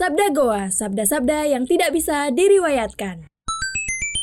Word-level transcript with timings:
Sabda 0.00 0.32
Goa, 0.32 0.72
sabda-sabda 0.72 1.44
yang 1.44 1.68
tidak 1.68 1.92
bisa 1.92 2.32
diriwayatkan. 2.32 3.20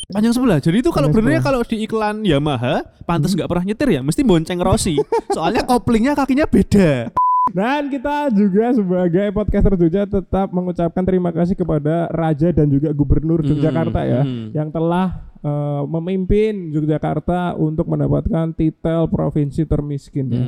Panjang 0.09 0.33
sebelah. 0.33 0.57
Jadi 0.57 0.81
itu 0.81 0.89
kalau 0.89 1.13
benernya 1.13 1.37
kalau 1.37 1.61
di 1.61 1.85
iklan 1.85 2.25
Yamaha, 2.25 2.81
pantas 3.05 3.37
nggak 3.37 3.45
pernah 3.45 3.61
nyetir 3.61 3.85
ya, 3.93 4.01
mesti 4.01 4.25
bonceng 4.25 4.57
Rossi. 4.57 4.97
Soalnya 5.37 5.61
koplingnya 5.69 6.17
kakinya 6.17 6.49
beda. 6.49 7.13
Dan 7.53 7.93
kita 7.93 8.33
juga 8.33 8.73
sebagai 8.73 9.29
podcaster 9.29 9.77
juga 9.77 10.09
tetap 10.09 10.49
mengucapkan 10.49 11.05
terima 11.05 11.29
kasih 11.29 11.53
kepada 11.53 12.09
Raja 12.09 12.49
dan 12.49 12.73
juga 12.73 12.89
Gubernur 12.89 13.45
Hmm, 13.45 13.53
Yogyakarta 13.53 14.01
ya 14.01 14.25
hmm. 14.25 14.57
yang 14.57 14.73
telah 14.73 15.29
eh, 15.45 15.83
memimpin 15.93 16.73
Yogyakarta 16.73 17.53
untuk 17.53 17.85
mendapatkan 17.85 18.49
titel 18.57 19.05
provinsi 19.13 19.61
termiskin 19.69 20.25
ya. 20.25 20.45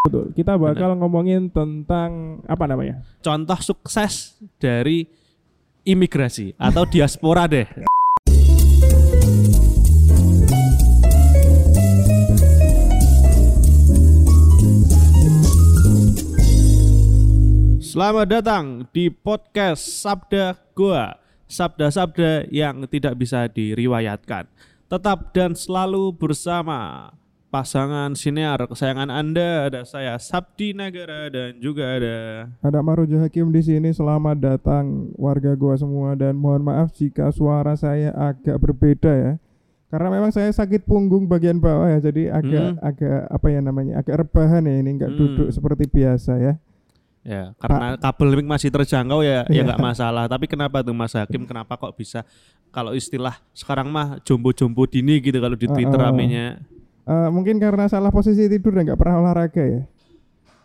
Betul. 0.00 0.32
Kita 0.32 0.56
bakal 0.56 0.96
ngomongin 0.96 1.52
tentang 1.52 2.40
apa 2.48 2.64
namanya? 2.64 3.04
Contoh 3.20 3.60
sukses 3.60 4.32
dari 4.56 5.04
imigrasi 5.84 6.56
atau 6.56 6.88
diaspora 6.88 7.44
deh. 7.44 7.68
Selamat 17.84 18.26
datang 18.32 18.88
di 18.96 19.12
podcast 19.12 19.84
Sabda 19.84 20.56
Goa. 20.72 21.20
Sabda-sabda 21.44 22.48
yang 22.48 22.88
tidak 22.88 23.20
bisa 23.20 23.52
diriwayatkan. 23.52 24.48
Tetap 24.88 25.36
dan 25.36 25.52
selalu 25.52 26.16
bersama 26.16 27.12
pasangan 27.50 28.14
siniar 28.14 28.64
kesayangan 28.70 29.10
Anda. 29.10 29.66
Ada 29.68 29.82
saya 29.82 30.14
Sabdi 30.16 30.72
Nagara 30.72 31.26
dan 31.28 31.58
juga 31.58 31.98
ada 31.98 32.16
Ada 32.62 32.78
Marujo 32.80 33.18
Hakim 33.18 33.50
di 33.50 33.60
sini. 33.60 33.90
Selamat 33.90 34.38
datang 34.38 35.10
warga 35.18 35.52
gua 35.58 35.74
semua 35.74 36.14
dan 36.14 36.38
mohon 36.38 36.62
maaf 36.62 36.94
jika 36.94 37.28
suara 37.34 37.74
saya 37.74 38.14
agak 38.14 38.56
berbeda 38.56 39.12
ya. 39.12 39.32
Karena 39.90 40.06
memang 40.06 40.30
saya 40.30 40.46
sakit 40.54 40.86
punggung 40.86 41.26
bagian 41.26 41.58
bawah 41.58 41.90
ya, 41.90 41.98
jadi 41.98 42.30
agak 42.30 42.78
Hmm. 42.78 42.78
agak 42.78 43.20
apa 43.26 43.46
ya 43.50 43.58
namanya, 43.58 43.98
agak 43.98 44.22
rebahan 44.22 44.62
ya 44.62 44.74
ini 44.78 44.90
nggak 44.94 45.10
Hmm. 45.10 45.18
duduk 45.18 45.48
seperti 45.50 45.84
biasa 45.90 46.32
ya. 46.38 46.54
Ya, 47.20 47.52
karena 47.58 47.98
kabel 48.00 48.32
mic 48.38 48.46
masih 48.48 48.70
terjangkau 48.72 49.20
ya, 49.20 49.44
ya 49.44 49.60
Iya. 49.60 49.62
nggak 49.66 49.82
masalah. 49.82 50.24
Tapi 50.30 50.46
kenapa 50.46 50.80
tuh 50.80 50.94
Mas 50.94 51.12
Hakim? 51.12 51.42
Kenapa 51.44 51.74
kok 51.76 51.92
bisa 51.92 52.22
kalau 52.70 52.94
istilah 52.96 53.34
sekarang 53.52 53.90
mah 53.90 54.22
jombo-jombo 54.22 54.86
dini 54.86 55.18
gitu 55.20 55.36
kalau 55.36 55.58
di 55.58 55.66
Uh, 55.68 55.74
Twitter 55.74 55.98
uh. 56.00 56.06
ramenya. 56.06 56.62
Eh, 57.10 57.28
mungkin 57.28 57.58
karena 57.58 57.84
salah 57.86 58.08
posisi 58.08 58.46
tidur 58.46 58.70
dan 58.70 58.86
nggak 58.86 58.94
pernah 58.96 59.18
olahraga 59.18 59.58
ya. 59.60 59.82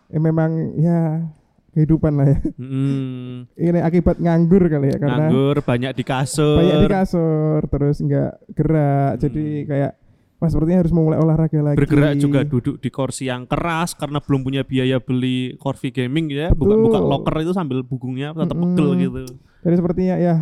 Eh, 0.06 0.20
memang 0.20 0.50
ya 0.76 1.26
kehidupan 1.72 2.12
lah 2.14 2.26
ya. 2.28 2.38
Hmm, 2.56 3.50
Ini 3.52 3.82
akibat 3.82 4.16
nganggur 4.16 4.62
kali 4.64 4.88
ya 4.88 4.96
karena 4.96 5.26
nganggur 5.26 5.58
banyak 5.60 5.92
di 5.92 6.04
kasur. 6.04 6.56
banyak 6.56 6.78
di 6.78 6.88
kasur 6.88 7.60
terus 7.66 7.96
nggak 7.98 8.30
gerak, 8.54 9.10
jadi 9.18 9.42
Hmm. 9.42 9.66
kayak 9.66 9.92
wah 10.36 10.46
sepertinya 10.46 10.78
harus 10.78 10.92
memulai 10.92 11.18
olahraga 11.18 11.58
lagi. 11.58 11.76
bergerak 11.76 12.12
juga 12.16 12.40
duduk 12.42 12.78
di 12.78 12.88
kursi 12.88 13.26
yang 13.26 13.44
keras 13.44 13.92
karena 13.92 14.20
belum 14.20 14.40
punya 14.40 14.62
biaya 14.62 14.96
beli 14.96 15.56
Corvi 15.56 15.90
gaming 15.90 16.30
ya 16.30 16.48
Betul. 16.50 16.78
buka-buka 16.78 16.98
locker 17.02 17.34
itu 17.40 17.52
sambil 17.52 17.82
punggungnya 17.82 18.30
tetap 18.32 18.52
Mm-mm. 18.52 18.72
pegel 18.72 18.88
gitu 19.02 19.22
Jadi 19.60 19.74
sepertinya 19.74 20.14
ya 20.14 20.34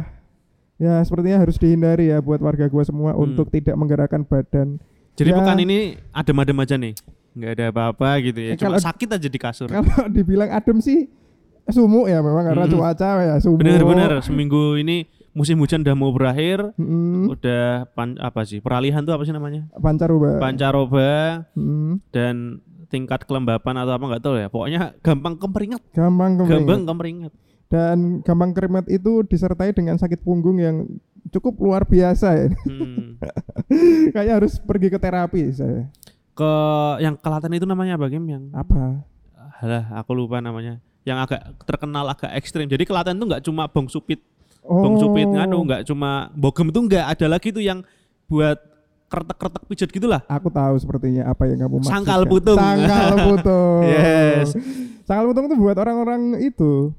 ya 0.77 1.01
sepertinya 1.01 1.39
harus 1.39 1.57
dihindari 1.57 2.11
ya 2.11 2.19
buat 2.19 2.39
warga 2.39 2.67
gua 2.67 2.83
semua 2.83 3.11
Hmm. 3.11 3.25
untuk 3.25 3.49
tidak 3.49 3.73
menggerakkan 3.73 4.23
badan. 4.23 4.77
Jadi 5.15 5.31
Ya. 5.31 5.37
bukan 5.37 5.57
ini 5.59 5.79
adem-adem 6.11 6.59
aja 6.59 6.75
nih 6.77 6.95
nggak 7.33 7.51
ada 7.53 7.65
apa-apa 7.69 8.09
gitu 8.21 8.39
ya 8.41 8.53
Eh, 8.53 8.57
cuma 8.57 8.69
kalau- 8.73 8.85
sakit 8.85 9.09
aja 9.11 9.29
di 9.29 9.39
kasur 9.39 9.67
Kalau 9.67 9.83
dibilang 10.15 10.51
adem 10.51 10.79
sih 10.79 11.11
sumuk 11.67 12.07
ya 12.07 12.21
memang 12.21 12.45
karena 12.45 12.65
Mm-mm. 12.65 12.77
cuaca 12.77 13.11
ya 13.21 13.35
sumuk. 13.39 13.59
bener-bener 13.59 14.21
seminggu 14.21 14.77
ini 14.77 15.09
musim 15.33 15.57
hujan 15.57 15.81
udah 15.81 15.95
mau 15.95 16.11
berakhir 16.11 16.61
Mm-mm. 16.75 17.27
udah 17.29 17.89
pan, 17.91 18.15
apa 18.19 18.45
sih 18.45 18.59
peralihan 18.59 19.01
tuh 19.01 19.11
apa 19.11 19.23
sih 19.23 19.31
namanya 19.31 19.67
Pancaroba. 19.75 20.39
pancaroba 20.39 21.11
Mm. 21.53 22.05
dan 22.11 22.61
tingkat 22.87 23.25
kelembapan 23.25 23.75
atau 23.77 23.93
apa 23.93 24.05
nggak 24.05 24.23
tahu 24.23 24.35
ya 24.37 24.47
pokoknya 24.47 24.81
gampang 25.01 25.35
kemeringat 25.35 25.83
Gampang 25.91 26.31
kemeringat. 26.37 26.59
gampang 26.61 26.81
kemeringat 26.85 27.33
Dan 27.67 27.99
gampang 28.21 28.51
keringat 28.53 28.87
itu 28.87 29.25
disertai 29.25 29.73
dengan 29.73 29.97
sakit 29.97 30.21
punggung 30.21 30.57
yang 30.57 30.87
cukup 31.31 31.55
luar 31.61 31.83
biasa 31.85 32.29
ya. 32.37 32.49
Hmm. 32.65 33.17
Kayaknya 34.13 34.35
harus 34.37 34.61
pergi 34.61 34.89
ke 34.89 34.99
terapi 35.01 35.49
saya. 35.51 35.89
ke 36.35 36.51
yang 37.01 37.17
Kelaten 37.17 37.55
itu 37.55 37.65
namanya 37.65 37.97
apa 37.97 38.11
Kim 38.11 38.27
yang 38.27 38.51
Apa? 38.51 39.07
Halah, 39.57 39.89
aku 39.97 40.13
lupa 40.13 40.43
namanya. 40.43 40.83
Yang 41.03 41.19
agak 41.25 41.41
terkenal 41.65 42.05
agak 42.11 42.29
ekstrim. 42.35 42.67
Jadi 42.67 42.85
Kelaten 42.85 43.17
tuh 43.17 43.27
nggak 43.31 43.43
cuma 43.43 43.65
Bong 43.67 43.89
Supit, 43.89 44.21
Oh. 44.65 44.81
Bong 44.81 44.97
Supit 44.97 45.29
nganu, 45.29 45.61
nggak 45.65 45.83
cuma 45.85 46.33
Bogem 46.33 46.73
itu 46.73 46.81
nggak 46.81 47.05
ada 47.13 47.27
lagi 47.29 47.53
tuh 47.53 47.61
yang 47.61 47.85
buat 48.25 48.57
kretek-kretek 49.07 49.63
pijet 49.69 49.89
gitulah. 49.93 50.25
Aku 50.27 50.49
tahu 50.49 50.75
sepertinya 50.81 51.29
apa 51.29 51.45
yang 51.47 51.61
kamu 51.61 51.85
maksudkan. 51.85 51.95
Sangkal 52.01 52.23
putung. 52.25 52.57
Sangkal 52.59 53.15
putung. 53.29 53.83
Yes. 53.85 54.49
Sangkal 55.05 55.25
putung 55.31 55.45
itu 55.47 55.57
buat 55.61 55.77
orang-orang 55.77 56.41
itu 56.41 56.97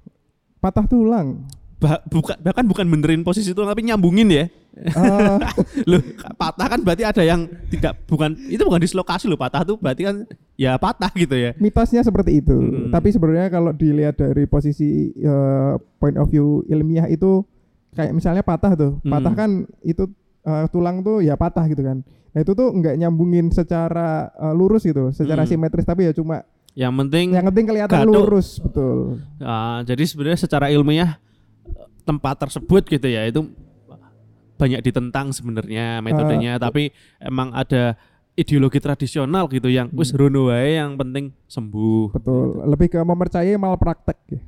patah 0.61 0.85
tulang. 0.85 1.43
Bah, 1.75 1.99
buka, 2.07 2.39
bahkan 2.39 2.63
bukan 2.63 2.87
benerin 2.87 3.19
posisi 3.19 3.51
itu 3.51 3.59
tapi 3.59 3.83
nyambungin 3.83 4.31
ya. 4.31 4.45
Eh, 4.75 5.37
Loh, 5.91 5.99
patah 6.33 6.67
kan 6.67 6.79
berarti 6.79 7.03
ada 7.03 7.19
yang 7.19 7.47
tidak 7.67 7.99
bukan 8.07 8.31
itu 8.47 8.59
bukan 8.59 8.79
dislokasi 8.79 9.27
loh 9.27 9.35
patah 9.35 9.63
tuh 9.63 9.75
berarti 9.75 10.03
kan 10.03 10.15
ya 10.55 10.75
patah 10.75 11.11
gitu 11.11 11.35
ya. 11.35 11.51
mitosnya 11.59 11.99
seperti 11.99 12.39
itu. 12.39 12.55
Hmm. 12.55 12.91
Tapi 12.91 13.11
sebenarnya 13.11 13.47
kalau 13.47 13.71
dilihat 13.71 14.15
dari 14.15 14.47
posisi 14.47 15.11
eh, 15.13 15.73
point 15.97 16.15
of 16.15 16.27
view 16.27 16.63
ilmiah 16.67 17.07
itu 17.07 17.43
kayak 17.91 18.11
misalnya 18.11 18.43
patah 18.43 18.71
tuh. 18.75 18.91
Hmm. 19.03 19.11
Patah 19.11 19.33
kan 19.35 19.49
itu 19.83 20.07
eh, 20.43 20.65
tulang 20.71 21.03
tuh 21.03 21.19
ya 21.19 21.35
patah 21.35 21.67
gitu 21.67 21.83
kan. 21.83 22.03
Nah, 22.31 22.39
itu 22.39 22.51
tuh 22.51 22.67
nggak 22.67 22.95
nyambungin 22.99 23.51
secara 23.51 24.27
eh, 24.31 24.51
lurus 24.51 24.83
gitu, 24.83 25.11
secara 25.11 25.43
Hmm. 25.43 25.51
simetris 25.51 25.83
tapi 25.83 26.07
ya 26.07 26.11
cuma 26.11 26.43
Yang 26.71 26.91
penting 26.99 27.25
yang 27.31 27.47
penting 27.47 27.65
kelihatan 27.65 27.99
Gaduh. 28.03 28.11
lurus, 28.11 28.59
betul. 28.59 29.23
Ah, 29.39 29.79
jadi 29.83 30.03
sebenarnya 30.03 30.39
secara 30.39 30.67
ilmiah 30.67 31.15
tempat 32.05 32.47
tersebut 32.47 32.85
gitu 32.85 33.07
ya 33.09 33.25
itu 33.25 33.49
banyak 34.55 34.79
ditentang 34.79 35.35
sebenarnya 35.35 35.99
metodenya 35.99 36.55
tapi 36.55 36.95
emang 37.19 37.51
ada 37.51 37.99
ideologi 38.35 38.83
tradisional 38.83 39.47
gitu 39.47 39.71
yang 39.71 39.87
wis 39.95 40.11
rono 40.11 40.51
wae 40.51 40.75
yang 40.75 40.99
penting 40.99 41.31
sembuh. 41.47 42.11
Betul. 42.11 42.67
Lebih 42.67 42.87
ke 42.91 42.99
mempercayai 42.99 43.55
malpraktek 43.55 44.19
ya. 44.27 44.41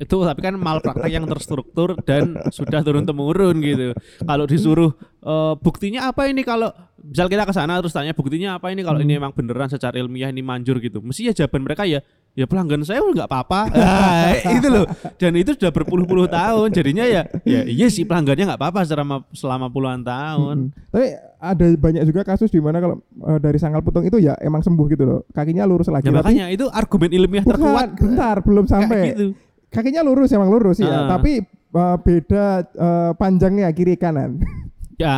Itu 0.00 0.24
tapi 0.24 0.40
kan 0.40 0.56
malpraktek 0.56 1.12
yang 1.12 1.28
terstruktur 1.28 1.94
dan 2.08 2.40
sudah 2.48 2.80
turun 2.80 3.04
temurun 3.04 3.60
gitu. 3.60 3.92
Kalau 4.24 4.44
disuruh 4.48 4.90
eh, 5.30 5.54
buktinya 5.60 6.08
apa 6.08 6.32
ini 6.32 6.40
kalau 6.42 6.72
misal 7.04 7.28
kita 7.28 7.44
ke 7.44 7.52
sana 7.52 7.76
terus 7.78 7.92
tanya 7.92 8.16
buktinya 8.16 8.56
apa 8.56 8.72
ini 8.72 8.80
kalau 8.80 8.96
ini 8.96 9.20
emang 9.20 9.30
beneran 9.30 9.68
secara 9.68 9.94
ilmiah 10.00 10.32
ini 10.32 10.40
manjur 10.40 10.80
gitu. 10.80 11.04
Mesti 11.04 11.28
ya 11.28 11.32
jawaban 11.36 11.62
mereka 11.62 11.84
ya 11.84 12.00
ya 12.34 12.48
pelanggan 12.48 12.82
saya 12.82 13.04
nggak 13.04 13.28
apa-apa. 13.28 13.60
Ah, 13.76 14.32
itu 14.56 14.66
loh. 14.66 14.88
Dan 15.20 15.36
itu 15.36 15.52
sudah 15.54 15.70
berpuluh-puluh 15.70 16.26
tahun. 16.26 16.72
Jadinya 16.72 17.04
ya 17.04 17.22
ya 17.44 17.62
iya 17.62 17.86
sih 17.86 18.02
pelanggannya 18.02 18.48
nggak 18.48 18.60
apa-apa 18.60 18.80
selama 18.88 19.16
selama 19.30 19.66
puluhan 19.68 20.00
tahun. 20.00 20.72
Mm-mm. 20.72 20.90
Tapi 20.90 21.06
ada 21.38 21.64
banyak 21.76 22.02
juga 22.08 22.24
kasus 22.24 22.48
di 22.48 22.58
mana 22.58 22.80
kalau 22.80 22.96
eh, 23.00 23.38
dari 23.38 23.60
sangkal 23.60 23.84
putung 23.84 24.08
itu 24.08 24.16
ya 24.16 24.32
emang 24.40 24.64
sembuh 24.64 24.86
gitu 24.88 25.04
loh. 25.04 25.20
Kakinya 25.30 25.68
lurus 25.68 25.92
lagi. 25.92 26.08
Ya 26.08 26.16
tapi 26.16 26.20
makanya 26.24 26.46
itu 26.50 26.66
argumen 26.72 27.12
ilmiah 27.12 27.44
bukan, 27.44 27.54
terkuat 27.60 27.88
bentar, 28.00 28.36
belum 28.40 28.64
kayak 28.64 28.72
sampai. 28.88 29.00
gitu. 29.12 29.24
Kakinya 29.68 30.00
lurus 30.00 30.30
emang 30.30 30.48
lurus 30.48 30.78
ya, 30.78 30.86
Ah. 31.04 31.18
tapi 31.18 31.42
eh, 31.44 31.96
beda 32.00 32.44
eh, 32.64 33.10
panjangnya 33.14 33.68
kiri 33.70 33.94
kanan. 33.94 34.40
Ya, 34.94 35.16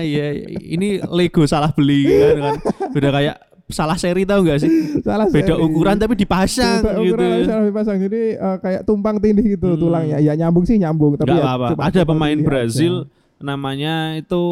ya 0.00 0.26
ini 0.58 0.98
Lego 1.04 1.44
salah 1.44 1.70
beli 1.70 2.10
kan, 2.10 2.34
kan. 2.36 2.54
Udah 2.90 3.10
kayak 3.12 3.36
salah 3.68 3.94
seri 3.94 4.24
tau 4.24 4.42
gak 4.42 4.58
sih? 4.58 4.70
Salah 4.98 5.28
Beda 5.28 5.54
seri. 5.54 5.62
ukuran 5.62 5.94
tapi 5.94 6.14
dipasang 6.14 6.80
Beda 6.80 6.98
gitu. 6.98 7.14
ukuran 7.14 7.38
salah 7.44 7.64
dipasang. 7.64 7.96
Jadi 8.00 8.20
eh, 8.34 8.56
kayak 8.58 8.80
tumpang 8.82 9.16
tindih 9.16 9.46
gitu 9.48 9.68
Hmm. 9.68 9.78
tulangnya. 9.78 10.18
Ya 10.18 10.34
nyambung 10.34 10.64
sih 10.64 10.74
nyambung, 10.74 11.14
tapi 11.14 11.30
Gak 11.30 11.38
ya 11.38 11.44
apa-apa. 11.44 11.66
cuma 11.70 11.82
Ada 11.86 12.00
pemain 12.02 12.38
Brazil 12.40 12.94
aja. 13.00 13.10
namanya 13.38 13.94
itu 14.16 14.42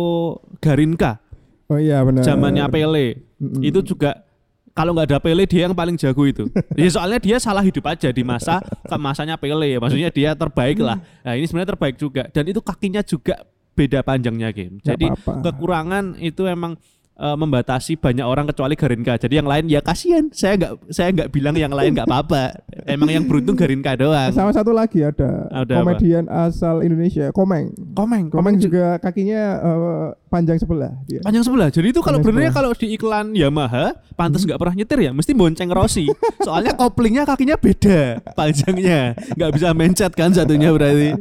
Garinka, 0.59 1.19
Oh 1.67 1.75
iya 1.77 1.99
benar. 2.01 2.23
zamannya 2.23 2.63
Pele. 2.69 3.07
Mm-mm. 3.37 3.59
Itu 3.61 3.83
juga 3.83 4.23
kalau 4.71 4.93
nggak 4.93 5.09
ada 5.09 5.19
Pele 5.19 5.43
dia 5.45 5.67
yang 5.67 5.75
paling 5.75 5.97
jago 5.97 6.23
itu. 6.23 6.47
ya 6.79 6.87
soalnya 6.87 7.19
dia 7.19 7.37
salah 7.37 7.61
hidup 7.61 7.83
aja 7.85 8.07
di 8.07 8.23
masa 8.23 8.61
ke 8.63 8.95
masanya 8.95 9.35
Pele. 9.35 9.77
Maksudnya 9.77 10.09
dia 10.09 10.31
terbaik 10.33 10.79
lah. 10.79 11.03
Nah 11.21 11.33
ini 11.33 11.43
sebenarnya 11.43 11.75
terbaik 11.75 11.97
juga. 11.97 12.29
Dan 12.29 12.47
itu 12.47 12.61
kakinya 12.61 13.01
juga 13.01 13.43
beda 13.77 14.01
panjangnya 14.01 14.49
game. 14.51 14.81
Nggak 14.81 14.89
Jadi 14.89 15.07
apa-apa. 15.13 15.45
kekurangan 15.45 16.05
itu 16.17 16.43
emang 16.45 16.73
eh, 17.15 17.33
membatasi 17.35 17.97
banyak 17.97 18.25
orang 18.25 18.45
kecuali 18.47 18.73
Garinka. 18.73 19.17
Jadi 19.17 19.35
yang 19.35 19.45
lain 19.45 19.69
ya 19.69 19.81
kasihan. 19.81 20.29
Saya 20.31 20.57
nggak 20.57 20.73
saya 20.89 21.09
nggak 21.13 21.29
bilang 21.29 21.55
yang 21.55 21.71
lain 21.71 21.93
nggak 21.93 22.05
apa-apa. 22.05 22.57
Emang 22.87 23.09
yang 23.09 23.25
beruntung 23.25 23.55
Garinka 23.55 23.93
doang. 23.95 24.31
sama 24.31 24.51
satu 24.51 24.71
lagi 24.71 25.03
ada, 25.03 25.49
Ada 25.51 25.75
apa? 25.77 25.93
komedian 25.93 26.25
asal 26.27 26.81
Indonesia, 26.81 27.29
Komeng. 27.31 27.73
Komeng, 27.93 28.29
Komeng 28.29 28.57
juga 28.57 28.97
kakinya 28.97 29.43
eh, 29.59 30.07
panjang 30.37 30.61
sebelah 30.61 30.93
dia. 31.09 31.25
Panjang 31.25 31.45
sebelah. 31.49 31.69
Jadi 31.73 31.97
itu 31.97 32.01
kalau 32.05 32.21
benernya 32.21 32.53
kalau 32.53 32.77
di 32.77 32.93
iklan 32.93 33.33
Yamaha, 33.33 33.97
pantas 34.13 34.45
nggak 34.45 34.61
pernah 34.61 34.75
nyetir 34.77 34.99
ya, 35.01 35.11
mesti 35.17 35.33
bonceng 35.33 35.73
Rossi. 35.73 36.05
Soalnya 36.45 36.77
koplingnya 36.77 37.25
kakinya 37.25 37.57
beda 37.57 38.21
panjangnya, 38.37 39.17
nggak 39.33 39.51
bisa 39.57 39.69
mencet 39.73 40.13
kan 40.13 40.31
satunya 40.37 40.69
berarti. 40.77 41.17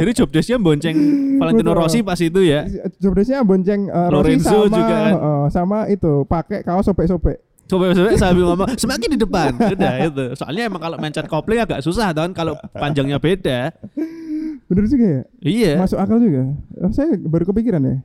Jadi 0.00 0.10
job 0.16 0.32
desknya 0.32 0.56
bonceng 0.56 0.96
Valentino 1.36 1.76
Betul. 1.76 1.80
Rossi 1.84 2.00
pas 2.00 2.16
itu 2.16 2.40
ya. 2.40 2.64
Jobdesknya 2.96 3.44
bonceng 3.44 3.92
uh, 3.92 4.08
Rossi 4.08 4.40
Lorenzo 4.40 4.58
sama 4.64 4.72
juga 4.72 4.96
kan. 4.96 5.12
uh, 5.12 5.46
sama 5.52 5.78
itu 5.92 6.12
pakai 6.24 6.58
kaos 6.64 6.88
sobek-sobek. 6.88 7.38
Coba-coba 7.64 8.12
sambil 8.20 8.44
ngomong 8.44 8.76
semakin 8.76 9.08
di 9.16 9.18
depan. 9.20 9.50
Udah 9.56 9.92
itu. 10.04 10.24
Soalnya 10.36 10.68
emang 10.68 10.80
kalau 10.84 10.96
mencet 11.00 11.24
kopling 11.28 11.60
agak 11.64 11.80
susah 11.80 12.12
kan 12.12 12.32
kalau 12.36 12.56
panjangnya 12.76 13.16
beda. 13.16 13.72
Bener 14.64 14.84
juga 14.86 15.06
ya? 15.06 15.22
Iya. 15.40 15.70
Masuk 15.76 15.98
akal 15.98 16.18
juga. 16.18 16.42
Oh, 16.78 16.90
saya 16.90 17.14
baru 17.16 17.44
kepikiran 17.46 17.82
ya. 17.82 17.96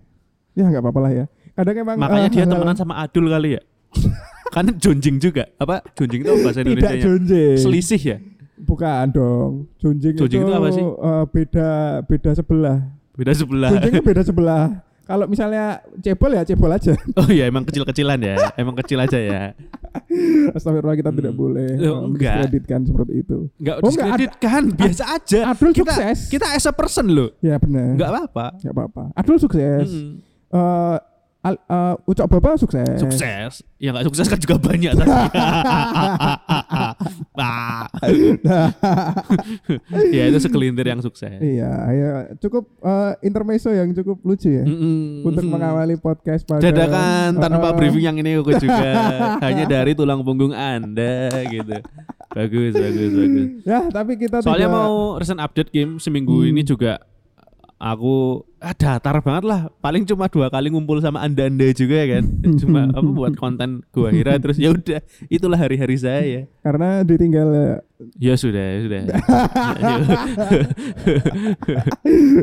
Ya 0.53 0.63
nggak 0.67 0.83
apa-apa 0.83 0.99
lah 0.99 1.11
ya. 1.13 1.25
Kadang 1.53 1.75
emang 1.77 1.95
Makanya 1.97 2.27
eh, 2.27 2.31
dia 2.31 2.43
hal-hal- 2.43 2.53
temenan 2.55 2.75
sama 2.75 2.93
Adul 2.99 3.25
kali 3.27 3.49
ya. 3.55 3.61
kan 4.55 4.65
jonjing 4.75 5.17
juga. 5.17 5.47
Apa? 5.55 5.79
Jonjing 5.93 6.21
itu 6.21 6.31
bahasa 6.41 6.59
tidak 6.59 6.73
Indonesia? 6.73 7.03
jonjing. 7.05 7.57
Selisih 7.57 8.01
ya? 8.01 8.17
Bukan 8.59 9.05
dong. 9.11 9.51
Jonjing, 9.79 10.13
Jonjing 10.15 10.41
itu 10.41 10.51
apa 10.51 10.67
sih? 10.69 10.83
eh, 10.83 11.23
beda 11.31 11.69
beda 12.03 12.31
sebelah. 12.35 12.77
Beda 13.15 13.31
sebelah. 13.31 13.69
Jonjing 13.71 13.93
itu 13.95 14.03
beda 14.03 14.21
sebelah. 14.21 14.63
Kalau 15.09 15.25
misalnya 15.25 15.63
cebol 15.97 16.31
ya 16.31 16.45
cebol 16.45 16.69
aja. 16.69 16.93
Oh 17.17 17.25
iya 17.27 17.43
emang 17.43 17.65
kecil-kecilan 17.65 18.21
ya. 18.21 18.53
Emang 18.53 18.77
kecil 18.77 19.01
aja 19.01 19.17
ya. 19.17 19.57
Astagfirullah 20.55 20.93
kita 20.95 21.09
tidak 21.11 21.31
Hmm. 21.31 21.41
boleh 21.41 21.69
Loh, 21.73 21.81
eh, 21.81 21.97
enggak. 22.05 22.33
mendiskreditkan 22.37 22.79
seperti 22.83 23.13
itu. 23.19 23.37
Enggak 23.57 23.75
Oh, 23.75 23.81
enggak, 23.81 24.05
diskreditkan, 24.05 24.61
biasa 24.71 25.03
aja. 25.11 25.39
Adul 25.49 25.71
kita 25.71 25.93
sukses. 25.93 26.19
kita 26.29 26.45
as 26.51 26.63
a 26.63 26.73
person 26.73 27.05
loh. 27.07 27.29
Ya 27.39 27.57
benar. 27.57 27.97
Enggak 27.97 28.09
apa-apa. 28.11 28.45
Nggak 28.59 28.73
apa-apa. 28.75 29.03
Adul 29.15 29.37
sukses. 29.37 29.89
Mm-mm. 29.89 30.21
Eh, 30.49 30.97
Al- 31.39 31.55
eh, 31.57 31.95
Ucok 32.03 32.27
Baba 32.27 32.55
sukses. 32.55 32.99
Sukses. 32.99 33.63
Ya 33.79 33.89
enggak 33.89 34.05
sukses 34.11 34.27
kan 34.27 34.37
juga 34.37 34.59
banyak 34.59 34.91
tapi. 34.91 35.07
Ah. 37.39 37.87
ya 40.11 40.23
itu 40.27 40.37
segelintir 40.37 40.85
yang 40.85 40.99
sukses. 40.99 41.39
Iya, 41.39 41.71
ya 41.89 42.11
cukup 42.37 42.67
eh, 42.81 43.11
intermezzo 43.23 43.71
yang 43.71 43.89
cukup 43.93 44.19
lucu 44.21 44.51
ya 44.51 44.63
Mm-mm. 44.67 45.23
untuk 45.23 45.43
mengawali 45.47 45.95
podcast 45.95 46.43
pada 46.43 46.59
Dadakan 46.61 47.39
tanpa 47.39 47.71
Eh, 47.71 47.75
briefing 47.77 48.03
yang 48.03 48.17
ini 48.19 48.35
aku 48.35 48.51
juga 48.59 48.89
hanya 49.45 49.63
dari 49.63 49.95
tulang 49.95 50.19
punggung 50.21 50.51
Anda 50.51 51.31
gitu. 51.47 51.79
Bagus, 52.29 52.71
bagus, 52.75 53.11
bagus. 53.15 53.47
Ya, 53.63 53.79
tapi 53.87 54.11
kita 54.15 54.43
Soalnya 54.43 54.67
tidak 54.67 54.75
mau 54.75 55.15
recent 55.15 55.39
update 55.39 55.71
game 55.71 55.97
seminggu 55.97 56.35
Hmm. 56.35 56.51
ini 56.51 56.61
juga 56.61 56.99
aku 57.79 58.43
ah, 58.59 58.75
datar 58.75 59.23
banget 59.23 59.43
lah. 59.47 59.71
Paling 59.79 60.03
cuma 60.03 60.27
dua 60.27 60.51
kali 60.51 60.67
ngumpul 60.67 60.99
sama 60.99 61.23
anda-anda 61.23 61.71
juga 61.71 62.03
kan. 62.05 62.23
Cuma 62.61 62.91
apa 62.91 63.07
buat 63.07 63.33
konten 63.39 63.87
gua 63.95 64.11
kira 64.11 64.35
terus 64.37 64.59
ya 64.59 64.75
udah 64.75 64.99
itulah 65.31 65.55
hari-hari 65.55 65.95
saya. 65.95 66.45
karena 66.59 67.01
ditinggal 67.07 67.47
eh, 67.55 67.79
Ya 68.15 68.39
sudah, 68.39 68.63
ya 68.63 68.79
sudah. 68.87 69.01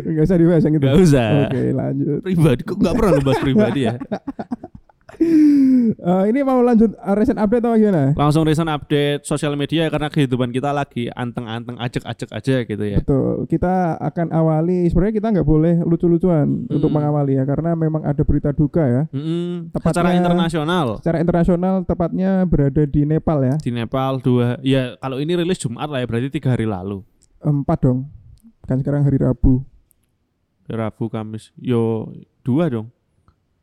nggak 0.05 0.25
usah 0.29 0.37
dibahas 0.37 0.63
yang 0.69 0.77
itu. 0.77 0.85
Gak 0.85 0.99
usah. 1.01 1.49
Oke, 1.49 1.63
lanjut. 1.73 2.21
Pribadi 2.21 2.61
kok 2.61 2.77
nggak 2.77 2.95
pernah 2.97 3.13
lu 3.17 3.23
bahas 3.25 3.41
pribadi 3.41 3.81
ya. 3.89 3.97
Eh, 5.87 6.25
ini 6.29 6.43
mau 6.43 6.59
lanjut 6.61 6.93
eh, 6.93 7.15
recent 7.15 7.37
update 7.37 7.63
atau 7.63 7.75
gimana? 7.75 8.11
Langsung 8.13 8.43
recent 8.43 8.67
update 8.67 9.23
sosial 9.23 9.55
media 9.55 9.87
karena 9.87 10.07
kehidupan 10.07 10.51
kita 10.51 10.71
lagi 10.71 11.07
anteng-anteng 11.09 11.79
ajek-ajek 11.79 12.29
aja 12.29 12.55
gitu 12.65 12.85
ya. 12.85 12.99
Betul. 12.99 13.47
Kita 13.47 13.95
akan 13.97 14.31
awali 14.31 14.87
sebenarnya 14.87 15.15
kita 15.15 15.29
nggak 15.31 15.47
boleh 15.47 15.75
lucu-lucuan 15.81 16.67
untuk 16.67 16.87
Mm. 16.87 16.97
mengawali 16.97 17.33
ya 17.35 17.45
karena 17.45 17.71
memang 17.73 18.03
ada 18.03 18.19
berita 18.21 18.51
duka 18.51 18.83
ya. 18.83 19.03
Mm-mm, 19.09 19.71
Tepatnya- 19.71 19.95
secara 19.95 20.11
internasional 20.13 20.87
Secara 20.99 21.19
internasional 21.19 21.75
tepatnya 21.83 22.31
berada 22.45 22.83
di 22.83 23.03
Nepal 23.03 23.39
ya. 23.41 23.55
di 23.57 23.71
Nepal 23.71 24.19
dua 24.19 24.59
ya 24.61 24.95
kalau 24.97 25.19
ini 25.19 25.35
rilis 25.35 25.57
Jumat 25.57 25.87
lah 25.87 26.03
ya 26.03 26.07
berarti 26.07 26.29
tiga 26.33 26.51
hari 26.51 26.67
lalu 26.67 27.07
Empat 27.39 27.79
dong. 27.81 28.11
Kan 28.65 28.83
sekarang 28.83 29.07
hari 29.07 29.17
Rabu. 29.17 29.63
Rabu 30.67 31.07
Kamis 31.07 31.55
yo 31.55 32.11
dua 32.43 32.67
dong 32.67 32.91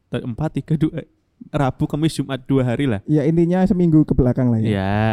empat 0.10 0.56
tiga 0.56 0.80
dua 0.80 1.04
Rabu 1.46 1.86
Kamis 1.86 2.14
Jumat 2.14 2.40
dua 2.42 2.64
hari 2.64 2.86
lah 2.86 3.04
Ya 3.04 3.24
intinya 3.24 3.62
seminggu 3.64 4.02
ke 4.02 4.12
belakang 4.12 4.48
lah 4.48 4.58
ya. 4.58 4.70
ya 4.72 5.04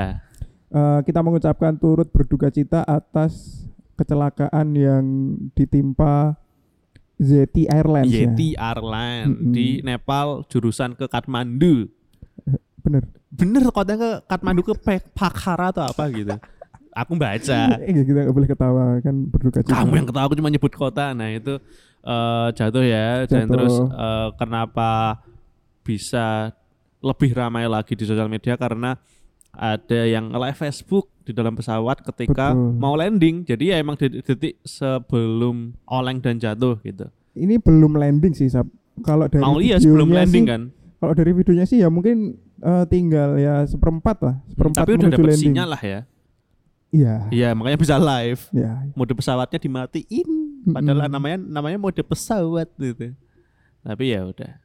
Eh, 0.69 1.01
kita 1.03 1.19
mengucapkan 1.19 1.75
turut 1.75 2.07
berduka 2.07 2.47
cita 2.47 2.81
atas 2.81 3.67
kecelakaan 3.95 4.71
yang 4.73 5.05
ditimpa 5.53 6.39
Zeti 7.17 7.67
Airlines 7.67 8.09
ya. 8.09 8.25
Yeti 8.25 8.55
Airline 8.55 9.29
Mm-mm. 9.29 9.51
di 9.51 9.83
Nepal 9.83 10.47
jurusan 10.47 10.95
ke 10.95 11.05
Kathmandu 11.05 11.91
Bener. 12.81 13.03
bener 13.29 13.67
kota 13.69 13.93
ke 13.93 14.11
Kathmandu 14.25 14.63
ke 14.63 14.73
Pokhara 15.11 15.69
atau 15.69 15.85
apa 15.85 16.07
gitu 16.09 16.39
aku 16.91 17.13
baca 17.15 17.61
Eh, 17.77 17.91
kita 18.07 18.25
nggak 18.25 18.33
boleh 18.33 18.49
ketawa 18.49 18.83
kan 19.01 19.27
berduka 19.27 19.61
cita. 19.61 19.75
kamu 19.75 19.93
yang 19.93 20.07
ketawa 20.07 20.25
aku 20.25 20.39
cuma 20.39 20.49
nyebut 20.49 20.73
kota 20.73 21.13
nah 21.13 21.29
itu 21.29 21.59
eh, 22.01 22.47
jatuh 22.53 22.81
ya 22.83 23.27
dan 23.27 23.45
Jatuh. 23.45 23.51
terus 23.51 23.75
eh, 23.77 24.29
kenapa 24.37 25.19
bisa 25.81 26.53
lebih 27.01 27.33
ramai 27.33 27.65
lagi 27.65 27.97
di 27.97 28.05
sosial 28.05 28.29
media 28.29 28.55
karena 28.55 28.97
ada 29.51 30.01
yang 30.07 30.31
live 30.31 30.55
Facebook 30.55 31.11
di 31.25 31.33
dalam 31.33 31.53
pesawat 31.53 32.05
ketika 32.05 32.55
Betul. 32.55 32.71
mau 32.77 32.95
landing 32.95 33.43
jadi 33.43 33.75
ya 33.75 33.77
emang 33.81 33.99
detik-detik 33.99 34.61
sebelum 34.63 35.75
oleng 35.85 36.19
dan 36.19 36.39
jatuh 36.39 36.79
gitu 36.81 37.09
Ini 37.31 37.59
belum 37.59 37.95
landing 37.95 38.35
sih, 38.35 38.51
Sab. 38.51 38.67
Kalau 39.01 39.27
dari 39.27 39.41
mau 39.41 39.57
iya 39.59 39.79
sebelum 39.79 40.11
landing 40.11 40.45
sih, 40.45 40.51
kan 40.51 40.63
Kalau 40.99 41.13
dari 41.15 41.33
videonya 41.33 41.65
sih 41.65 41.79
ya 41.81 41.89
mungkin 41.89 42.37
eh, 42.61 42.85
tinggal 42.87 43.39
ya 43.39 43.65
seperempat 43.65 44.17
lah, 44.21 44.37
seperempat 44.47 44.83
tapi 44.85 44.91
udah 44.95 45.11
dapat 45.11 45.35
sinyal 45.35 45.69
lah 45.73 45.83
ya 45.83 46.01
Iya. 46.91 47.15
iya 47.31 47.49
makanya 47.55 47.79
bisa 47.79 47.95
live 47.97 48.43
Ya. 48.51 48.83
mode 48.99 49.15
pesawatnya 49.15 49.63
dimatiin 49.63 50.27
padahal 50.75 51.07
Mm-mm. 51.07 51.15
namanya 51.15 51.39
namanya 51.39 51.79
mode 51.79 52.03
pesawat 52.03 52.67
gitu 52.77 53.15
tapi 53.81 54.11
ya 54.11 54.27
udah 54.27 54.59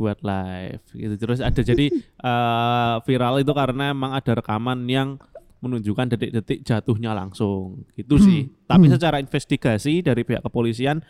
buat 0.00 0.24
live 0.24 0.80
gitu 0.96 1.14
terus 1.20 1.44
ada 1.44 1.60
jadi 1.60 1.92
eh, 2.28 2.94
viral 3.04 3.44
itu 3.44 3.52
karena 3.52 3.92
emang 3.92 4.16
ada 4.16 4.32
rekaman 4.32 4.88
yang 4.88 5.20
menunjukkan 5.60 6.16
detik-detik 6.16 6.64
jatuhnya 6.64 7.12
langsung 7.12 7.84
gitu 7.92 8.16
sih 8.16 8.48
tapi 8.64 8.88
Hmm. 8.88 8.96
secara 8.96 9.20
investigasi 9.20 10.00
dari 10.00 10.24
pihak 10.24 10.40
kepolisian 10.40 11.04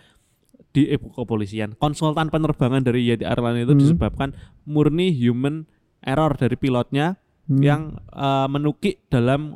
di 0.70 0.90
eh, 0.90 0.98
kepolisian 0.98 1.78
konsultan 1.78 2.26
penerbangan 2.28 2.82
dari 2.82 3.06
Yeti 3.06 3.22
Airlines 3.22 3.62
itu 3.62 3.72
Hmm. 3.72 3.80
disebabkan 3.80 4.28
murni 4.66 5.14
human 5.14 5.70
error 6.02 6.34
dari 6.34 6.58
pilotnya 6.58 7.14
Hmm. 7.46 7.62
yang 7.62 7.80
eh, 8.10 8.48
menukik 8.50 9.06
dalam 9.06 9.54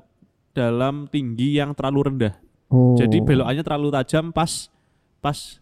dalam 0.54 1.10
tinggi 1.10 1.58
yang 1.58 1.74
terlalu 1.74 2.14
rendah 2.14 2.38
Oh. 2.70 2.94
jadi 2.94 3.18
belokannya 3.18 3.62
terlalu 3.62 3.88
tajam 3.90 4.30
pas 4.30 4.70
pas 5.18 5.58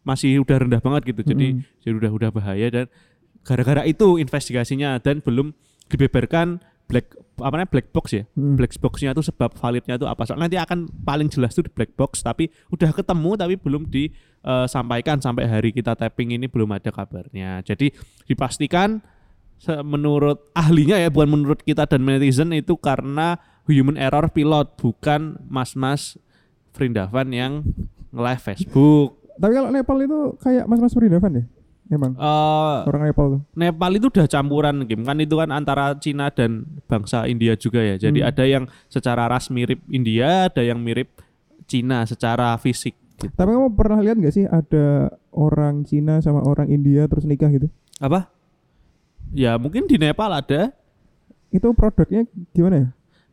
masih 0.00 0.40
udah 0.40 0.56
rendah 0.64 0.80
banget 0.80 1.12
gitu. 1.12 1.34
Jadi 1.36 1.60
Mm-mm. 1.60 1.80
jadi 1.84 1.94
udah 2.00 2.10
udah 2.16 2.30
bahaya 2.32 2.66
dan 2.72 2.86
gara-gara 3.44 3.82
itu 3.84 4.16
investigasinya 4.16 4.96
dan 5.02 5.20
belum 5.20 5.52
dibeberkan 5.90 6.62
black 6.88 7.16
apa 7.40 7.54
namanya 7.56 7.70
black 7.72 7.88
box 7.90 8.06
ya. 8.12 8.24
Hmm. 8.36 8.54
Black 8.60 8.76
boxnya 8.76 9.16
itu 9.16 9.22
sebab 9.24 9.56
validnya 9.56 9.96
itu 9.96 10.04
apa. 10.04 10.28
Soalnya 10.28 10.48
nanti 10.48 10.58
akan 10.60 10.78
paling 11.02 11.28
jelas 11.32 11.56
tuh 11.56 11.64
di 11.64 11.72
black 11.72 11.96
box 11.96 12.20
tapi 12.20 12.52
udah 12.68 12.92
ketemu 12.92 13.30
tapi 13.40 13.54
belum 13.56 13.88
disampaikan 13.88 15.18
sampai 15.18 15.48
hari 15.48 15.70
kita 15.72 15.96
tapping 15.96 16.36
ini 16.36 16.46
belum 16.46 16.68
ada 16.76 16.92
kabarnya. 16.92 17.64
Jadi 17.64 17.90
dipastikan 18.28 19.00
menurut 19.86 20.50
ahlinya 20.58 20.98
ya 20.98 21.06
bukan 21.06 21.38
menurut 21.38 21.62
kita 21.62 21.86
dan 21.86 22.02
netizen 22.02 22.50
itu 22.50 22.74
karena 22.74 23.38
human 23.70 23.94
error 23.94 24.26
pilot 24.26 24.74
bukan 24.74 25.38
mas-mas 25.46 26.18
Vrindavan 26.74 27.28
yang 27.30 27.52
nge-live 28.10 28.42
Facebook. 28.42 29.21
Tapi 29.42 29.52
kalau 29.52 29.68
Nepal 29.68 29.98
itu 29.98 30.18
kayak 30.38 30.64
Mas-mas 30.64 30.94
Perindavan 30.94 31.32
ya? 31.34 31.44
Emang 31.90 32.14
Eh, 32.14 32.78
orang 32.86 33.02
Nepal 33.04 33.26
tuh. 33.28 33.40
Nepal 33.52 33.90
itu 33.92 34.06
udah 34.08 34.24
campuran 34.24 34.86
game 34.86 35.02
kan 35.02 35.18
itu 35.18 35.34
kan 35.34 35.50
antara 35.50 35.92
Cina 35.94 36.30
dan 36.30 36.62
bangsa 36.86 37.26
India 37.26 37.52
juga 37.52 37.82
ya. 37.82 37.98
Jadi 38.00 38.22
Hmm. 38.22 38.30
ada 38.30 38.44
yang 38.46 38.64
secara 38.86 39.26
ras 39.26 39.50
mirip 39.50 39.82
India, 39.86 40.46
ada 40.46 40.62
yang 40.62 40.78
mirip 40.78 41.10
Cina 41.64 42.04
secara 42.04 42.54
fisik. 42.56 42.94
gitu. 43.14 43.28
Tapi 43.30 43.50
kamu 43.50 43.70
pernah 43.72 43.98
lihat 43.98 44.16
nggak 44.16 44.32
sih 44.32 44.42
ada 44.44 45.10
orang 45.30 45.82
Cina 45.82 46.18
sama 46.18 46.40
orang 46.40 46.66
India 46.66 47.04
terus 47.04 47.22
nikah 47.22 47.46
gitu? 47.48 47.68
Apa? 47.98 48.26
Ya 49.30 49.54
mungkin 49.54 49.84
di 49.84 49.94
Nepal 49.94 50.26
ada. 50.28 50.72
Itu 51.48 51.70
produknya 51.70 52.24
gimana 52.50 52.76
ya? 52.76 52.86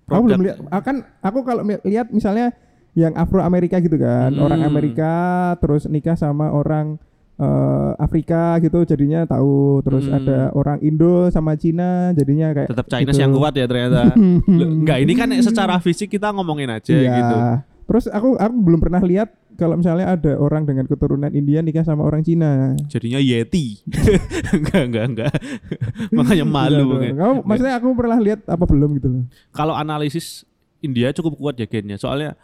Aku 0.06 0.10
Produk- 0.20 0.26
belum 0.28 0.42
lihat. 0.42 0.58
Akan 0.70 0.96
aku 1.20 1.40
kalau 1.42 1.62
lihat 1.64 2.10
misalnya 2.10 2.54
yang 2.94 3.14
Afro 3.14 3.40
Amerika 3.40 3.78
gitu 3.78 3.96
kan, 3.96 4.32
Hmm. 4.32 4.42
orang 4.42 4.62
Amerika 4.62 5.14
terus 5.58 5.86
nikah 5.86 6.14
sama 6.14 6.50
orang 6.50 6.98
eh, 7.36 7.92
Afrika 7.96 8.60
gitu 8.60 8.84
jadinya 8.84 9.24
tahu. 9.24 9.80
Terus 9.80 10.06
Hmm. 10.06 10.18
ada 10.20 10.40
orang 10.52 10.76
Indo 10.82 11.30
sama 11.30 11.56
Cina 11.56 12.12
jadinya 12.12 12.52
kayak 12.52 12.68
Tetap 12.68 12.88
Chinese 12.90 13.16
gitu. 13.16 13.24
yang 13.24 13.32
kuat 13.32 13.54
ya 13.54 13.64
ternyata. 13.64 14.12
Loh, 14.60 14.68
Enggak, 14.68 15.00
ini 15.00 15.14
kan 15.14 15.32
secara 15.40 15.80
fisik 15.80 16.12
kita 16.12 16.36
ngomongin 16.36 16.68
aja 16.68 16.92
Iya. 16.92 17.16
gitu. 17.16 17.36
Terus 17.88 18.06
aku 18.06 18.36
aku 18.36 18.56
belum 18.60 18.80
pernah 18.80 19.00
lihat 19.00 19.32
kalau 19.56 19.76
misalnya 19.76 20.12
ada 20.14 20.36
orang 20.36 20.68
dengan 20.68 20.84
keturunan 20.84 21.32
India 21.32 21.64
nikah 21.64 21.82
sama 21.82 22.04
orang 22.04 22.28
Cina. 22.28 22.76
Jadinya 22.86 23.18
Yeti. 23.18 23.88
enggak, 24.60 24.82
enggak, 24.86 25.06
enggak. 25.08 25.32
Makanya 26.20 26.44
malu. 26.44 26.76
Iya, 26.76 26.84
makanya. 26.92 27.16
Kamu 27.16 27.34
maksudnya 27.48 27.74
aku 27.80 27.88
pernah 27.96 28.20
lihat 28.20 28.40
apa 28.46 28.64
belum 28.68 28.90
gitu 29.00 29.08
loh. 29.10 29.24
Kalau 29.52 29.74
analisis 29.74 30.44
India 30.80 31.12
cukup 31.12 31.40
kuat 31.40 31.56
ya 31.56 31.72
gennya. 31.72 31.96
Soalnya 31.96 32.36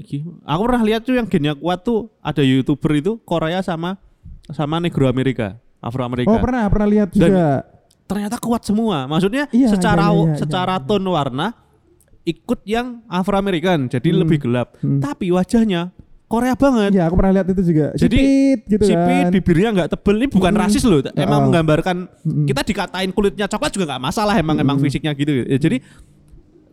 iki, 0.00 0.24
aku 0.42 0.60
pernah 0.64 0.82
lihat 0.82 1.04
tuh 1.04 1.14
yang 1.14 1.28
gennya 1.28 1.52
kuat 1.52 1.80
tuh 1.80 2.08
ada 2.18 2.40
YouTuber 2.40 2.92
itu 2.96 3.12
Korea 3.22 3.60
sama 3.60 4.00
sama 4.48 4.80
Negro 4.80 5.06
Amerika, 5.06 5.54
Afro 5.78 6.02
Amerika. 6.02 6.26
Oh, 6.26 6.40
pernah 6.40 6.64
pernah 6.66 6.88
lihat 6.88 7.08
Dan- 7.12 7.30
juga. 7.30 7.48
Ternyata 8.04 8.36
kuat 8.42 8.66
semua. 8.66 9.06
Maksudnya 9.06 9.46
Iya, 9.54 9.70
secara 9.70 10.10
iya, 10.10 10.18
iya, 10.18 10.26
iya, 10.34 10.38
secara 10.42 10.74
tone 10.82 11.06
warna 11.06 11.54
ikut 12.22 12.60
yang 12.66 13.06
Afro 13.06 13.38
American, 13.38 13.86
jadi 13.86 14.08
Hmm. 14.10 14.18
lebih 14.26 14.38
gelap. 14.42 14.74
Hmm. 14.82 14.98
Tapi 14.98 15.30
wajahnya 15.30 15.94
Korea 16.26 16.54
banget. 16.54 16.94
Iya, 16.94 17.10
aku 17.10 17.14
pernah 17.18 17.34
lihat 17.34 17.46
itu 17.50 17.62
juga. 17.64 17.90
Jadi, 17.98 18.18
Sipit 18.18 18.60
gitu 18.70 18.84
Sipit, 18.86 19.24
kan. 19.26 19.30
bibirnya 19.34 19.68
nggak 19.74 19.88
tebel 19.94 20.14
ini 20.14 20.28
bukan 20.30 20.52
Mm-mm. 20.54 20.62
rasis 20.62 20.84
loh. 20.86 21.02
Emang 21.18 21.38
Oh. 21.38 21.44
menggambarkan 21.50 21.96
Mm-mm. 22.06 22.46
kita 22.46 22.62
dikatain 22.62 23.10
kulitnya 23.10 23.46
coklat 23.46 23.74
juga 23.74 23.90
nggak 23.90 24.02
masalah. 24.02 24.34
Emang 24.38 24.54
emang 24.58 24.78
Mm-mm. 24.78 24.86
fisiknya 24.86 25.10
gitu. 25.14 25.42
Ya, 25.42 25.58
jadi 25.58 25.82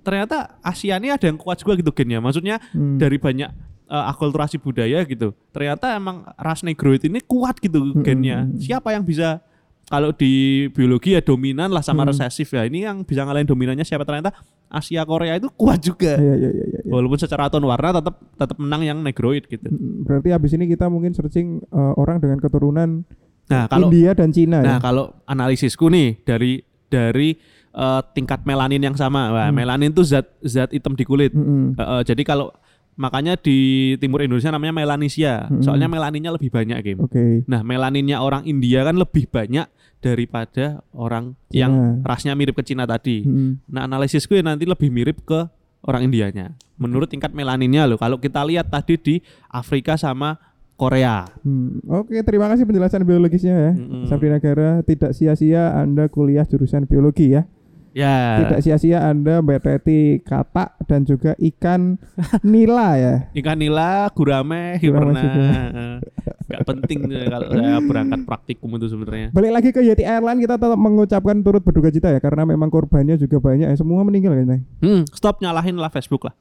ternyata 0.07 0.55
Asia 0.63 0.95
ini 0.95 1.11
ada 1.11 1.27
yang 1.27 1.35
kuat 1.35 1.59
juga 1.59 1.75
gitu 1.75 1.91
gennya. 1.91 2.23
Maksudnya 2.23 2.63
Hmm. 2.71 2.95
dari 2.95 3.19
banyak 3.19 3.51
eh, 3.87 4.05
akulturasi 4.07 4.55
budaya 4.57 5.03
gitu. 5.03 5.35
Ternyata 5.51 5.95
emang 5.95 6.23
ras 6.35 6.59
negroid 6.59 7.03
ini 7.03 7.19
kuat 7.19 7.59
gitu 7.59 7.79
Mm-mm. 7.79 8.03
gennya. 8.03 8.47
Siapa 8.55 8.91
yang 8.91 9.03
bisa 9.03 9.39
kalau 9.87 10.11
di 10.11 10.67
biologi 10.71 11.15
ya 11.15 11.23
dominan 11.23 11.71
lah 11.71 11.79
sama 11.79 12.03
Hmm. 12.03 12.11
resesif 12.11 12.51
ya. 12.51 12.63
Ini 12.63 12.87
yang 12.87 12.97
bisa 13.03 13.23
ngalahin 13.23 13.47
dominannya 13.47 13.83
siapa 13.83 14.03
ternyata 14.03 14.35
Asia 14.67 14.99
Korea 15.03 15.39
itu 15.39 15.47
kuat 15.55 15.79
juga. 15.79 16.19
Iya, 16.19 16.35
iya, 16.35 16.49
iya, 16.51 16.65
iya. 16.67 16.79
iya. 16.83 16.91
Walaupun 16.91 17.15
secara 17.15 17.47
tone 17.47 17.63
warna 17.63 17.95
tetap 17.95 18.19
tetap 18.35 18.57
menang 18.59 18.83
yang 18.83 18.99
negroid 18.99 19.47
gitu. 19.47 19.67
Mm, 19.67 20.03
Berarti 20.03 20.29
habis 20.31 20.51
ini 20.51 20.67
kita 20.67 20.87
mungkin 20.87 21.15
searching 21.15 21.63
eh, 21.63 21.93
orang 21.95 22.19
dengan 22.19 22.39
keturunan 22.39 23.07
Nah, 23.47 23.71
kalau 23.71 23.87
India 23.87 24.11
dan 24.11 24.35
Cina 24.35 24.59
Nah, 24.59 24.75
ya. 24.75 24.83
kalau 24.83 25.15
analisisku 25.23 25.87
nih 25.87 26.19
dari 26.27 26.59
dari 26.91 27.39
eh, 27.77 28.01
tingkat 28.11 28.41
melanin 28.41 28.81
yang 28.81 28.97
sama. 28.97 29.29
Wah, 29.29 29.47
Hmm. 29.47 29.55
melanin 29.55 29.93
tuh 29.93 30.01
zat 30.03 30.25
zat 30.41 30.73
hitam 30.73 30.97
di 30.97 31.05
kulit. 31.05 31.29
Mm-mm. 31.31 31.77
Eh, 31.77 31.81
eh, 31.81 32.01
jadi 32.03 32.25
kalau 32.25 32.49
makanya 32.97 33.37
di 33.37 33.57
timur 34.01 34.25
Indonesia 34.25 34.49
namanya 34.49 34.73
melanesia. 34.73 35.45
Hmm. 35.45 35.61
Soalnya 35.61 35.85
melaninnya 35.85 36.33
lebih 36.33 36.49
banyak, 36.49 36.77
Kim. 36.81 36.97
Oke. 37.05 37.45
Nah, 37.45 37.61
melaninnya 37.61 38.17
orang 38.17 38.41
India 38.43 38.81
kan 38.81 38.97
lebih 38.97 39.29
banyak 39.29 39.69
daripada 39.97 40.81
orang 40.93 41.37
Cina. 41.49 41.57
yang 41.61 41.71
rasnya 42.01 42.33
mirip 42.33 42.57
ke 42.57 42.65
Cina 42.65 42.85
tadi. 42.85 43.21
Mm-mm. 43.21 43.61
Nah, 43.69 43.85
analisisku 43.85 44.33
ya 44.33 44.41
nanti 44.41 44.65
lebih 44.65 44.89
mirip 44.89 45.21
ke 45.21 45.45
orang 45.85 46.09
Indianya. 46.09 46.57
Menurut 46.77 47.09
tingkat 47.09 47.33
melaninnya 47.33 47.85
loh. 47.85 47.97
Kalau 47.97 48.17
kita 48.17 48.41
lihat 48.45 48.69
tadi 48.69 48.97
di 48.97 49.15
Afrika 49.49 49.97
sama 49.97 50.37
Korea. 50.77 51.25
Hmm, 51.41 51.81
Oke, 51.89 52.21
terima 52.21 52.45
kasih 52.53 52.69
penjelasan 52.69 53.01
biologisnya 53.01 53.55
ya. 53.57 53.73
Mm-mm. 53.73 54.05
Sabdi 54.05 54.29
Nagara, 54.29 54.85
tidak 54.85 55.17
sia-sia 55.17 55.73
Anda 55.73 56.05
kuliah 56.05 56.45
jurusan 56.45 56.85
biologi 56.85 57.33
ya. 57.33 57.49
Ya. 57.97 58.45
Tidak 58.45 58.59
sia-sia 58.61 59.09
Anda 59.09 59.41
berarti 59.41 60.21
kata 60.21 60.77
dan 60.85 61.01
juga 61.01 61.33
ikan 61.41 61.97
nila 62.45 62.93
ya. 62.93 63.15
Ikan 63.33 63.57
nila, 63.57 64.05
gurame. 64.13 64.77
Eh, 64.77 64.85
Nggak 66.47 66.63
penting 66.63 67.09
kalau 67.09 67.47
saya 67.49 67.81
berangkat 67.81 68.21
praktikum 68.29 68.69
itu 68.77 68.93
sebenarnya. 68.93 69.33
Balik 69.33 69.51
lagi 69.51 69.69
ke 69.73 69.81
Yeti 69.81 70.05
Airline 70.05 70.37
kita 70.37 70.61
tetap 70.61 70.77
mengucapkan 70.77 71.41
turut 71.41 71.65
berduka 71.65 71.89
cita 71.89 72.13
ya 72.13 72.21
karena 72.21 72.45
memang 72.45 72.69
korbannya 72.69 73.17
juga 73.17 73.41
banyak 73.41 73.73
ya. 73.73 73.75
Semua 73.75 74.05
meninggal 74.05 74.37
kayaknya. 74.37 74.61
Hmm, 74.77 75.01
stop 75.09 75.41
nyalahin 75.41 75.81
lah 75.81 75.89
Facebook 75.89 76.29
lah. 76.29 76.37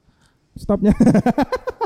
Stopnya. 0.57 0.93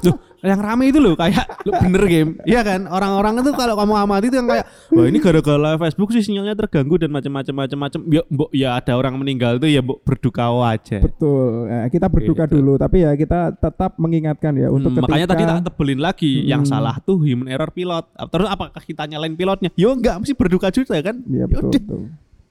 Loh, 0.06 0.16
yang 0.40 0.56
rame 0.56 0.88
itu 0.88 0.96
loh 0.96 1.12
kayak 1.12 1.44
lu 1.62 1.72
bener 1.76 2.04
game. 2.08 2.30
Iya 2.42 2.60
kan? 2.60 2.88
Orang-orang 2.88 3.44
itu 3.44 3.52
kalau 3.52 3.76
kamu 3.76 3.92
amati 3.94 4.26
itu 4.32 4.36
yang 4.40 4.48
kayak 4.48 4.64
wah 4.88 5.04
ini 5.04 5.18
gara-gara 5.20 5.70
Facebook 5.76 6.10
sih 6.10 6.24
sinyalnya 6.24 6.56
terganggu 6.56 6.96
dan 6.96 7.12
macam-macam 7.12 7.54
macam-macam. 7.60 8.00
Ya, 8.08 8.22
mbok 8.24 8.50
ya 8.50 8.68
ada 8.74 8.92
orang 8.96 9.20
meninggal 9.20 9.60
itu 9.60 9.68
ya 9.68 9.84
mbok 9.84 10.00
berduka 10.00 10.48
aja. 10.64 10.98
Betul. 11.04 11.68
Nah, 11.68 11.88
kita 11.88 12.06
berduka 12.08 12.44
Gitu. 12.48 12.54
dulu 12.56 12.72
tapi 12.74 13.04
ya 13.04 13.12
kita 13.12 13.52
tetap 13.52 14.00
mengingatkan 14.00 14.56
ya 14.56 14.68
untuk 14.68 14.96
Hmm, 14.96 15.04
makanya 15.04 15.28
tadi 15.28 15.44
ketika- 15.44 15.56
tak 15.60 15.66
tebelin 15.76 16.00
lagi 16.00 16.32
yang 16.42 16.62
Hmm. 16.64 16.72
salah 16.72 16.96
tuh 17.00 17.20
human 17.20 17.46
error 17.46 17.68
pilot. 17.68 18.08
Terus 18.08 18.48
apakah 18.48 18.80
kita 18.80 19.04
nyalain 19.04 19.36
pilotnya? 19.36 19.68
Yo 19.76 19.92
enggak, 19.92 20.16
mesti 20.18 20.32
berduka 20.32 20.72
juga 20.72 20.96
kan? 21.00 21.20
Iya 21.28 21.44
betul, 21.44 21.68
Yaudah. 21.68 21.80
betul. 21.84 22.00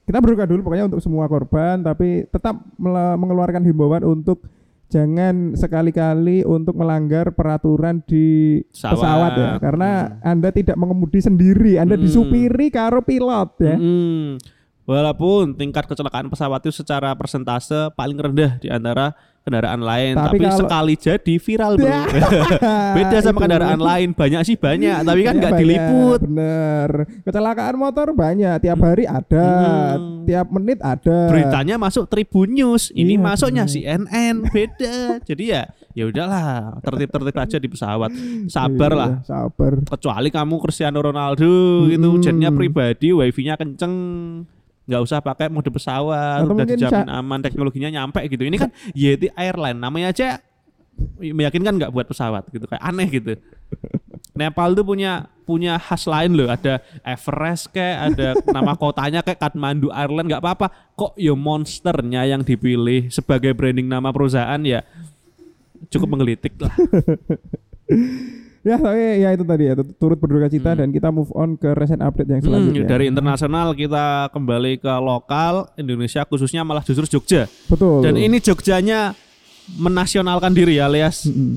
Kita 0.00 0.18
berduka 0.18 0.44
dulu 0.46 0.60
pokoknya 0.62 0.86
untuk 0.86 0.98
semua 0.98 1.26
korban 1.26 1.82
tapi 1.82 2.26
tetap 2.26 2.54
mengeluarkan 2.78 3.62
himbauan 3.62 4.02
untuk 4.02 4.42
jangan 4.90 5.54
sekali-kali 5.54 6.42
untuk 6.42 6.74
melanggar 6.74 7.30
peraturan 7.30 8.02
di 8.02 8.58
Pesawat. 8.68 8.92
pesawat, 8.98 9.32
ya 9.32 9.50
karena 9.56 9.90
Hmm. 10.04 10.30
Anda 10.36 10.48
tidak 10.50 10.74
mengemudi 10.74 11.22
sendiri, 11.22 11.78
Anda 11.78 11.94
Hmm. 11.94 12.04
disupiri 12.04 12.68
karo 12.68 13.00
pilot 13.00 13.50
ya. 13.62 13.78
Mm-mm. 13.78 14.36
Walaupun 14.84 15.54
tingkat 15.54 15.86
kecelakaan 15.86 16.26
pesawat 16.26 16.66
itu 16.66 16.74
secara 16.74 17.14
persentase 17.14 17.94
paling 17.94 18.18
rendah 18.18 18.58
di 18.58 18.66
antara 18.66 19.14
kendaraan 19.40 19.80
lain, 19.80 20.12
Tapi 20.12 20.26
tapi, 20.26 20.36
kalau- 20.42 20.60
sekali 20.60 20.94
jadi 20.94 21.34
viral 21.36 21.72
bro. 21.74 21.90
Beda 22.96 23.16
sama 23.18 23.32
Itu. 23.32 23.42
kendaraan 23.42 23.80
lain, 23.80 24.08
banyak 24.12 24.40
sih 24.44 24.54
banyak, 24.54 25.00
tapi 25.00 25.20
kan 25.22 25.34
nggak 25.34 25.52
diliput. 25.56 26.20
Bener. 26.22 26.88
Kecelakaan 27.22 27.74
motor 27.74 28.12
banyak, 28.12 28.54
tiap 28.58 28.78
hari 28.78 29.04
ada, 29.04 29.48
Hmm. 29.96 30.22
tiap 30.22 30.46
menit 30.50 30.78
ada. 30.78 31.18
Beritanya 31.26 31.76
masuk 31.76 32.06
Tribun 32.06 32.52
News, 32.52 32.92
ini 32.92 33.16
Iya, 33.16 33.22
masuknya 33.22 33.64
bener. 33.64 33.74
CNN, 33.74 34.34
beda. 34.44 34.94
Jadi 35.28 35.44
ya, 35.48 35.62
ya 35.90 36.04
udahlah, 36.06 36.76
tertib-tertib 36.80 37.34
aja 37.34 37.56
di 37.56 37.68
pesawat. 37.68 38.10
Sabar 38.46 38.92
lah. 38.92 39.10
Iya, 39.16 39.26
sabar. 39.26 39.72
Kecuali 39.88 40.28
kamu 40.28 40.54
Cristiano 40.58 41.00
Ronaldo 41.00 41.50
gitu, 41.86 42.08
Mm-mm. 42.12 42.22
jetnya 42.22 42.50
pribadi, 42.50 43.10
wifi-nya 43.10 43.56
kenceng, 43.56 43.94
nggak 44.90 45.02
usah 45.06 45.22
pakai 45.22 45.46
mode 45.46 45.70
pesawat, 45.70 46.42
Atau 46.42 46.58
udah 46.58 46.66
dijamin 46.66 47.06
aman, 47.06 47.38
teknologinya 47.38 47.88
nyampe 47.94 48.18
gitu. 48.26 48.42
Ini 48.42 48.56
kan 48.58 48.70
Yeti 48.90 49.30
Airline, 49.38 49.78
namanya 49.78 50.10
aja 50.10 50.42
meyakinkan 51.22 51.78
nggak 51.78 51.92
buat 51.94 52.10
pesawat 52.10 52.50
gitu, 52.50 52.66
kayak 52.66 52.82
aneh 52.82 53.08
gitu. 53.08 53.32
Nepal 54.34 54.74
tuh 54.74 54.82
punya 54.82 55.30
punya 55.50 55.74
khas 55.82 56.06
lain 56.06 56.38
loh, 56.38 56.46
ada 56.46 56.78
Everest 57.02 57.74
kayak, 57.74 57.96
ada 58.14 58.28
nama 58.56 58.78
kotanya 58.78 59.20
kayak 59.22 59.42
Kathmandu 59.42 59.90
Airline 59.90 60.30
nggak 60.30 60.42
apa-apa. 60.42 60.66
Kok 60.94 61.18
ya 61.18 61.34
monsternya 61.34 62.22
yang 62.26 62.46
dipilih 62.46 63.10
sebagai 63.10 63.54
branding 63.54 63.90
nama 63.90 64.14
perusahaan 64.14 64.62
ya 64.62 64.86
cukup 65.90 66.08
menggelitik 66.14 66.54
lah. 66.58 66.74
Ya, 68.60 68.76
tapi 68.76 69.00
ya 69.18 69.32
itu 69.32 69.40
tadi 69.40 69.64
ya 69.64 69.74
tu- 69.74 69.88
turut 69.94 70.14
berduka 70.14 70.46
cita 70.46 70.70
Hmm. 70.70 70.78
dan 70.78 70.88
kita 70.90 71.08
move 71.08 71.32
on 71.32 71.56
ke 71.56 71.72
recent 71.72 71.98
update 71.98 72.28
yang 72.28 72.38
Hmm, 72.38 72.48
selanjutnya. 72.50 72.84
dari 72.86 73.04
internasional 73.06 73.72
kita 73.72 74.04
kembali 74.28 74.76
ke 74.76 74.92
lokal 74.94 75.72
Indonesia 75.74 76.20
khususnya 76.22 76.60
malah 76.60 76.82
justru 76.82 77.08
Jogja. 77.10 77.48
Betul. 77.66 78.02
Dan 78.02 78.14
ini 78.14 78.36
Jogjanya 78.36 79.16
menasionalkan 79.72 80.50
diri 80.50 80.76
alias 80.76 81.24
Mm-mm. 81.24 81.56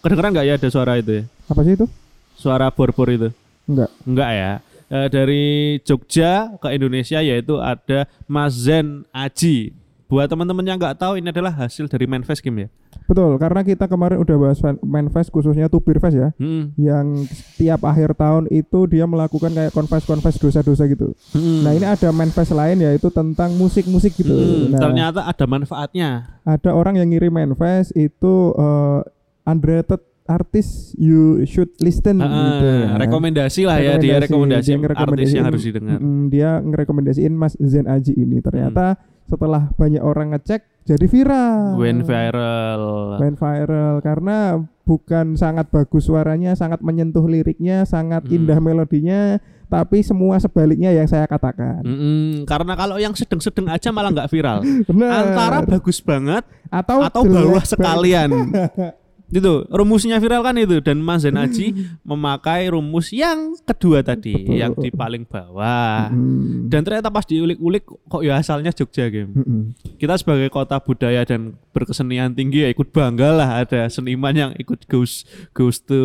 kedengeran 0.00 0.32
nggak 0.32 0.46
ya 0.46 0.54
ada 0.56 0.68
suara 0.68 0.96
itu 0.96 1.12
ya? 1.12 1.24
apa 1.46 1.60
sih 1.62 1.74
itu? 1.74 1.86
Suara 2.34 2.66
bor-bor 2.68 3.06
itu? 3.06 3.28
Enggak. 3.64 3.90
Enggak 4.02 4.30
ya. 4.32 4.52
Eh, 4.88 5.06
dari 5.08 5.44
Jogja 5.80 6.30
ke 6.56 6.68
Indonesia 6.72 7.20
yaitu 7.20 7.54
ada 7.56 8.10
Mazen 8.26 9.06
Aji. 9.10 9.70
Buat 10.10 10.26
teman-teman 10.26 10.60
yang 10.62 10.74
nggak 10.74 10.98
tahu 10.98 11.16
ini 11.16 11.30
adalah 11.30 11.54
hasil 11.54 11.86
dari 11.86 12.04
Manfest 12.04 12.42
Game 12.42 12.58
ya. 12.58 12.68
Betul, 13.06 13.38
karena 13.38 13.62
kita 13.62 13.86
kemarin 13.86 14.18
udah 14.18 14.36
bahas 14.36 14.58
Manfest 14.80 15.30
khususnya 15.30 15.66
Tubirfest 15.66 16.14
ya. 16.14 16.28
Hmm. 16.36 16.74
Yang 16.74 17.30
setiap 17.32 17.80
akhir 17.84 18.14
tahun 18.14 18.46
itu 18.48 18.86
dia 18.86 19.02
melakukan 19.04 19.50
kayak 19.50 19.70
konfes-konfes 19.70 20.36
dosa-dosa 20.36 20.84
gitu. 20.84 21.14
Hmm. 21.30 21.62
Nah, 21.62 21.72
ini 21.72 21.82
ada 21.84 22.10
Manfest 22.10 22.50
lain 22.50 22.78
yaitu 22.80 23.06
tentang 23.08 23.54
musik-musik 23.54 24.12
gitu. 24.12 24.30
Hmm, 24.30 24.70
Nah, 24.70 24.78
ternyata 24.80 25.20
ada 25.24 25.44
manfaatnya. 25.44 26.38
ada 26.42 26.70
orang 26.70 26.96
yang 26.96 27.08
ngirim 27.08 27.30
Manfest 27.30 27.94
itu 27.94 28.34
uh, 28.52 29.06
unrated 29.44 29.98
artis 30.24 30.94
you 30.94 31.42
should 31.44 31.70
listen 31.78 32.18
Ah, 32.18 32.30
gitu 32.30 32.66
ya. 32.66 32.94
rekomendasi 32.96 33.66
lah 33.66 33.78
ya 33.78 33.98
dia 33.98 34.18
rekomendasi 34.20 34.62
Dia 34.68 34.76
artis 34.76 34.86
ngerekomendasiin- 34.86 35.34
yang 35.34 35.46
harus 35.46 35.62
didengar. 35.64 35.98
Mm, 35.98 36.22
dia 36.28 36.50
ngerekomendasiin 36.60 37.34
Mas 37.34 37.54
Zen 37.56 37.86
Aji 37.86 38.14
ini. 38.14 38.38
Ternyata 38.38 38.94
setelah 39.30 39.70
banyak 39.78 40.02
orang 40.02 40.34
ngecek 40.34 40.66
jadi 40.82 41.06
viral. 41.06 41.78
Went 41.78 42.02
viral. 42.02 42.82
Went 43.22 43.38
viral 43.38 44.02
karena 44.02 44.58
bukan 44.82 45.38
sangat 45.38 45.70
bagus 45.70 46.10
suaranya, 46.10 46.58
sangat 46.58 46.82
menyentuh 46.82 47.22
liriknya, 47.22 47.86
sangat 47.86 48.26
Hmm. 48.26 48.34
indah 48.42 48.58
melodinya, 48.58 49.38
tapi 49.70 50.02
semua 50.02 50.42
sebaliknya 50.42 50.90
yang 50.90 51.06
saya 51.06 51.30
katakan. 51.30 51.86
Mm-mm, 51.86 52.42
karena 52.42 52.74
kalau 52.74 52.98
yang 52.98 53.14
sedang-sedang 53.14 53.70
aja 53.70 53.94
malah 53.94 54.10
nggak 54.10 54.30
viral. 54.34 54.66
Benar. 54.90 55.10
Antara 55.30 55.58
bagus 55.62 56.02
banget 56.02 56.42
atau 56.66 57.06
atau 57.06 57.22
bawah 57.22 57.62
sekalian. 57.62 58.30
Itu 59.30 59.64
rumusnya 59.70 60.18
viral 60.18 60.42
kan 60.42 60.58
itu 60.58 60.82
dan 60.82 60.98
Mas 60.98 61.22
Zen 61.22 61.38
Aji 61.38 61.74
memakai 62.02 62.66
rumus 62.70 63.14
yang 63.14 63.54
kedua 63.62 64.02
tadi, 64.02 64.34
Betul. 64.34 64.58
yang 64.58 64.72
di 64.74 64.90
paling 64.90 65.22
bawah. 65.22 66.10
Mm. 66.10 66.66
Dan 66.66 66.82
ternyata 66.82 67.14
pas 67.14 67.22
diulik-ulik 67.22 67.86
kok 67.86 68.22
ya 68.26 68.42
asalnya 68.42 68.74
Jogja 68.74 69.06
game. 69.06 69.30
Mm-mm. 69.30 69.62
Kita 70.02 70.18
sebagai 70.18 70.50
kota 70.50 70.82
budaya 70.82 71.22
dan 71.22 71.54
berkesenian 71.70 72.34
tinggi 72.34 72.66
ya 72.66 72.68
ikut 72.74 72.90
bangga 72.90 73.30
lah 73.30 73.48
ada 73.62 73.86
seniman 73.86 74.34
yang 74.34 74.50
ikut 74.58 74.90
goes 74.90 75.22
goes 75.54 75.78
to 75.78 75.98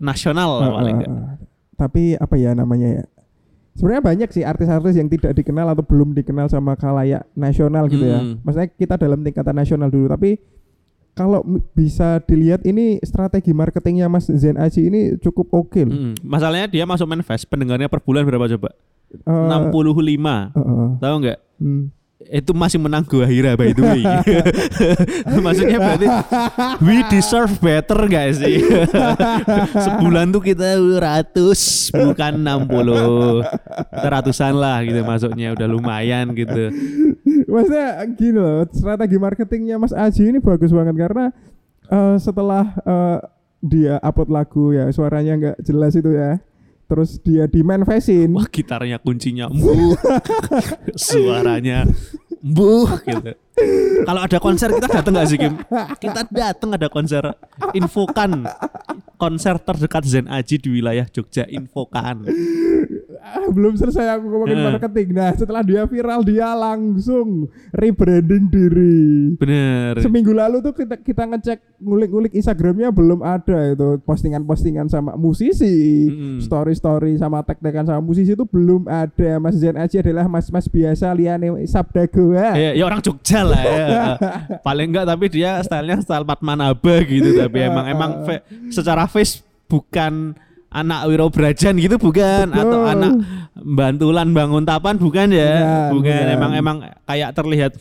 nasional 0.00 0.60
lah 0.60 0.64
Uh, 0.66 0.74
paling 0.82 0.98
uh, 0.98 1.08
uh. 1.08 1.26
Tapi 1.76 2.02
apa 2.16 2.34
ya 2.40 2.56
namanya 2.56 2.88
ya? 2.88 3.04
Sebenarnya 3.76 4.02
banyak 4.02 4.28
sih 4.32 4.40
artis-artis 4.40 4.96
yang 4.96 5.12
tidak 5.12 5.36
dikenal 5.36 5.68
atau 5.76 5.84
belum 5.84 6.16
dikenal 6.16 6.48
sama 6.48 6.80
khalayak 6.80 7.28
nasional 7.36 7.92
gitu 7.92 8.08
ya. 8.08 8.24
Hmm. 8.24 8.40
Maksudnya 8.40 8.72
kita 8.72 8.94
dalam 8.96 9.20
tingkatan 9.20 9.52
nasional 9.52 9.92
dulu, 9.92 10.08
tapi 10.08 10.40
kalau 11.16 11.40
bisa 11.72 12.20
dilihat 12.28 12.60
ini 12.68 13.00
strategi 13.00 13.56
marketingnya 13.56 14.04
Mas 14.04 14.28
Zen 14.28 14.60
Aji 14.60 14.92
ini 14.92 15.00
cukup 15.16 15.48
oke 15.48 15.80
loh. 15.80 16.12
Mm, 16.12 16.14
Masalahnya 16.20 16.68
dia 16.68 16.84
masuk 16.84 17.08
manifest 17.08 17.48
pendengarnya 17.48 17.88
per 17.88 18.04
bulan 18.04 18.28
berapa 18.28 18.44
coba? 18.52 18.76
Eh, 19.08 19.48
65. 19.72 19.72
uh, 19.72 20.60
uh, 20.60 20.88
Tahu 21.00 21.14
nggak? 21.24 21.38
hmm. 21.64 21.84
Itu 22.16 22.56
masih 22.56 22.80
menang 22.80 23.04
Gua 23.04 23.28
Hira 23.28 23.52
by 23.60 23.76
the 23.76 23.82
way. 23.84 24.02
Maksudnya 25.44 25.76
berarti 25.76 26.08
we 26.80 27.04
deserve 27.12 27.52
better 27.60 28.08
gak 28.08 28.40
sih? 28.40 28.64
Sebulan 29.84 30.32
tuh 30.32 30.40
kita 30.40 30.80
ratus 30.96 31.92
bukan 31.92 32.40
60. 32.40 33.44
Kita 33.92 34.08
ratusan 34.08 34.56
lah 34.56 34.80
gitu 34.88 35.04
masuknya 35.04 35.52
udah 35.52 35.68
lumayan 35.68 36.32
gitu. 36.32 36.72
Maksudnya 37.52 38.08
gini 38.16 38.40
loh, 38.40 38.64
strategi 38.72 39.16
marketingnya 39.20 39.76
Mas 39.76 39.92
Aji 39.92 40.32
ini 40.32 40.38
bagus 40.40 40.72
banget 40.72 40.96
karena 40.96 41.28
eh, 41.92 42.16
setelah 42.16 42.64
eh, 42.80 43.18
dia 43.60 44.00
upload 44.00 44.32
lagu 44.32 44.72
ya 44.72 44.88
suaranya 44.88 45.32
nggak 45.36 45.56
jelas 45.68 45.92
itu 45.92 46.16
ya, 46.16 46.40
terus 46.86 47.18
dia 47.22 47.50
di 47.50 47.60
manifestin, 47.66 48.30
Wah 48.34 48.46
gitarnya 48.46 49.02
kuncinya 49.02 49.50
embuh. 49.50 49.98
Suaranya 50.98 51.86
embuh 52.42 53.02
gitu. 53.02 53.34
Kalau 54.04 54.20
ada 54.20 54.38
konser 54.38 54.68
kita 54.70 54.88
datang 54.90 55.16
gak 55.16 55.28
sih 55.28 55.38
Kim? 55.38 55.56
Kita 55.96 56.28
datang 56.28 56.70
ada 56.72 56.86
konser. 56.86 57.24
Infokan 57.72 58.44
konser 59.16 59.56
terdekat 59.56 60.04
Zen 60.04 60.28
Aji 60.28 60.60
di 60.60 60.68
wilayah 60.70 61.08
Jogja. 61.08 61.48
Infokan. 61.48 62.28
Belum 63.48 63.74
selesai 63.74 64.06
aku 64.12 64.24
ngomongin 64.28 64.54
Eh. 64.54 64.64
marketing. 64.66 65.08
Nah 65.10 65.30
setelah 65.32 65.62
dia 65.62 65.82
viral 65.82 66.20
dia 66.20 66.52
langsung 66.52 67.48
rebranding 67.72 68.44
diri. 68.46 69.34
Bener. 69.34 69.98
Seminggu 69.98 70.30
lalu 70.30 70.60
tuh 70.60 70.72
kita 70.72 70.94
kita 70.96 71.26
ngecek 71.26 71.58
ngulik-ngulik 71.80 72.32
Instagramnya 72.32 72.90
belum 72.90 73.20
ada 73.20 73.72
itu 73.72 73.98
postingan-postingan 74.02 74.86
sama 74.86 75.16
musisi, 75.16 76.06
Mm-mm. 76.06 76.38
story-story 76.38 77.16
sama 77.16 77.42
tag-tagan 77.42 77.86
sama 77.86 77.98
musisi 77.98 78.32
itu 78.32 78.44
belum 78.44 78.86
ada. 78.86 79.38
Mas 79.38 79.56
Zen 79.56 79.74
Aji 79.74 79.96
adalah 79.98 80.28
mas-mas 80.28 80.66
biasa 80.66 81.10
liane 81.10 81.50
sabda 81.66 82.06
goa. 82.06 82.54
Ya, 82.54 82.70
ya 82.74 82.84
orang 82.84 83.00
Jogja 83.00 83.42
lah 83.46 83.60
ya. 83.62 83.76
Paling 84.66 84.90
enggak 84.90 85.06
tapi 85.06 85.26
dia 85.28 85.58
stylenya 85.60 85.98
style 85.98 86.22
Patmanaba 86.22 86.94
gitu 87.02 87.36
tapi 87.36 87.58
emang 87.62 87.84
emang 87.94 88.10
fe- 88.22 88.42
secara 88.68 89.06
face 89.06 89.40
bukan 89.66 90.34
anak 90.68 91.08
Wiro 91.08 91.26
Brajan 91.26 91.74
gitu 91.76 91.96
bukan 91.96 92.50
Betul. 92.50 92.62
atau 92.62 92.80
anak 92.84 93.12
Bantulan 93.56 94.28
Bangun 94.30 94.62
Tapan 94.62 94.94
bukan 94.96 95.28
ya. 95.30 95.52
Bukan, 95.90 96.02
Bukan, 96.02 96.12
bukan. 96.12 96.34
emang 96.36 96.52
emang 96.52 96.76
kayak 97.02 97.30
terlihat 97.32 97.72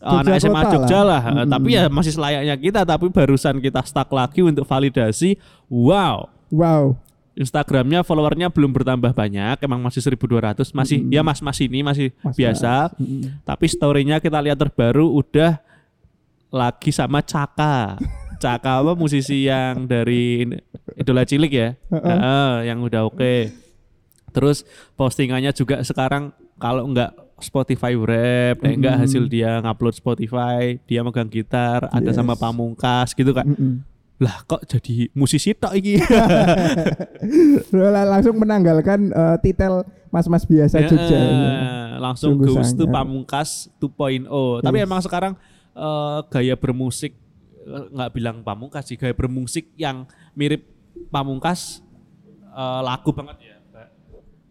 oh, 0.00 0.20
Jogja 0.20 0.30
anak 0.30 0.40
SMA 0.40 0.60
kota 0.60 0.70
Jogja 0.72 0.98
lah. 1.00 1.04
lah, 1.04 1.22
Mm-mm. 1.42 1.50
tapi 1.50 1.68
ya 1.72 1.84
masih 1.88 2.12
selayaknya 2.12 2.54
kita 2.54 2.80
tapi 2.82 3.06
barusan 3.08 3.58
kita 3.58 3.80
stuck 3.82 4.08
lagi 4.08 4.40
untuk 4.40 4.62
validasi. 4.62 5.34
Wow. 5.66 6.30
Wow. 6.48 6.94
Instagramnya 7.34 8.06
followernya 8.06 8.46
belum 8.46 8.70
bertambah 8.70 9.10
banyak, 9.10 9.58
emang 9.58 9.82
masih 9.82 9.98
1200, 10.00 10.70
masih 10.70 11.02
ya 11.10 11.20
mas 11.20 11.42
mas 11.42 11.58
ini 11.58 11.82
masih 11.82 12.14
Mas- 12.22 12.38
biasa. 12.38 12.94
Mm-mm. 12.94 13.42
Tapi 13.42 13.66
storynya 13.66 14.22
kita 14.22 14.38
lihat 14.38 14.54
terbaru 14.54 15.10
udah 15.10 15.58
lagi 16.48 16.94
sama 16.94 17.18
Caka. 17.20 17.98
Caka 18.38 18.72
apa 18.78 18.94
musisi 18.94 19.46
yang 19.46 19.82
dari 19.84 20.46
Idola 20.94 21.26
Cilik 21.26 21.50
ya. 21.50 21.74
Heeh. 21.90 22.06
Heeh, 22.06 22.52
yang 22.70 22.78
udah 22.80 23.02
oke. 23.04 23.50
Terus 24.30 24.62
postingannya 24.94 25.50
juga 25.50 25.82
sekarang 25.82 26.30
kalau 26.54 26.86
enggak 26.86 27.10
Spotify 27.42 27.98
rap, 27.98 28.62
eh, 28.62 28.72
enggak 28.72 28.94
Mm-mm. 28.94 29.10
hasil 29.10 29.26
dia 29.26 29.58
ngupload 29.58 29.94
Spotify, 29.94 30.78
dia 30.86 31.02
megang 31.02 31.26
gitar, 31.26 31.90
ada 31.90 32.10
Yes. 32.10 32.14
sama 32.14 32.38
Pamungkas 32.38 33.10
gitu 33.10 33.34
kan. 33.34 33.42
Mm-mm. 33.42 33.82
Lah 34.16 34.42
kok 34.42 34.62
jadi 34.64 35.10
musisi 35.12 35.50
tok 35.52 35.74
iki? 35.74 35.98
Langsung 38.06 38.36
menanggalkan 38.36 39.10
eh, 39.10 39.36
titel 39.40 39.82
mas-mas 40.08 40.44
biasa 40.44 40.78
Ya, 40.78 40.86
Jogja. 40.86 41.16
eh, 41.16 41.30
langsung 41.98 42.38
Sungguh 42.38 42.54
goes 42.54 42.70
to. 42.72 42.86
Pamungkas 42.86 43.50
2.0. 43.76 44.30
Tapi 44.60 44.76
Yes. 44.76 44.86
emang 44.86 45.00
sekarang 45.00 45.32
eh, 45.72 46.18
gaya 46.30 46.54
bermusik 46.54 47.12
eh, 47.60 47.84
nggak 47.90 48.10
bilang 48.12 48.36
Pamungkas 48.40 48.86
sih, 48.86 48.94
gaya 48.94 49.12
bermusik 49.12 49.74
yang 49.74 50.06
mirip 50.32 50.62
Pamungkas 51.10 51.82
eh, 52.46 52.80
laku 52.82 53.10
banget 53.10 53.36
ya. 53.44 53.56
Ba- 53.68 53.90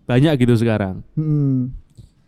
Banyak 0.06 0.34
gitu 0.38 0.54
sekarang. 0.58 0.99
Hmm. 1.15 1.71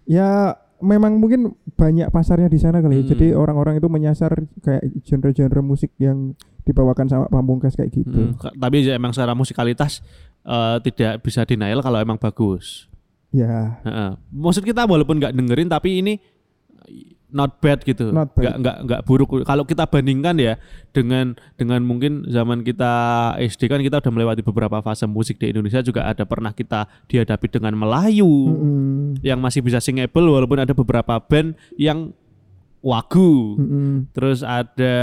Ya 0.06 0.56
memang 0.86 1.18
mungkin 1.18 1.58
banyak 1.74 2.14
pasarnya 2.14 2.48
di 2.48 2.62
sana 2.62 2.80
kali. 2.80 3.02
ya. 3.02 3.04
Hmm. 3.04 3.12
Jadi 3.18 3.28
orang-orang 3.34 3.82
itu 3.82 3.90
menyasar 3.90 4.46
kayak 4.62 4.84
genre-genre 5.04 5.62
musik 5.66 5.92
yang 5.98 6.38
dibawakan 6.66 7.10
sama 7.10 7.26
Pamungkas 7.30 7.74
kayak 7.74 7.94
gitu. 7.94 8.34
Hmm, 8.34 8.38
Tapi 8.38 8.86
ya 8.86 8.98
emang 8.98 9.14
secara 9.14 9.34
musikalitas 9.34 10.06
eh, 10.46 10.78
tidak 10.86 11.26
bisa 11.26 11.46
denial 11.46 11.82
kalau 11.82 11.98
emang 11.98 12.18
bagus. 12.22 12.90
Ya. 13.34 13.82
Heeh. 13.84 14.12
Maksud 14.32 14.64
kita 14.64 14.86
walaupun 14.88 15.20
nggak 15.20 15.34
dengerin 15.36 15.70
tapi 15.70 16.00
ini 16.00 16.14
not 17.36 17.60
bad 17.60 17.84
gitu. 17.84 18.16
Not 18.16 18.32
bad. 18.32 18.56
Nggak 18.56 18.56
nggak 18.64 18.78
nggak 18.88 19.02
buruk. 19.04 19.44
Kalau 19.44 19.68
kita 19.68 19.84
bandingkan 19.84 20.40
ya 20.40 20.56
dengan 20.96 21.36
dengan 21.60 21.84
mungkin 21.84 22.24
zaman 22.32 22.64
kita 22.64 22.94
SD 23.36 23.68
kan 23.68 23.84
kita 23.84 24.00
udah 24.00 24.14
melewati 24.16 24.40
beberapa 24.40 24.80
fase 24.80 25.04
musik 25.04 25.36
di 25.36 25.52
Indonesia 25.52 25.84
juga 25.84 26.08
ada 26.08 26.24
pernah 26.24 26.56
kita 26.56 26.88
dihadapi 27.12 27.52
dengan 27.52 27.76
Melayu 27.76 28.24
Mm-mm. 28.24 29.20
yang 29.20 29.44
masih 29.44 29.60
bisa 29.60 29.84
singable 29.84 30.32
walaupun 30.32 30.64
ada 30.64 30.72
beberapa 30.72 31.20
band 31.20 31.60
yang 31.76 32.16
wagu. 32.80 33.60
Mm-mm. 33.60 34.08
Terus 34.16 34.40
ada 34.46 34.96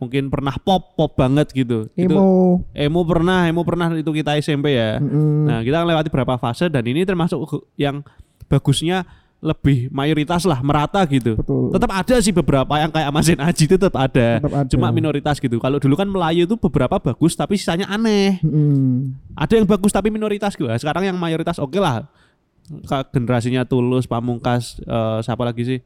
mungkin 0.00 0.32
pernah 0.32 0.56
pop 0.56 0.96
pop 0.96 1.12
banget 1.12 1.52
gitu. 1.52 1.92
Itu 1.92 2.16
Emo. 2.16 2.62
emo 2.72 3.00
pernah, 3.04 3.44
emo 3.50 3.60
pernah 3.66 3.92
itu 3.92 4.08
kita 4.08 4.40
SMP 4.40 4.78
ya. 4.78 5.02
Mm-mm. 5.02 5.52
Nah, 5.52 5.60
kita 5.60 5.84
melewati 5.84 6.08
beberapa 6.08 6.40
fase 6.40 6.72
dan 6.72 6.86
ini 6.88 7.04
termasuk 7.04 7.68
yang 7.76 8.00
bagusnya 8.48 9.02
lebih 9.44 9.92
mayoritas 9.92 10.48
lah 10.48 10.64
merata 10.64 11.04
gitu. 11.04 11.36
Betul. 11.36 11.68
Tetap 11.68 11.90
ada 11.92 12.16
sih 12.24 12.32
beberapa 12.32 12.80
yang 12.80 12.88
kayak 12.88 13.12
Masin 13.12 13.36
Aji 13.36 13.68
itu 13.68 13.76
tetap 13.76 13.92
ada. 13.94 14.40
Tetap 14.40 14.52
ada. 14.56 14.68
Cuma 14.72 14.88
minoritas 14.88 15.36
gitu. 15.36 15.60
Kalau 15.60 15.76
dulu 15.76 15.94
kan 15.94 16.08
Melayu 16.08 16.48
itu 16.48 16.56
beberapa 16.56 16.96
bagus 16.96 17.36
tapi 17.36 17.60
sisanya 17.60 17.84
aneh. 17.86 18.40
Mm-mm. 18.40 19.12
Ada 19.36 19.60
yang 19.60 19.68
bagus 19.68 19.92
tapi 19.92 20.08
minoritas 20.08 20.56
gitu. 20.56 20.64
Nah, 20.64 20.80
Sekarang 20.80 21.04
yang 21.04 21.20
mayoritas 21.20 21.60
oke 21.60 21.76
lah. 21.76 22.08
Ka- 22.88 23.04
Generasinya 23.12 23.68
Tulus, 23.68 24.08
Pamungkas, 24.08 24.80
eh, 24.80 25.18
siapa 25.20 25.44
lagi 25.44 25.62
sih? 25.68 25.78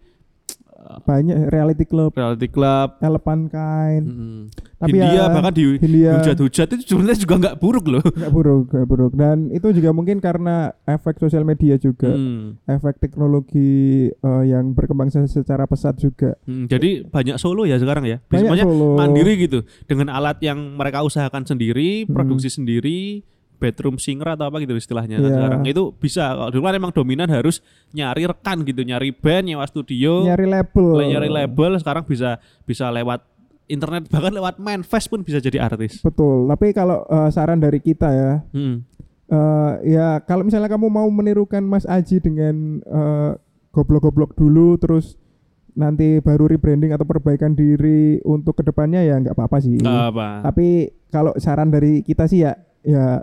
Banyak 0.78 1.50
reality 1.50 1.84
club, 1.84 2.14
Reality 2.14 2.46
Club. 2.46 3.02
Elephant 3.02 3.50
Kind. 3.50 4.04
Mm. 4.06 4.40
Tapi 4.78 4.94
Hindia 4.94 5.10
ya, 5.10 5.24
bahkan 5.26 5.50
di 5.50 5.64
Hindia 5.74 6.12
hujat-hujat 6.16 6.66
itu 6.70 6.82
sebenarnya 6.86 7.18
juga 7.18 7.34
nggak 7.36 7.56
buruk 7.58 7.86
loh. 7.88 8.04
nggak 8.14 8.30
buruk, 8.30 8.64
nggak 8.70 8.86
buruk. 8.86 9.12
Dan 9.12 9.50
itu 9.50 9.74
juga 9.74 9.90
mungkin 9.90 10.22
karena 10.22 10.70
efek 10.84 11.18
sosial 11.18 11.42
media 11.42 11.74
juga, 11.76 12.08
Hmm. 12.08 12.62
efek 12.64 13.02
teknologi 13.02 13.68
eh, 14.08 14.44
yang 14.46 14.70
berkembang 14.70 15.10
se- 15.10 15.26
secara 15.26 15.66
pesat 15.66 15.98
juga. 15.98 16.38
Hmm, 16.46 16.64
jadi 16.64 17.02
banyak 17.04 17.36
solo 17.36 17.66
ya 17.66 17.76
sekarang 17.76 18.06
ya. 18.06 18.22
Banyak 18.24 18.62
solo. 18.62 18.94
mandiri 18.94 19.34
gitu 19.40 19.66
dengan 19.84 20.08
alat 20.10 20.38
yang 20.40 20.78
mereka 20.78 21.02
usahakan 21.02 21.42
sendiri, 21.42 22.06
Hmm. 22.06 22.14
produksi 22.14 22.48
sendiri, 22.48 23.26
bedroom 23.58 23.98
singer 23.98 24.32
atau 24.32 24.46
apa 24.46 24.58
gitu 24.58 24.72
istilahnya 24.72 25.18
Iya. 25.18 25.28
sekarang. 25.28 25.60
Itu 25.62 25.82
bisa. 25.92 26.30
Kalau 26.30 26.48
dulu 26.48 26.62
kan 26.62 26.74
emang 26.74 26.92
dominan 26.92 27.26
harus 27.26 27.58
nyari 27.90 28.24
rekan 28.24 28.62
gitu, 28.62 28.80
nyari 28.80 29.10
band, 29.10 29.44
nyewa 29.44 29.66
studio, 29.66 30.22
Nyari 30.24 30.46
label. 30.46 30.86
nyari 31.04 31.28
label. 31.28 31.74
Sekarang 31.76 32.02
bisa 32.02 32.38
bisa 32.62 32.86
lewat 32.88 33.26
internet 33.66 34.06
bahkan 34.14 34.32
lewat 34.32 34.56
manifest 34.56 35.06
pun 35.06 35.20
bisa 35.20 35.38
jadi 35.38 35.58
artis. 35.60 35.98
Betul. 36.00 36.46
Tapi 36.46 36.70
kalau 36.70 37.02
eh, 37.04 37.28
saran 37.28 37.58
dari 37.58 37.78
kita 37.78 38.08
ya, 38.08 38.32
Hmm. 38.48 38.86
eh, 39.26 39.72
ya 39.90 40.22
kalau 40.22 40.40
misalnya 40.40 40.66
kamu 40.68 40.86
mau 40.86 41.08
menirukan 41.08 41.60
Mas 41.60 41.84
Aji 41.84 42.18
dengan 42.18 42.54
eh, 42.80 43.32
goblok-goblok 43.70 44.32
dulu, 44.32 44.74
terus 44.76 45.18
nanti 45.74 46.18
baru 46.18 46.46
rebranding 46.48 46.90
atau 46.90 47.04
perbaikan 47.04 47.52
diri 47.52 48.18
untuk 48.22 48.56
ke 48.56 48.62
depannya 48.62 48.98
ya 49.00 49.14
nggak 49.16 49.34
apa-apa 49.34 49.58
sih. 49.58 49.78
Apa. 49.78 50.42
Tapi 50.42 50.68
kalau 51.08 51.30
saran 51.36 51.68
dari 51.68 52.00
kita 52.00 52.24
sih 52.24 52.42
ya, 52.42 52.54
ya 52.82 53.22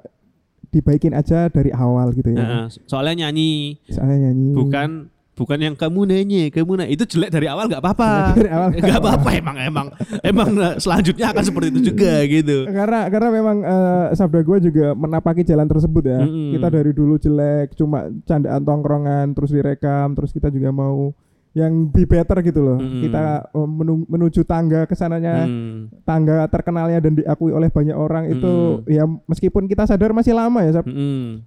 dibaikin 0.76 1.16
aja 1.16 1.48
dari 1.48 1.72
awal 1.72 2.12
gitu 2.12 2.30
ya. 2.30 2.44
Nah, 2.44 2.68
soalnya 2.84 3.26
nyanyi 3.26 3.80
Soalnya 3.88 4.28
nyanyi. 4.28 4.52
bukan 4.52 4.90
bukan 5.36 5.60
yang 5.60 5.76
kamu 5.76 6.08
nanya, 6.08 6.48
kamu 6.48 6.80
nanya 6.80 6.92
itu 6.92 7.04
jelek 7.04 7.28
dari 7.28 7.48
awal 7.48 7.68
nggak 7.68 7.80
apa-apa. 7.80 8.12
Dari 8.36 8.48
awal 8.48 8.68
nggak 8.80 9.00
apa-apa 9.00 9.30
emang 9.36 9.58
emang 9.60 9.88
emang 10.22 10.50
eh, 10.56 10.76
selanjutnya 10.78 11.32
akan 11.32 11.44
seperti 11.44 11.68
itu 11.72 11.82
juga 11.92 12.14
gitu. 12.24 12.58
karena 12.68 13.00
karena 13.08 13.30
memang 13.32 13.58
eh, 13.60 14.06
sabda 14.14 14.40
gue 14.42 14.58
juga 14.64 14.92
menapaki 14.92 15.44
jalan 15.44 15.68
tersebut 15.68 16.04
ya 16.06 16.20
Mm-mm. 16.24 16.56
kita 16.56 16.68
dari 16.70 16.92
dulu 16.92 17.16
jelek 17.16 17.76
cuma 17.76 18.08
candaan 18.24 18.64
tongkrongan 18.64 19.32
terus 19.32 19.52
direkam 19.52 20.16
terus 20.16 20.32
kita 20.32 20.48
juga 20.48 20.72
mau 20.72 21.12
yang 21.56 21.88
be 21.88 22.04
better 22.04 22.36
gitu 22.42 22.60
loh 22.60 22.76
Mm-mm. 22.76 23.00
kita 23.02 23.24
eh, 23.48 23.64
menu- 23.66 24.04
menuju 24.06 24.44
tangga 24.44 24.84
ke 24.84 24.92
sananya 24.92 25.48
Hmm. 25.48 25.88
tangga 26.04 26.44
terkenalnya 26.46 27.00
dan 27.00 27.16
diakui 27.16 27.50
oleh 27.50 27.68
banyak 27.68 27.96
orang 27.96 28.28
itu 28.28 28.52
Mm-mm. 28.78 28.92
ya 28.92 29.04
meskipun 29.26 29.64
kita 29.64 29.84
sadar 29.86 30.12
masih 30.12 30.32
lama 30.32 30.60
ya 30.62 30.76
Sab. 30.76 30.86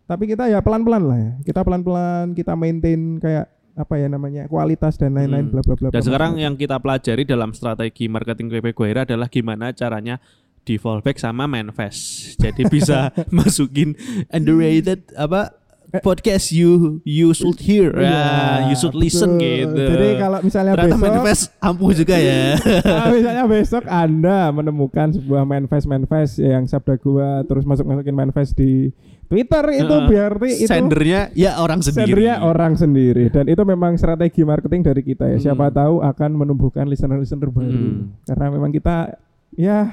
Tapi 0.02 0.24
kita 0.26 0.48
ya 0.48 0.58
pelan-pelan 0.58 1.02
lah 1.02 1.18
ya 1.18 1.30
kita 1.44 1.60
pelan-pelan 1.60 2.32
kita 2.32 2.52
maintain 2.54 2.98
kayak 3.18 3.46
apa 3.74 3.94
ya 3.94 4.08
namanya 4.08 4.42
kualitas 4.46 4.96
dan 4.96 5.12
lain-lain 5.12 5.44
Hmm. 5.44 5.52
bla 5.52 5.62
bla 5.62 5.76
bla 5.76 5.88
Dan 5.88 5.94
bla. 5.94 6.02
sekarang 6.02 6.32
yang 6.36 6.54
kita 6.54 6.76
pelajari 6.76 7.22
dalam 7.22 7.52
strategi 7.52 8.08
marketing 8.08 8.48
PP 8.48 8.72
Guaira 8.72 9.04
adalah 9.04 9.28
gimana 9.28 9.70
caranya 9.70 10.16
di 10.58 10.74
fallback 10.74 11.16
sama 11.16 11.44
manifest. 11.44 12.00
Jadi 12.36 12.64
bisa 12.66 13.08
masukin 13.30 13.92
underrated 14.28 15.12
apa 15.14 15.52
podcast 15.98 16.52
you 16.52 17.00
you 17.02 17.32
should 17.32 17.56
hear, 17.56 17.88
ya, 17.92 18.68
you 18.68 18.74
should 18.74 18.92
listen 18.92 19.36
betul. 19.36 19.72
gitu. 19.72 19.82
jadi 19.88 20.08
kalau 20.16 20.38
misalnya 20.40 20.72
Ternyata 20.76 20.92
besok 20.92 21.02
manifest 21.02 21.42
ampuh 21.58 21.90
juga 21.92 22.16
ya. 22.16 22.40
Nah, 22.84 23.08
misalnya 23.08 23.44
besok 23.46 23.84
Anda 23.84 24.38
menemukan 24.50 25.16
sebuah 25.16 25.42
manifest 25.42 25.84
manifest 25.84 26.32
yang 26.36 26.64
sabda 26.64 26.94
gua 26.96 27.40
terus 27.42 27.64
masuk 27.64 27.84
masukin 27.84 28.12
manifest 28.12 28.52
di 28.52 28.92
Twitter 29.24 29.64
itu 29.74 29.88
Heeh. 29.88 30.08
berarti 30.08 30.50
itu 30.58 30.68
Sendernya 30.68 31.28
ya 31.32 31.56
orang 31.56 31.80
sendiri. 31.80 32.04
sendernya 32.04 32.34
orang 32.40 32.72
sendiri 32.74 33.24
dan 33.28 33.44
itu 33.44 33.60
memang 33.62 33.92
strategi 33.94 34.40
marketing 34.40 34.80
dari 34.82 35.00
kita 35.00 35.24
ya. 35.26 35.36
Siapa 35.38 35.68
Hmm. 35.68 35.74
tahu 35.74 35.94
akan 36.00 36.30
menumbuhkan 36.34 36.84
listener-listener 36.84 37.48
baru. 37.48 37.68
Hmm. 37.68 38.16
Karena 38.24 38.46
memang 38.48 38.70
kita 38.70 39.16
ya 39.52 39.92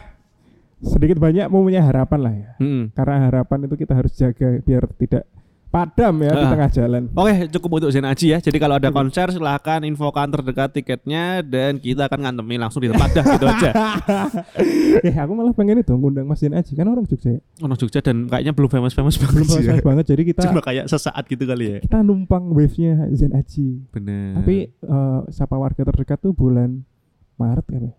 sedikit 0.79 1.17
banyak 1.17 1.47
mempunyai 1.47 1.81
harapan 1.81 2.19
lah 2.21 2.34
ya. 2.34 2.49
Mm. 2.60 2.84
Karena 2.93 3.15
harapan 3.25 3.60
itu 3.65 3.75
kita 3.75 3.93
harus 3.95 4.13
jaga 4.13 4.60
biar 4.62 4.86
tidak 4.93 5.23
padam 5.75 6.15
ya 6.23 6.31
di 6.31 6.39
Ah. 6.39 6.51
tengah 6.55 6.69
jalan. 6.71 7.03
Oke, 7.11 7.33
cukup 7.51 7.69
untuk 7.75 7.91
Zen 7.91 8.07
Aji 8.07 8.31
ya. 8.31 8.39
Jadi 8.39 8.55
kalau 8.55 8.79
ada 8.79 8.88
konser 8.89 9.27
silahkan 9.27 9.83
infokan 9.83 10.31
terdekat 10.31 10.71
tiketnya 10.71 11.43
dan 11.43 11.75
kita 11.75 12.07
akan 12.07 12.19
ngantemi 12.23 12.55
langsung 12.55 12.79
di 12.79 12.88
tempat 12.88 13.11
dah 13.11 13.25
gitu 13.27 13.45
aja. 13.45 13.69
eh 15.07 15.15
aku 15.15 15.31
malah 15.35 15.51
pengen 15.51 15.83
itu 15.83 15.91
ngundang 15.91 16.23
Mas 16.23 16.39
Jen 16.39 16.55
Aji 16.55 16.71
kan 16.73 16.88
orang 16.88 17.03
Jogja 17.03 17.35
ya. 17.35 17.41
Ono 17.59 17.75
Jogja 17.75 17.99
dan 17.99 18.25
kayaknya 18.25 18.55
belum 18.55 18.69
famous 18.71 18.95
famous 18.95 19.19
banget. 19.19 19.35
Belum 19.35 19.47
ya. 19.47 19.53
selesai 19.59 19.83
banget 19.83 20.05
jadi 20.07 20.21
kita 20.23 20.41
Cuma 20.47 20.63
kayak 20.63 20.85
sesaat 20.88 21.23
gitu 21.27 21.43
kali 21.43 21.65
ya. 21.67 21.77
kita 21.83 21.99
numpang 21.99 22.55
wave-nya 22.55 23.11
Zen 23.11 23.35
Aji. 23.35 23.83
Bener. 23.91 24.39
Tapi 24.39 24.55
eh, 24.71 25.19
siapa 25.27 25.55
warga 25.55 25.83
terdekat 25.83 26.23
tuh 26.23 26.31
bulan 26.31 26.88
Maret 27.35 27.67
ya, 27.67 27.79
Pak? 27.83 27.93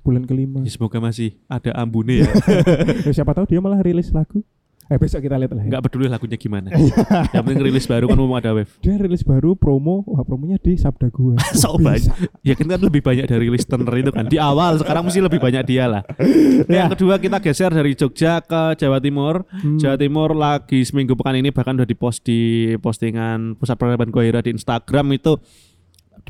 Bulan 0.00 0.24
kelima. 0.24 0.64
Ya, 0.64 0.72
semoga 0.72 0.98
masih 0.98 1.36
ada 1.46 1.70
ambune 1.76 2.24
ya. 2.24 2.30
Ya, 3.06 3.12
siapa 3.12 3.30
tahu 3.30 3.46
dia 3.46 3.60
malah 3.60 3.78
rilis 3.78 4.10
lagu. 4.10 4.40
Eh 4.90 4.98
besok 4.98 5.22
kita 5.22 5.38
lihat 5.38 5.54
lah. 5.54 5.62
Ya. 5.62 5.66
Enggak 5.70 5.82
peduli 5.86 6.10
lagunya 6.10 6.34
gimana. 6.34 6.66
Yang 7.34 7.42
penting 7.46 7.62
rilis 7.62 7.86
baru 7.86 8.10
kan 8.10 8.18
mau 8.18 8.34
ada 8.34 8.50
wave. 8.50 8.74
Dia 8.82 8.98
rilis 8.98 9.22
baru 9.22 9.54
promo, 9.54 10.02
wah 10.02 10.26
promonya 10.26 10.58
di 10.58 10.74
Sabda 10.74 11.14
Gua. 11.14 11.38
Sok 11.62 11.78
banyak. 11.78 12.10
Ya 12.42 12.58
kan 12.58 12.66
kan 12.66 12.80
lebih 12.82 12.98
banyak 12.98 13.30
dari 13.30 13.46
listener 13.46 13.86
itu 13.94 14.10
kan. 14.10 14.26
Di 14.26 14.42
awal 14.42 14.82
sekarang 14.82 15.06
mesti 15.06 15.22
lebih 15.22 15.38
banyak 15.38 15.62
dia 15.62 15.86
lah. 15.86 16.02
Ya. 16.66 16.74
Yang 16.82 16.98
kedua 16.98 17.22
kita 17.22 17.38
geser 17.38 17.70
dari 17.70 17.94
Jogja 17.94 18.42
ke 18.42 18.74
Jawa 18.82 18.98
Timur. 18.98 19.46
Hmm. 19.46 19.78
Jawa 19.78 19.94
Timur 19.94 20.34
lagi 20.34 20.82
seminggu 20.82 21.14
pekan 21.14 21.38
ini 21.38 21.54
bahkan 21.54 21.78
udah 21.78 21.86
dipost 21.86 22.26
di 22.26 22.74
postingan 22.82 23.54
pusat 23.54 23.78
peradaban 23.78 24.10
Gohira 24.10 24.42
di 24.42 24.50
Instagram 24.50 25.14
itu 25.14 25.38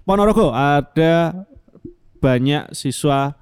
Ponorogo 0.04 0.52
ada 0.52 1.46
banyak 2.20 2.76
siswa 2.76 3.32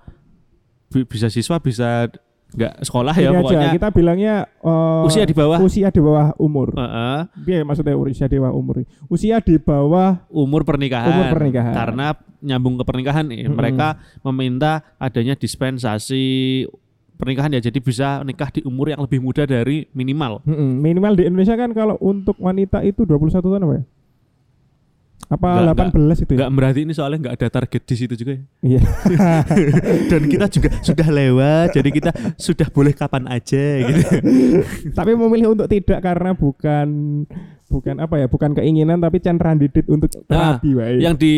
bi- 0.89 1.07
bisa 1.07 1.27
siswa 1.27 1.59
bisa 1.59 2.07
nggak 2.49 2.81
sekolah 2.81 3.13
ya 3.13 3.29
aja, 3.29 3.39
pokoknya 3.45 3.69
kita 3.77 3.89
bilangnya 3.93 4.35
eh, 4.65 5.05
usia 5.05 5.25
di 5.29 5.37
bawah 5.37 5.59
usia 5.61 5.89
di 5.93 6.01
bawah 6.01 6.33
umur. 6.41 6.73
Heeh. 6.73 7.19
Iya 7.45 7.61
maksudnya 7.61 7.93
usia 7.93 8.25
di 8.25 8.41
bawah 8.41 8.55
umur. 8.57 8.75
Usia 9.13 9.37
di 9.45 9.57
bawah 9.61 10.25
umur 10.33 10.65
pernikahan. 10.65 11.13
Umur 11.13 11.27
pernikahan. 11.37 11.75
Karena 11.77 12.17
nyambung 12.41 12.81
ke 12.81 12.85
pernikahan 12.89 13.29
Mm-mm. 13.29 13.53
mereka 13.53 14.01
meminta 14.25 14.81
adanya 14.97 15.37
dispensasi 15.37 16.65
pernikahan 17.21 17.53
ya. 17.53 17.61
Jadi 17.61 17.85
bisa 17.85 18.25
nikah 18.25 18.49
di 18.49 18.65
umur 18.65 18.97
yang 18.97 19.05
lebih 19.05 19.21
muda 19.21 19.45
dari 19.45 19.85
minimal. 19.93 20.41
Mm-mm. 20.49 20.81
minimal 20.81 21.21
di 21.21 21.29
Indonesia 21.29 21.53
kan 21.53 21.77
kalau 21.77 22.01
untuk 22.01 22.41
wanita 22.41 22.81
itu 22.81 23.05
21 23.05 23.45
tahun 23.45 23.65
apa 23.69 23.75
ya? 23.77 23.85
Apa 25.29 25.61
Enggak, 25.61 25.93
18 25.93 26.25
itu 26.25 26.31
ya? 26.33 26.37
Enggak 26.41 26.51
berarti 26.57 26.81
ini 26.89 26.93
soalnya 26.97 27.19
nggak 27.21 27.37
ada 27.37 27.49
target 27.53 27.83
di 27.85 27.95
situ 27.95 28.15
juga 28.17 28.33
ya. 28.33 28.43
Iya. 28.65 28.81
Dan 30.11 30.23
kita 30.25 30.47
juga 30.49 30.69
sudah 30.81 31.09
lewat, 31.13 31.69
jadi 31.77 31.89
kita 31.93 32.11
sudah 32.41 32.69
boleh 32.73 32.97
kapan 32.97 33.29
aja 33.29 33.65
gitu. 33.85 34.03
tapi 34.99 35.13
memilih 35.13 35.53
untuk 35.53 35.69
tidak 35.69 36.01
karena 36.01 36.33
bukan 36.33 36.89
bukan 37.69 38.01
apa 38.01 38.17
ya 38.17 38.27
bukan 38.27 38.57
keinginan 38.57 38.97
tapi 38.97 39.21
can 39.21 39.37
randidit 39.37 39.85
untuk 39.85 40.09
Nah, 40.25 40.57
terapi 40.57 40.73
wae. 40.73 41.05
Yang 41.05 41.15
di 41.21 41.35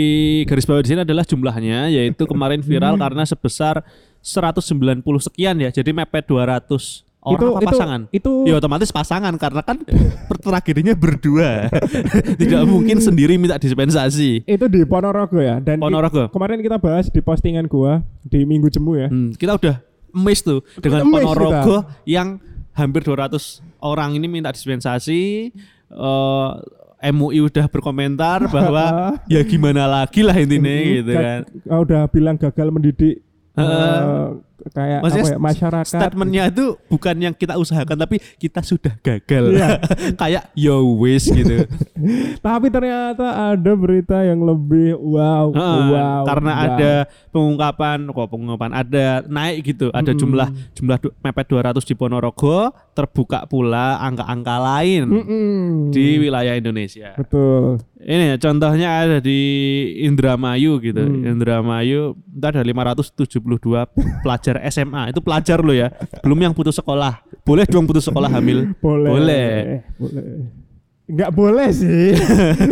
garis 0.46 0.62
bawah 0.62 0.82
di 0.86 0.94
sini 0.94 1.02
adalah 1.02 1.26
jumlahnya 1.26 1.90
yaitu 1.90 2.22
kemarin 2.30 2.62
viral 2.62 2.94
Hmm. 2.94 3.02
karena 3.02 3.26
sebesar 3.26 3.82
190 4.22 5.02
sekian 5.18 5.58
ya. 5.58 5.74
Jadi 5.74 5.90
mepet 5.90 6.30
200 6.30 7.02
orang 7.22 7.36
itu, 7.36 7.46
apa 7.46 7.60
itu, 7.60 7.68
pasangan? 7.68 8.00
itu 8.10 8.32
Ya 8.42 8.54
otomatis 8.54 8.88
pasangan 8.88 9.34
karena 9.34 9.60
kan 9.60 9.76
per- 10.24 10.40
tragedinya 10.40 10.94
berdua. 10.94 11.68
Tidak 12.40 12.62
mungkin 12.64 12.96
sendiri 12.98 13.36
minta 13.36 13.56
dispensasi. 13.56 14.42
itu 14.42 14.64
di 14.66 14.80
Ponorogo 14.82 15.36
ya 15.36 15.58
dan 15.58 15.76
Ponorogo. 15.76 16.28
kemarin 16.28 16.58
kita 16.58 16.76
bahas 16.76 17.06
di 17.06 17.20
postingan 17.20 17.66
gua 17.66 18.00
di 18.22 18.42
minggu 18.42 18.68
jemu 18.68 18.92
ya 18.96 19.06
Hmm, 19.06 19.30
kita 19.32 19.52
udah 19.54 19.76
miss 20.12 20.40
tuh 20.40 20.64
dengan 20.76 21.04
Miss 21.04 21.20
Ponorogo 21.20 21.76
yang 22.02 22.40
hampir 22.72 23.02
200 23.02 23.36
orang 23.78 24.12
ini 24.12 24.24
minta 24.24 24.48
dispensasi. 24.48 25.52
Eh, 25.90 26.50
MUI 27.02 27.40
udah 27.42 27.64
berkomentar 27.66 28.44
bahwa 28.54 29.16
ya 29.24 29.40
gimana 29.42 29.84
lagi 29.84 30.20
lah 30.20 30.36
intinya 30.36 30.68
gitu 30.68 31.10
Ga- 31.10 31.20
kan. 31.20 31.40
oh, 31.66 31.80
udah 31.80 32.04
bilang 32.06 32.36
gagal 32.36 32.68
mendidik 32.68 33.24
eh, 33.56 34.24
kayak 34.68 35.00
Maksudnya 35.00 35.24
apa 35.24 35.32
ya, 35.32 35.38
masyarakat 35.40 35.88
Statementnya 35.88 36.42
itu 36.48 36.64
bukan 36.86 37.16
yang 37.16 37.34
kita 37.34 37.56
usahakan 37.56 37.96
tapi 37.98 38.16
kita 38.36 38.60
sudah 38.60 38.94
gagal. 39.00 39.44
Iya. 39.56 39.68
Kayak 40.20 40.52
yo 40.52 40.76
wis 40.96 41.24
gitu. 41.26 41.64
tapi 42.46 42.68
ternyata 42.68 43.52
ada 43.52 43.72
berita 43.74 44.20
yang 44.20 44.40
lebih 44.40 44.96
wow 44.96 45.52
Heeh, 45.52 45.80
wow 45.92 46.22
karena 46.24 46.52
wow. 46.52 46.64
ada 46.64 46.92
pengungkapan 47.28 47.98
kok 48.08 48.28
pengungkapan 48.28 48.70
ada 48.72 49.06
naik 49.26 49.56
gitu 49.66 49.92
ada 49.92 50.10
Mm-mm. 50.10 50.20
jumlah 50.20 50.48
jumlah 50.74 50.98
du- 50.98 51.14
mepet 51.20 51.46
200 51.46 51.76
di 51.84 51.94
Ponorogo 51.94 52.72
terbuka 52.92 53.44
pula 53.44 54.00
angka-angka 54.00 54.56
lain 54.58 55.02
Mm-mm. 55.06 55.92
di 55.92 56.18
wilayah 56.18 56.56
Indonesia 56.56 57.12
betul 57.14 57.84
ini 58.00 58.32
ya, 58.32 58.36
contohnya 58.40 58.88
ada 58.96 59.18
di 59.20 59.40
Indramayu 60.00 60.80
gitu 60.80 61.00
Hmm. 61.00 61.20
Indramayu 61.36 62.16
itu 62.16 62.44
ada 62.44 62.64
572 62.64 63.44
pelajar 64.20 64.49
SMA 64.66 65.12
itu 65.12 65.20
pelajar 65.20 65.60
lo 65.60 65.70
ya. 65.70 65.92
Belum 66.20 66.40
yang 66.40 66.50
putus 66.50 66.74
sekolah. 66.74 67.20
Boleh 67.42 67.68
dong 67.68 67.86
putus 67.86 68.02
sekolah 68.02 68.26
hamil? 68.26 68.72
Boleh. 68.78 69.10
Boleh. 69.10 69.50
boleh. 69.94 70.24
Nggak 71.06 71.30
boleh 71.30 71.68
sih. 71.70 72.14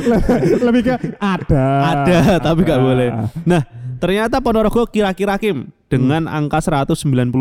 Le- 0.07 0.23
lebih 0.71 0.83
ke 0.87 0.95
ada. 1.19 1.67
Ada 2.07 2.19
tapi 2.41 2.63
nggak 2.63 2.81
boleh. 2.81 3.09
Nah 3.43 3.63
ternyata 3.99 4.39
Ponorogo 4.39 4.87
kira-kira 4.87 5.35
Kim 5.37 5.75
dengan 5.87 6.27
Hmm. 6.27 6.47
angka 6.47 6.63
190 6.63 6.95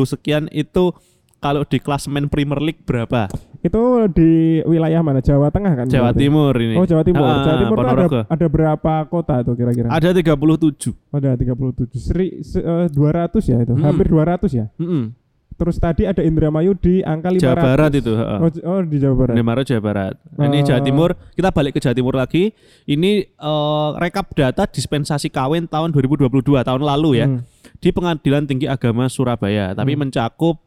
sekian 0.07 0.49
itu 0.49 0.89
kalau 1.37 1.61
di 1.61 1.77
klasemen 1.77 2.25
Premier 2.27 2.57
League 2.57 2.81
berapa? 2.81 3.29
Itu 3.67 3.83
di 4.09 4.31
wilayah 4.63 4.99
mana 4.99 5.19
Jawa 5.19 5.47
Tengah 5.47 5.73
kan 5.73 5.85
Jawa 5.85 6.09
berarti? 6.09 6.21
Timur 6.21 6.53
ini. 6.55 6.75
oh 6.75 6.83
Jawa 6.83 7.03
Timur 7.03 7.21
Ah, 7.21 7.39
Jawa 7.41 7.55
Timur 7.59 7.77
ada, 7.77 8.19
ada 8.25 8.45
berapa 8.47 8.93
kota 9.05 9.35
tuh 9.41 9.53
kira-kira 9.53 9.87
Ada 9.87 10.09
37. 10.11 10.95
Oh, 11.05 11.15
ada 11.15 11.35
37 11.35 11.93
Seri, 11.93 12.41
se, 12.41 12.57
eh, 12.57 12.87
200 12.87 13.43
ya 13.43 13.57
itu 13.59 13.73
Hmm. 13.73 13.83
hampir 13.83 14.05
200 14.05 14.49
ya 14.49 14.65
Mm-mm. 14.75 15.11
terus 15.53 15.75
tadi 15.75 16.05
ada 16.05 16.21
Indramayu 16.21 16.73
di 16.73 17.01
angka 17.01 17.29
500 17.29 17.41
Jawa 17.41 17.55
Barat 17.57 17.91
itu. 17.91 18.13
heeh. 18.13 18.37
oh, 18.39 18.49
oh 18.69 18.79
di 18.83 18.97
Jawa 18.97 19.15
Barat 19.17 19.33
Indramayu 19.33 19.65
Jawa 19.65 19.81
Barat. 19.83 20.13
Nah, 20.31 20.45
Ini. 20.45 20.57
Jawa 20.63 20.79
Timur. 20.79 21.09
Kita 21.31 21.49
balik 21.49 21.73
ke 21.73 21.79
Jawa 21.79 21.93
Timur 21.93 22.13
lagi. 22.13 22.53
Ini 22.85 23.11
eh, 23.25 23.89
rekap 23.97 24.31
data 24.31 24.63
dispensasi 24.65 25.27
kawin 25.27 25.65
tahun 25.65 25.89
2022 25.91 26.29
tahun 26.59 26.79
lalu 26.79 27.09
ya 27.15 27.25
Hmm. 27.25 27.41
di 27.75 27.89
Pengadilan 27.89 28.45
Tinggi 28.45 28.65
Agama 28.65 29.05
Surabaya. 29.07 29.73
Tapi 29.73 29.91
Hmm. 29.91 30.05
mencakup 30.05 30.61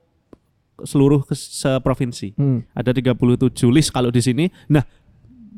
seluruh 0.83 1.23
ke 1.23 1.33
seprovinsi. 1.33 2.33
Hmm. 2.33 2.63
Ada 2.71 2.93
37 2.93 3.27
list 3.69 3.91
kalau 3.91 4.09
di 4.09 4.19
sini. 4.19 4.47
Nah, 4.67 4.85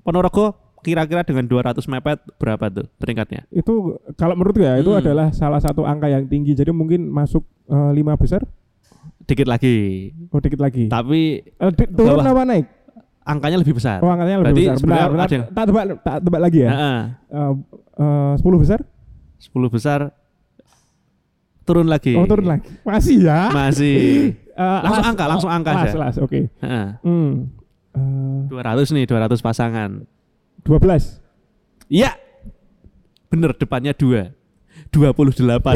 Ponorogo 0.00 0.52
kira-kira 0.80 1.22
dengan 1.22 1.46
200 1.46 1.78
mepet 1.86 2.18
berapa 2.36 2.66
tuh 2.66 2.90
peringkatnya? 2.96 3.46
itu 3.48 3.70
kalau 4.12 4.34
menurut 4.34 4.56
ya 4.56 4.74
itu 4.76 4.90
Hmm. 4.90 4.98
adalah 4.98 5.30
salah 5.30 5.58
satu 5.58 5.82
angka 5.82 6.06
yang 6.06 6.26
tinggi 6.26 6.52
jadi 6.52 6.70
mungkin 6.70 7.06
masuk 7.06 7.46
eh, 7.64 7.90
lima 7.92 8.14
besar 8.14 8.42
Dikit 9.22 9.46
lagi. 9.46 10.10
oh 10.26 10.38
dikit 10.38 10.58
lagi 10.58 10.90
Tapi 10.90 11.46
di- 11.46 11.88
turun 11.88 12.18
bawah. 12.18 12.34
apa 12.34 12.42
naik 12.44 12.66
angkanya 13.22 13.62
lebih 13.62 13.78
besar. 13.78 14.02
Oh, 14.02 14.10
angkanya 14.10 14.42
lebih 14.42 14.50
Berarti 14.50 14.64
besar. 14.74 14.82
Benar, 14.82 15.06
benar. 15.08 15.28
yang- 15.30 15.46
Tak 15.48 15.64
tebak, 15.64 15.84
tak 16.02 16.16
tebak 16.18 16.40
lagi 16.42 16.58
ya. 16.58 16.70
Heeh. 16.74 17.00
Eh, 17.30 17.52
eh, 17.96 18.32
10 18.42 18.58
besar? 18.58 18.78
10 19.38 19.70
besar 19.70 20.00
turun 21.62 21.86
lagi. 21.86 22.18
Oh, 22.18 22.26
turun 22.26 22.46
lagi. 22.48 22.66
Masih 22.82 23.22
ya? 23.22 23.54
Masih. 23.54 24.34
Eh, 24.52 24.80
Langsung 24.84 25.04
angka, 25.08 25.24
langsung 25.28 25.50
angka 25.50 25.70
las, 25.72 25.88
aja. 25.88 25.96
las, 25.96 26.16
oke. 26.20 26.40
Heeh. 26.60 26.86
Hmm. 27.00 27.48
Eh, 27.92 28.40
200 28.52 28.92
nih, 28.92 29.04
200 29.08 29.40
pasangan. 29.40 30.04
12. 30.64 31.20
Iya. 31.88 32.12
Bener 33.32 33.56
depannya 33.56 33.96
2. 33.96 34.28
28. 34.92 35.72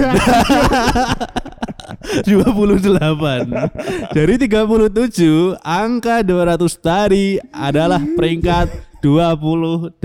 28. 2.25 4.13
Dari 4.13 4.35
37, 4.37 5.57
angka 5.61 6.21
200 6.21 6.77
tadi 6.77 7.41
adalah 7.49 8.01
peringkat 8.01 8.69
28. 9.01 9.97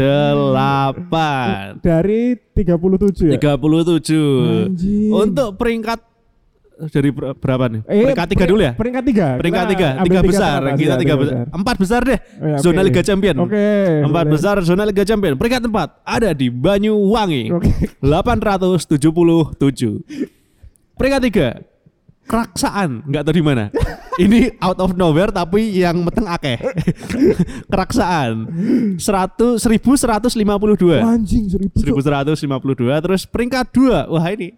Dari 1.81 2.35
37 2.55 3.35
ya? 3.35 3.39
37. 3.39 4.67
Anjing. 4.67 5.11
Untuk 5.11 5.57
peringkat 5.57 5.99
dari 6.89 7.09
ber- 7.13 7.37
berapa 7.37 7.65
nih? 7.69 7.81
Eh, 7.85 8.01
peringkat 8.09 8.27
tiga 8.33 8.45
dulu 8.49 8.61
ya? 8.63 8.73
Peringkat 8.73 9.03
tiga. 9.05 9.27
Peringkat 9.37 9.65
Kita 9.67 9.73
tiga, 9.75 9.87
tiga 10.01 10.21
besar. 10.25 10.59
Kita 10.73 10.95
ya, 10.95 10.97
tiga 10.97 11.15
besar. 11.19 11.35
Empat 11.53 11.75
besar 11.77 12.01
deh. 12.01 12.19
Oh, 12.41 12.47
ya, 12.47 12.57
Zona. 12.57 12.81
Liga 12.81 13.01
Champion. 13.05 13.35
Oke. 13.45 13.65
Empat 14.01 14.25
boleh. 14.25 14.33
besar 14.33 14.55
zona 14.65 14.83
Liga 14.87 15.03
Champion. 15.05 15.37
Peringkat 15.37 15.61
empat 15.69 15.89
ada 16.01 16.29
di 16.33 16.49
Banyuwangi. 16.49 17.53
Oke. 17.53 17.69
877. 18.01 20.01
Peringkat 20.97 21.21
tiga 21.21 21.47
Keraksaan, 22.31 23.03
nggak 23.11 23.27
tahu 23.27 23.35
di 23.35 23.43
mana. 23.43 23.67
Ini 24.23 24.55
out 24.63 24.79
of 24.79 24.95
nowhere 24.95 25.33
tapi 25.35 25.75
yang 25.75 25.99
meteng 26.05 26.29
akeh. 26.31 26.55
Keraksaan. 27.71 28.47
100 28.95 29.59
1152. 29.59 31.01
Anjing 31.01 31.51
seribu. 31.51 31.75
Cuk. 31.75 31.99
1152 31.99 33.03
terus 33.03 33.27
peringkat 33.27 33.65
2. 33.75 34.13
Wah, 34.13 34.25
ini 34.31 34.55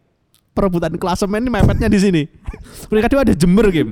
perebutan 0.53 0.93
klasemen 0.95 1.41
ini 1.41 1.49
mepetnya 1.49 1.89
di 1.89 1.97
sini. 1.97 2.21
Peringkat 2.89 3.09
2 3.11 3.25
ada 3.25 3.33
Jember 3.33 3.67
game. 3.67 3.89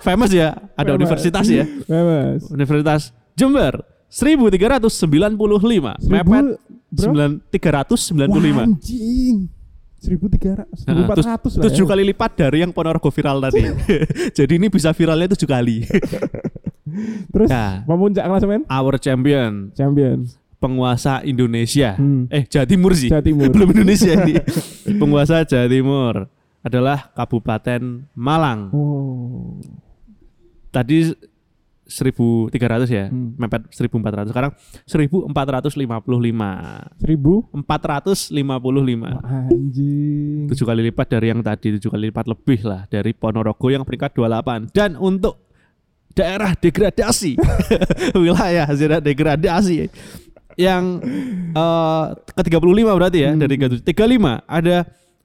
Famous 0.00 0.30
ya, 0.30 0.54
ada 0.74 0.90
Famous. 0.90 0.98
universitas 0.98 1.46
ya. 1.46 1.64
Bebas. 1.84 2.50
Universitas 2.50 3.00
Jember 3.32 3.86
1395. 4.10 6.02
Mepet 6.02 6.02
Seribu- 6.02 6.58
berapa? 6.90 7.38
9395. 7.46 8.26
Wah, 8.28 8.66
Anjing. 8.66 9.36
1300, 10.00 10.88
Nah, 10.88 10.96
1400 10.96 11.60
lah. 11.60 11.62
tujuh 11.68 11.84
ya. 11.84 11.90
kali 11.92 12.02
lipat 12.08 12.30
dari 12.32 12.64
yang 12.64 12.72
Ponorogo 12.72 13.12
viral 13.12 13.36
tadi. 13.38 13.60
Jadi 14.38 14.52
ini 14.56 14.66
bisa 14.66 14.90
viralnya 14.90 15.28
tujuh 15.30 15.44
kali. 15.44 15.84
Terus 17.28 17.48
Nah. 17.48 17.84
pemuncak 17.84 18.24
klasemen 18.24 18.64
Our 18.66 18.96
champion, 18.96 19.70
champion. 19.76 20.24
Penguasa 20.60 21.24
Indonesia. 21.24 21.96
Hmm. 21.96 22.28
Eh, 22.28 22.44
Jawa 22.44 22.68
Timur 22.68 22.92
sih. 22.92 23.08
Jawa 23.08 23.24
Timur. 23.24 23.48
Belum 23.56 23.72
Indonesia 23.72 24.12
ini. 24.12 24.36
penguasa 25.00 25.42
Jawa 25.42 25.66
Timur 25.66 26.28
adalah 26.60 27.08
Kabupaten 27.16 28.04
Malang. 28.12 28.68
Oh. 28.70 29.56
Tadi 30.70 31.10
1300 31.90 32.86
ya, 32.86 33.10
Hmm. 33.10 33.34
mepet 33.34 33.66
1400. 33.74 34.30
Sekarang 34.30 34.54
1455. 34.86 36.86
1000 37.02 37.50
455. 37.50 39.18
anjing. 39.18 40.46
tujuh 40.46 40.62
kali 40.62 40.86
lipat 40.86 41.06
dari 41.10 41.34
yang 41.34 41.42
tadi 41.42 41.74
tujuh 41.74 41.90
kali 41.90 42.14
lipat 42.14 42.30
lebih 42.30 42.62
lah 42.62 42.86
dari 42.86 43.10
Ponorogo 43.10 43.66
yang 43.66 43.82
peringkat 43.82 44.14
28 44.14 44.70
dan 44.70 44.94
untuk 44.94 45.50
daerah 46.10 46.58
degradasi 46.58 47.38
wilayah 48.18 48.66
zona 48.74 48.98
degradasi 48.98 49.86
yang 50.60 51.00
eh, 51.50 52.04
ke 52.28 52.42
35 52.44 52.60
berarti 52.92 53.18
ya 53.18 53.30
dari 53.34 53.56
37 53.56 53.80
35 53.82 54.44
ada 54.44 54.76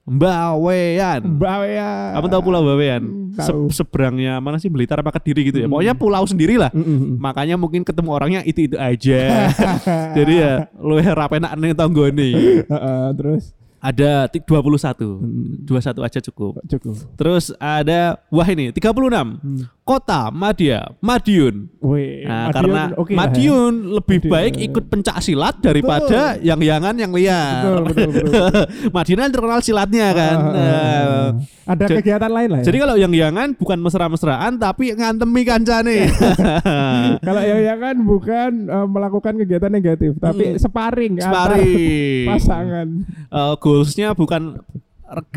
Bawean 0.06 1.20
Bawean. 1.34 2.10
kamu 2.14 2.26
tahu 2.30 2.42
pulau 2.42 2.62
Bawean 2.62 3.02
Se- 3.34 3.50
Tahu. 3.50 3.68
seberangnya 3.68 4.38
mana 4.38 4.56
sih? 4.56 4.70
Blitar 4.70 4.96
apa 4.96 5.12
Kediri 5.12 5.50
gitu 5.50 5.60
ya? 5.60 5.66
Pokoknya 5.66 5.92
pulau 5.92 6.24
sendiri 6.24 6.56
lah 6.56 6.70
Mm-mm. 6.70 7.18
makanya 7.18 7.54
mungkin 7.54 7.82
ketemu 7.82 8.08
orangnya 8.10 8.40
itu 8.42 8.64
itu 8.64 8.76
aja. 8.76 9.52
Jadi 10.16 10.34
ya 10.36 10.52
lu 10.74 10.96
rapenak 10.96 11.52
nih 11.52 11.74
tonggone 11.74 12.28
Heeh, 12.64 13.04
terus? 13.12 13.52
Ada 13.76 14.26
ti- 14.26 14.40
21 14.40 15.20
Hmm. 15.20 15.68
21 15.68 16.00
aja 16.00 16.18
cukup. 16.22 16.58
Cukup. 16.64 16.94
Terus 17.14 17.52
ada 17.56 18.16
wah 18.30 18.48
ini 18.48 18.72
36 18.72 18.88
Hmm. 19.36 19.68
Kota 19.86 20.34
Madia 20.34 20.98
Madiun. 20.98 21.70
Nah, 21.78 21.86
Madiun 21.86 22.50
karena 22.50 22.82
oke 22.92 23.06
lah 23.06 23.14
ya. 23.14 23.16
Madiun 23.22 23.74
lebih 23.94 24.18
Madiun. 24.18 24.32
baik 24.34 24.54
ikut 24.60 24.84
pencak 24.90 25.16
silat 25.22 25.54
daripada 25.56 26.34
yang 26.42 26.58
yangan 26.58 26.90
yang 26.92 27.14
liar. 27.14 27.62
Betul, 27.86 28.10
betul, 28.10 28.26
betul. 28.26 28.50
Madiun 28.98 29.18
kan 29.20 29.30
terkenal 29.30 29.60
silatnya 29.62 30.08
kan. 30.10 30.36
Ah, 30.36 30.50
ah, 30.50 30.58
ah, 30.58 31.06
ah. 31.06 31.28
Ada 31.66 31.84
Ja- 31.84 31.96
kegiatan 31.96 32.30
lain 32.30 32.48
lah 32.48 32.58
ya. 32.58 32.64
Jadi 32.64 32.78
kalau 32.78 32.94
yang 32.96 33.12
yangan 33.12 33.48
bukan 33.54 33.78
mesra-mesraan 33.78 34.52
tapi 34.56 34.90
ngantemi 34.90 35.42
kancane. 35.42 36.10
kalau 37.26 37.42
yang 37.42 37.60
yang 37.64 37.78
kan 37.78 37.96
bukan 37.96 38.50
eh, 38.66 38.86
melakukan 38.86 39.34
kegiatan 39.38 39.70
negatif, 39.70 40.18
tapi 40.18 40.44
Mm. 40.48 40.58
sparring, 40.58 41.14
Sparring. 41.18 42.26
pasangan. 42.26 42.86
Eh, 43.28 43.54
goalsnya 43.56 44.08
bukan 44.12 44.58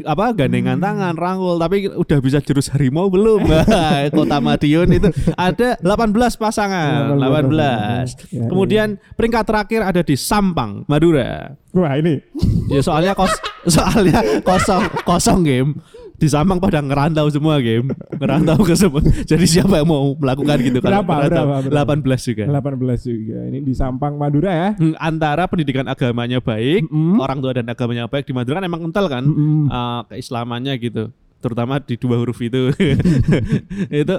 apa 0.01 0.33
gandengan 0.33 0.75
Hmm. 0.75 0.85
tangan 0.85 1.13
rangkul 1.13 1.55
tapi 1.55 1.85
udah 1.85 2.17
bisa 2.19 2.41
jurus 2.41 2.69
harimau 2.69 3.05
belum? 3.07 3.45
Kota 4.17 4.37
Madiun 4.37 4.89
itu 4.91 5.07
ada 5.33 5.77
18 5.77 6.09
pasangan 6.35 7.13
18 7.13 7.53
Ya, 8.29 8.45
kemudian 8.45 8.87
peringkat 9.13 9.45
terakhir 9.45 9.81
ada 9.83 10.01
di 10.01 10.13
Sampang 10.13 10.83
Madura. 10.85 11.53
Wah 11.69 11.93
ini. 11.93 12.17
Ya 12.67 12.81
soalnya 12.81 13.13
kos 13.13 13.29
soalnya 13.77 14.41
kosong 14.41 14.89
kosong 15.03 15.39
game 15.45 15.77
di 16.19 16.27
Sampang 16.27 16.59
pada 16.59 16.83
ngerantau 16.83 17.31
semua 17.31 17.63
game 17.63 17.89
ngerantau 18.19 18.59
ke 18.61 18.75
semua 18.75 18.99
jadi 19.31 19.45
siapa 19.47 19.79
yang 19.79 19.87
mau 19.87 20.11
melakukan 20.19 20.59
gitu 20.59 20.79
kalau 20.83 20.99
Berapa, 20.99 21.31
berapa, 21.31 21.55
berapa? 21.71 21.91
18 22.03 22.29
juga 22.29 22.43
18 22.59 23.07
juga. 23.07 23.39
Ini 23.47 23.59
di 23.63 23.73
Sampang 23.73 24.19
Madura 24.19 24.51
ya. 24.51 24.69
Hmm, 24.75 24.95
antara 24.99 25.47
pendidikan 25.47 25.87
agamanya 25.87 26.43
baik 26.43 26.91
Mm-mm. 26.91 27.23
orang 27.23 27.39
tua 27.39 27.51
dan 27.55 27.65
agamanya 27.71 28.05
baik 28.11 28.27
di 28.27 28.33
Madura 28.35 28.59
kan 28.59 28.67
emang 28.67 28.81
kental 28.89 29.05
kan 29.07 29.23
Mm-mm. 29.23 29.71
uh, 29.71 30.01
keislamannya 30.11 30.75
gitu 30.81 31.03
terutama 31.39 31.79
di 31.79 31.95
dua 31.95 32.19
huruf 32.19 32.35
itu 32.43 32.67
itu 34.03 34.15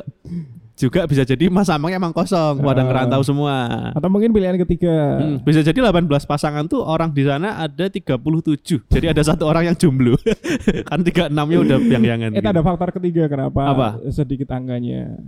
juga 0.80 1.04
bisa 1.04 1.20
jadi 1.22 1.46
Mas 1.46 1.68
Amang 1.68 1.92
emang 1.92 2.08
kosong 2.10 2.58
pada 2.58 2.80
Ah. 2.80 2.86
ngerantau 2.86 3.20
semua 3.20 3.92
Atau 3.92 4.08
mungkin 4.08 4.32
pilihan 4.32 4.56
ketiga. 4.58 5.20
Hmm, 5.20 5.36
bisa 5.38 5.60
jadi 5.60 5.76
18 5.76 6.08
pasangan 6.24 6.64
tuh 6.64 6.80
orang 6.80 7.12
di 7.12 7.22
sana 7.22 7.60
ada 7.60 7.86
37 7.86 8.88
jadi 8.88 9.12
ada 9.12 9.20
satu 9.20 9.44
orang 9.44 9.68
yang 9.68 9.76
jomblo 9.76 10.16
kan 10.88 10.98
36 10.98 11.28
nya 11.30 11.58
udah 11.60 11.78
yang-yangan 11.78 12.30
Itu 12.32 12.40
gitu. 12.40 12.48
ada 12.48 12.62
faktor 12.62 12.88
ketiga 12.92 13.28
kenapa 13.28 13.60
Apa? 13.62 13.88
sedikit 14.08 14.48
angkanya. 14.50 15.20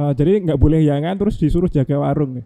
Eh, 0.00 0.12
jadi 0.16 0.40
nggak 0.40 0.56
boleh 0.56 0.80
yangan 0.80 1.12
terus 1.20 1.36
disuruh 1.36 1.68
jaga 1.68 2.00
warung. 2.00 2.40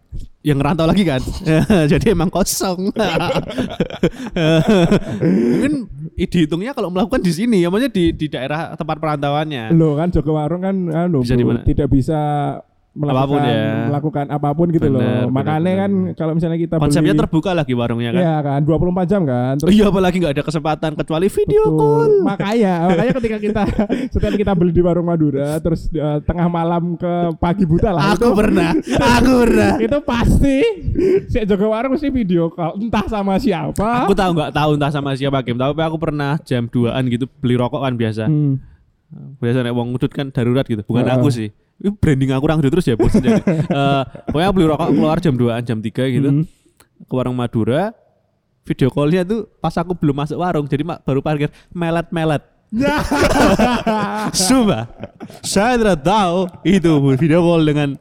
yang 0.44 0.60
ngerantau 0.60 0.84
lagi 0.84 1.08
kan? 1.08 1.22
Jadi 1.92 2.12
emang 2.12 2.28
kosong. 2.28 2.92
Mungkin 5.24 5.72
dihitungnya 6.18 6.76
kalau 6.76 6.92
melakukan 6.92 7.24
di 7.24 7.32
sini 7.32 7.64
ya 7.64 7.72
maksudnya 7.72 7.92
di 7.94 8.12
di 8.12 8.26
daerah 8.28 8.76
tempat 8.76 9.00
perantauannya. 9.00 9.72
Lo 9.72 9.96
kan 9.96 10.12
jaga 10.12 10.30
warung 10.34 10.60
kan 10.60 10.76
anu, 10.92 11.24
Bisa 11.24 11.38
Bu, 11.38 11.64
tidak 11.64 11.88
bisa 11.88 12.20
melakukan 12.94 13.18
Apa 13.18 13.26
pun 13.26 13.40
ya. 13.42 13.66
melakukan 13.85 14.26
apa 14.28 14.48
pun 14.50 14.66
gitu 14.70 14.87
Bener, 14.87 14.94
loh. 14.96 15.22
Makanya 15.28 15.59
bener. 15.61 15.76
kan 15.76 15.90
kalau 16.14 16.33
misalnya 16.33 16.57
kita 16.57 16.74
konsepnya 16.78 17.11
beli, 17.11 17.20
terbuka 17.20 17.50
lagi 17.50 17.74
warungnya 17.74 18.11
kan 18.11 18.22
ya 18.22 18.37
kan 18.38 18.61
24 18.62 19.04
jam 19.04 19.22
kan. 19.24 19.54
Terus 19.59 19.70
iya 19.70 19.85
apalagi 19.85 20.16
nggak 20.16 20.33
ada 20.33 20.44
kesempatan 20.44 20.90
kecuali 20.94 21.26
video 21.26 21.62
Betul. 21.64 21.74
call 21.76 22.12
Makanya, 22.24 22.74
makanya 22.87 23.12
ketika 23.18 23.37
kita 23.38 23.62
setelah 24.14 24.35
kita 24.37 24.52
beli 24.52 24.70
di 24.70 24.80
warung 24.80 25.04
Madura 25.04 25.59
terus 25.59 25.90
eh, 25.90 26.18
tengah 26.22 26.46
malam 26.46 26.94
ke 26.94 27.12
pagi 27.37 27.64
buta 27.64 27.90
lah 27.90 28.14
aku 28.14 28.24
itu 28.24 28.28
pernah 28.33 28.70
aku 28.96 29.33
pernah 29.42 29.72
itu 29.87 29.98
pasti 30.00 30.57
si 31.26 31.38
jaga 31.40 31.66
warung 31.66 31.92
mesti 31.92 32.09
video 32.09 32.46
call 32.48 32.78
entah 32.78 33.07
sama 33.07 33.37
siapa. 33.37 34.07
aku 34.07 34.14
tahu 34.14 34.30
nggak 34.33 34.50
tahu 34.50 34.70
entah 34.74 34.90
sama 34.90 35.11
siapa 35.12 35.42
game 35.42 35.59
tapi 35.59 35.76
aku 35.76 35.98
pernah 35.98 36.38
jam 36.40 36.64
2an 36.64 37.02
gitu 37.09 37.26
beli 37.38 37.54
rokok 37.54 37.80
kan 37.80 37.94
biasa 37.94 38.24
Hmm. 38.26 39.37
biasa 39.38 39.62
nek 39.62 39.70
wong 39.70 39.90
ngudut 39.90 40.11
kan 40.11 40.26
darurat 40.28 40.62
gitu 40.64 40.83
bukan 40.83 41.02
Heeh. 41.02 41.14
aku 41.14 41.28
sih 41.28 41.48
Ini 41.82 41.90
branding 41.98 42.30
aku 42.32 42.44
orang 42.46 42.60
terus 42.62 42.87
ya 42.87 42.94
bos 42.94 43.12
jadi. 43.12 43.42
Eh, 43.74 44.02
pokoknya 44.30 44.50
beli 44.54 44.66
rokok 44.70 44.88
keluar 44.94 45.18
jam 45.18 45.34
2an 45.34 45.62
jam 45.66 45.78
3 45.82 45.90
gitu. 45.90 46.28
Hmm. 46.30 46.44
ke 47.04 47.12
warung 47.12 47.34
Madura 47.37 47.90
video 48.64 48.88
callnya 48.88 49.26
tuh 49.26 49.44
pas 49.60 49.74
aku 49.76 49.92
belum 49.92 50.24
masuk 50.24 50.38
warung 50.40 50.64
jadi 50.64 50.87
mak 50.87 51.04
baru 51.04 51.20
parkir 51.20 51.52
melet 51.74 52.08
melet 52.08 52.42
Sumpah. 54.34 54.90
Saya 55.46 55.78
tidak 55.78 56.02
tahu 56.02 56.50
Itu 56.66 56.98
video 57.14 57.38
call 57.38 57.62
dengan 57.62 57.94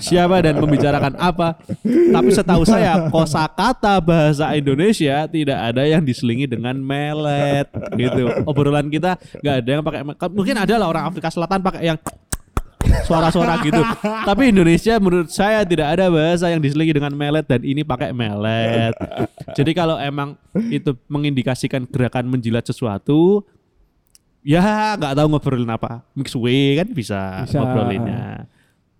Siapa 0.00 0.40
dan 0.40 0.56
membicarakan 0.64 1.20
apa. 1.20 1.60
Tapi 1.84 2.30
setahu 2.32 2.64
saya 2.64 3.12
kosakata 3.12 4.00
bahasa 4.00 4.48
Indonesia 4.56 5.28
Tidak 5.28 5.58
ada 5.58 5.84
yang 5.84 6.00
diselingi 6.00 6.48
dengan 6.48 6.80
melet 6.80 7.68
Gitu. 7.94 8.48
Obrolan 8.48 8.88
kita 8.88 9.20
nggak 9.44 9.54
ada 9.60 9.68
yang 9.68 9.84
pakai 9.84 10.00
Mungkin 10.32 10.56
ada 10.56 10.74
lah 10.80 10.88
orang 10.88 11.04
Afrika 11.12 11.28
Selatan 11.28 11.60
pakai 11.60 11.92
yang 11.92 11.98
suara-suara 13.04 13.60
gitu. 13.64 13.80
Tapi 14.02 14.42
Indonesia 14.52 14.94
menurut 14.98 15.28
saya 15.30 15.62
tidak 15.64 15.98
ada 15.98 16.08
bahasa 16.08 16.48
yang 16.50 16.60
diselingi 16.60 16.94
dengan 16.96 17.12
melet 17.14 17.44
dan 17.44 17.60
ini 17.64 17.82
pakai 17.82 18.10
melet. 18.14 18.94
Jadi 19.56 19.70
kalau 19.72 19.96
emang 19.98 20.38
itu 20.70 20.96
mengindikasikan 21.08 21.84
gerakan 21.88 22.28
menjilat 22.30 22.64
sesuatu, 22.64 23.44
ya 24.44 24.94
nggak 24.96 25.14
tahu 25.16 25.26
ngobrolin 25.32 25.70
apa. 25.72 26.04
Mix 26.12 26.36
way 26.36 26.78
kan 26.78 26.88
bisa, 26.92 27.44
Bisa. 27.48 27.58
ngobrolinnya. 27.58 28.46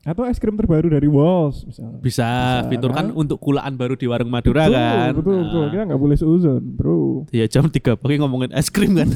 Atau 0.05 0.23
es 0.25 0.37
krim 0.37 0.53
terbaru 0.53 0.87
dari 0.87 1.09
Walls 1.09 1.65
misalnya. 1.65 1.97
Bisa, 1.99 2.29
Bisa, 2.61 2.69
fitur 2.69 2.93
kan 2.93 3.09
kan? 3.09 3.17
untuk 3.17 3.41
kulaan 3.41 3.73
baru 3.75 3.97
di 3.97 4.05
warung 4.05 4.29
Madura 4.29 4.69
betul, 4.69 4.77
kan. 4.77 5.11
Betul, 5.17 5.37
betul. 5.43 5.61
Nah, 5.61 5.71
Kita 5.71 5.83
nggak 5.89 6.01
boleh 6.01 6.17
seuzon, 6.17 6.63
bro. 6.77 7.25
Ya 7.33 7.47
jam 7.47 7.65
3 7.67 7.97
pagi 7.97 8.17
ngomongin 8.17 8.53
es 8.53 8.69
krim 8.69 8.93
kan. 8.95 9.09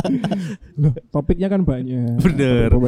Loh, 0.80 0.92
topiknya 1.10 1.48
kan 1.48 1.64
banyak. 1.64 2.20
Bener. 2.20 2.68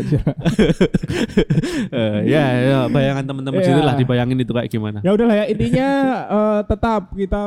Eh, 1.92 2.18
ya, 2.24 2.44
ya, 2.58 2.78
bayangan 2.88 3.24
teman-teman 3.24 3.60
Iya. 3.60 3.68
sini 3.68 3.80
lah 3.82 3.94
dibayangin 3.94 4.38
itu 4.38 4.52
kayak 4.52 4.68
gimana. 4.68 4.98
ya 5.00 5.12
udahlah 5.12 5.36
ya 5.36 5.46
intinya 5.46 5.88
eh, 6.36 6.60
tetap 6.64 7.12
kita 7.12 7.44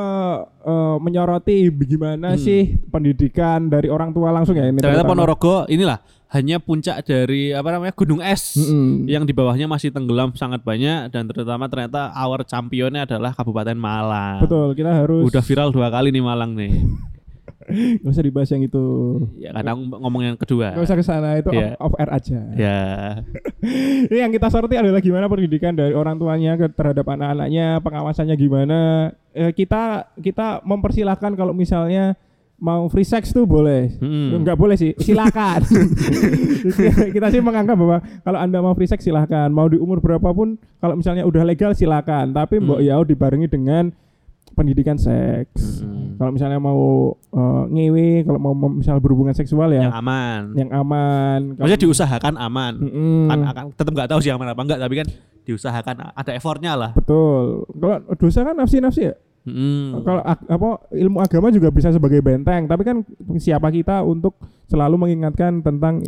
eh, 0.62 0.96
menyoroti 0.98 1.68
bagaimana 1.68 2.34
Hmm. 2.34 2.40
sih 2.40 2.78
pendidikan 2.86 3.66
dari 3.66 3.86
orang 3.86 4.10
tua 4.10 4.30
langsung 4.30 4.54
ya 4.54 4.66
ini. 4.66 4.78
Ternyata. 4.78 5.06
Ponorogo 5.06 5.66
inilah 5.66 5.98
hanya 6.26 6.58
puncak 6.58 7.06
dari 7.06 7.54
apa 7.54 7.70
namanya 7.70 7.94
gunung 7.94 8.18
es 8.18 8.58
Mm-mm. 8.58 9.06
yang 9.06 9.22
di 9.22 9.30
bawahnya 9.30 9.70
masih 9.70 9.94
tenggelam 9.94 10.34
sangat 10.34 10.58
banyak 10.58 11.14
dan 11.14 11.22
terutama 11.30 11.70
ternyata 11.70 12.10
our 12.18 12.42
championnya 12.42 13.06
adalah 13.06 13.30
Kabupaten 13.30 13.78
Malang. 13.78 14.42
Betul, 14.42 14.74
kita 14.74 14.90
harus 14.90 15.22
Udah 15.22 15.42
viral 15.42 15.70
dua 15.70 15.86
kali 15.86 16.10
nih 16.10 16.24
Malang 16.26 16.58
nih. 16.58 16.74
nggak 18.02 18.14
usah 18.14 18.22
dibahas 18.26 18.50
yang 18.54 18.62
itu. 18.62 18.84
Ya 19.42 19.50
karena 19.50 19.74
aku 19.74 19.82
ngomong 19.86 20.22
yang 20.22 20.36
kedua. 20.38 20.74
Nggak 20.74 20.86
usah 20.86 20.98
ke 20.98 21.04
sana 21.06 21.28
itu 21.38 21.50
Iya. 21.50 21.74
off, 21.78 21.94
off 21.94 21.98
air 21.98 22.10
aja. 22.14 22.38
Ya. 22.54 22.78
Ini 24.10 24.18
yang 24.22 24.30
kita 24.30 24.50
soroti 24.50 24.78
adalah 24.78 25.02
gimana 25.02 25.26
pendidikan 25.26 25.74
dari 25.74 25.90
orang 25.90 26.14
tuanya 26.14 26.54
terhadap 26.70 27.06
anak-anaknya, 27.06 27.82
pengawasannya 27.82 28.34
gimana. 28.38 28.78
Eh, 29.34 29.50
kita 29.50 30.14
kita 30.18 30.62
mempersilahkan 30.62 31.34
kalau 31.34 31.50
misalnya 31.50 32.14
mau 32.56 32.88
free 32.88 33.04
sex 33.04 33.30
tuh 33.30 33.44
boleh. 33.44 33.92
Mm-mm. 34.00 34.40
Enggak 34.40 34.56
boleh 34.56 34.74
sih, 34.74 34.96
silakan. 34.96 35.60
kita 37.14 37.26
sih 37.28 37.40
menganggap 37.40 37.76
bahwa 37.76 37.98
kalau 38.22 38.38
Anda 38.40 38.58
mau 38.60 38.72
free 38.72 38.88
sex 38.88 39.04
silakan, 39.04 39.52
mau 39.52 39.68
di 39.68 39.76
umur 39.76 40.00
berapapun 40.00 40.56
kalau 40.78 40.96
misalnya 40.96 41.24
udah 41.24 41.44
legal 41.44 41.72
silakan, 41.72 42.32
tapi 42.32 42.56
mbok 42.58 42.80
Mm. 42.80 42.86
ya 42.86 42.96
dibarengi 42.98 43.48
dengan 43.48 43.84
pendidikan 44.52 44.96
seks. 44.96 45.84
Mm-mm. 45.84 46.16
Kalau 46.16 46.32
misalnya 46.32 46.56
mau 46.56 47.12
eh, 47.12 47.64
ngewe, 47.68 48.24
kalau 48.24 48.40
mau 48.40 48.54
misal 48.72 48.96
berhubungan 48.98 49.36
seksual 49.36 49.68
Yang 49.68 49.92
ya 49.92 50.00
aman. 50.00 50.42
yang 50.56 50.70
aman. 50.72 51.40
Maksudnya 51.60 51.80
diusahakan 51.84 52.34
aman. 52.40 52.72
Mm-mm. 52.80 53.28
Kan 53.28 53.38
akan 53.44 53.64
tetap 53.76 53.92
nggak 53.92 54.08
tahu 54.08 54.20
sih 54.24 54.32
aman 54.32 54.48
apa 54.48 54.60
enggak, 54.64 54.80
tapi 54.80 54.94
kan 54.96 55.08
diusahakan 55.44 55.94
ada 56.16 56.32
effortnya 56.32 56.72
lah. 56.72 56.90
Betul. 56.96 57.68
Kalau 57.68 58.00
dosa 58.16 58.40
kan 58.42 58.56
nafsi-nafsi 58.56 59.12
ya. 59.12 59.14
Mm. 59.46 60.02
Kalau 60.02 60.22
apa 60.26 60.68
ilmu 60.90 61.22
agama 61.22 61.54
juga 61.54 61.70
bisa 61.70 61.94
sebagai 61.94 62.18
benteng, 62.18 62.66
tapi 62.66 62.82
kan 62.82 63.06
siapa 63.38 63.70
kita 63.70 64.02
untuk 64.02 64.34
selalu 64.66 64.98
mengingatkan 64.98 65.62
tentang 65.62 66.02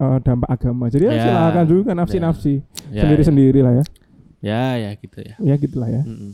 eh, 0.00 0.18
dampak 0.24 0.48
agama. 0.48 0.88
Jadi 0.88 1.04
ya, 1.06 1.12
Ya. 1.12 1.22
silakan 1.28 1.64
juga 1.68 1.90
nafsi-nafsi 1.92 2.64
Ya, 2.88 3.04
sendiri-sendiri 3.04 3.60
lah 3.60 3.72
ya. 3.76 3.84
Ya, 4.40 4.64
ya 4.80 4.90
gitu 4.96 5.20
ya. 5.20 5.36
Ya 5.36 5.54
gitulah 5.60 5.92
ya. 5.92 6.00
Mm-mm. 6.00 6.32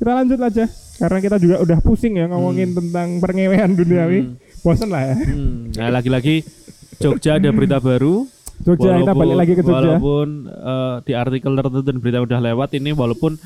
Kita 0.00 0.10
lanjut 0.16 0.40
aja 0.40 0.64
karena 0.96 1.18
kita 1.20 1.36
juga 1.36 1.60
udah 1.60 1.78
pusing 1.84 2.16
ya 2.16 2.24
ngomongin 2.32 2.72
tentang 2.72 3.20
perngewean 3.20 3.76
duniawi. 3.76 4.20
Hmm. 4.24 4.40
Bosen 4.64 4.88
lah 4.88 5.12
ya. 5.12 5.16
Hmm. 5.20 5.68
Nah, 5.76 5.90
lagi-lagi 5.92 6.48
Jogja 6.96 7.36
ada 7.36 7.52
berita 7.52 7.76
baru. 7.76 8.24
Jogja 8.64 9.04
kita 9.04 9.12
balik 9.12 9.36
lagi 9.36 9.52
ke 9.52 9.62
Jogja. 9.62 10.00
Walaupun 10.00 10.28
eh, 10.48 10.96
di 11.04 11.12
artikel 11.12 11.52
tertentu 11.52 11.82
dan 11.84 11.96
berita 12.00 12.18
udah 12.24 12.40
lewat 12.40 12.72
ini 12.72 12.96
walaupun 12.96 13.36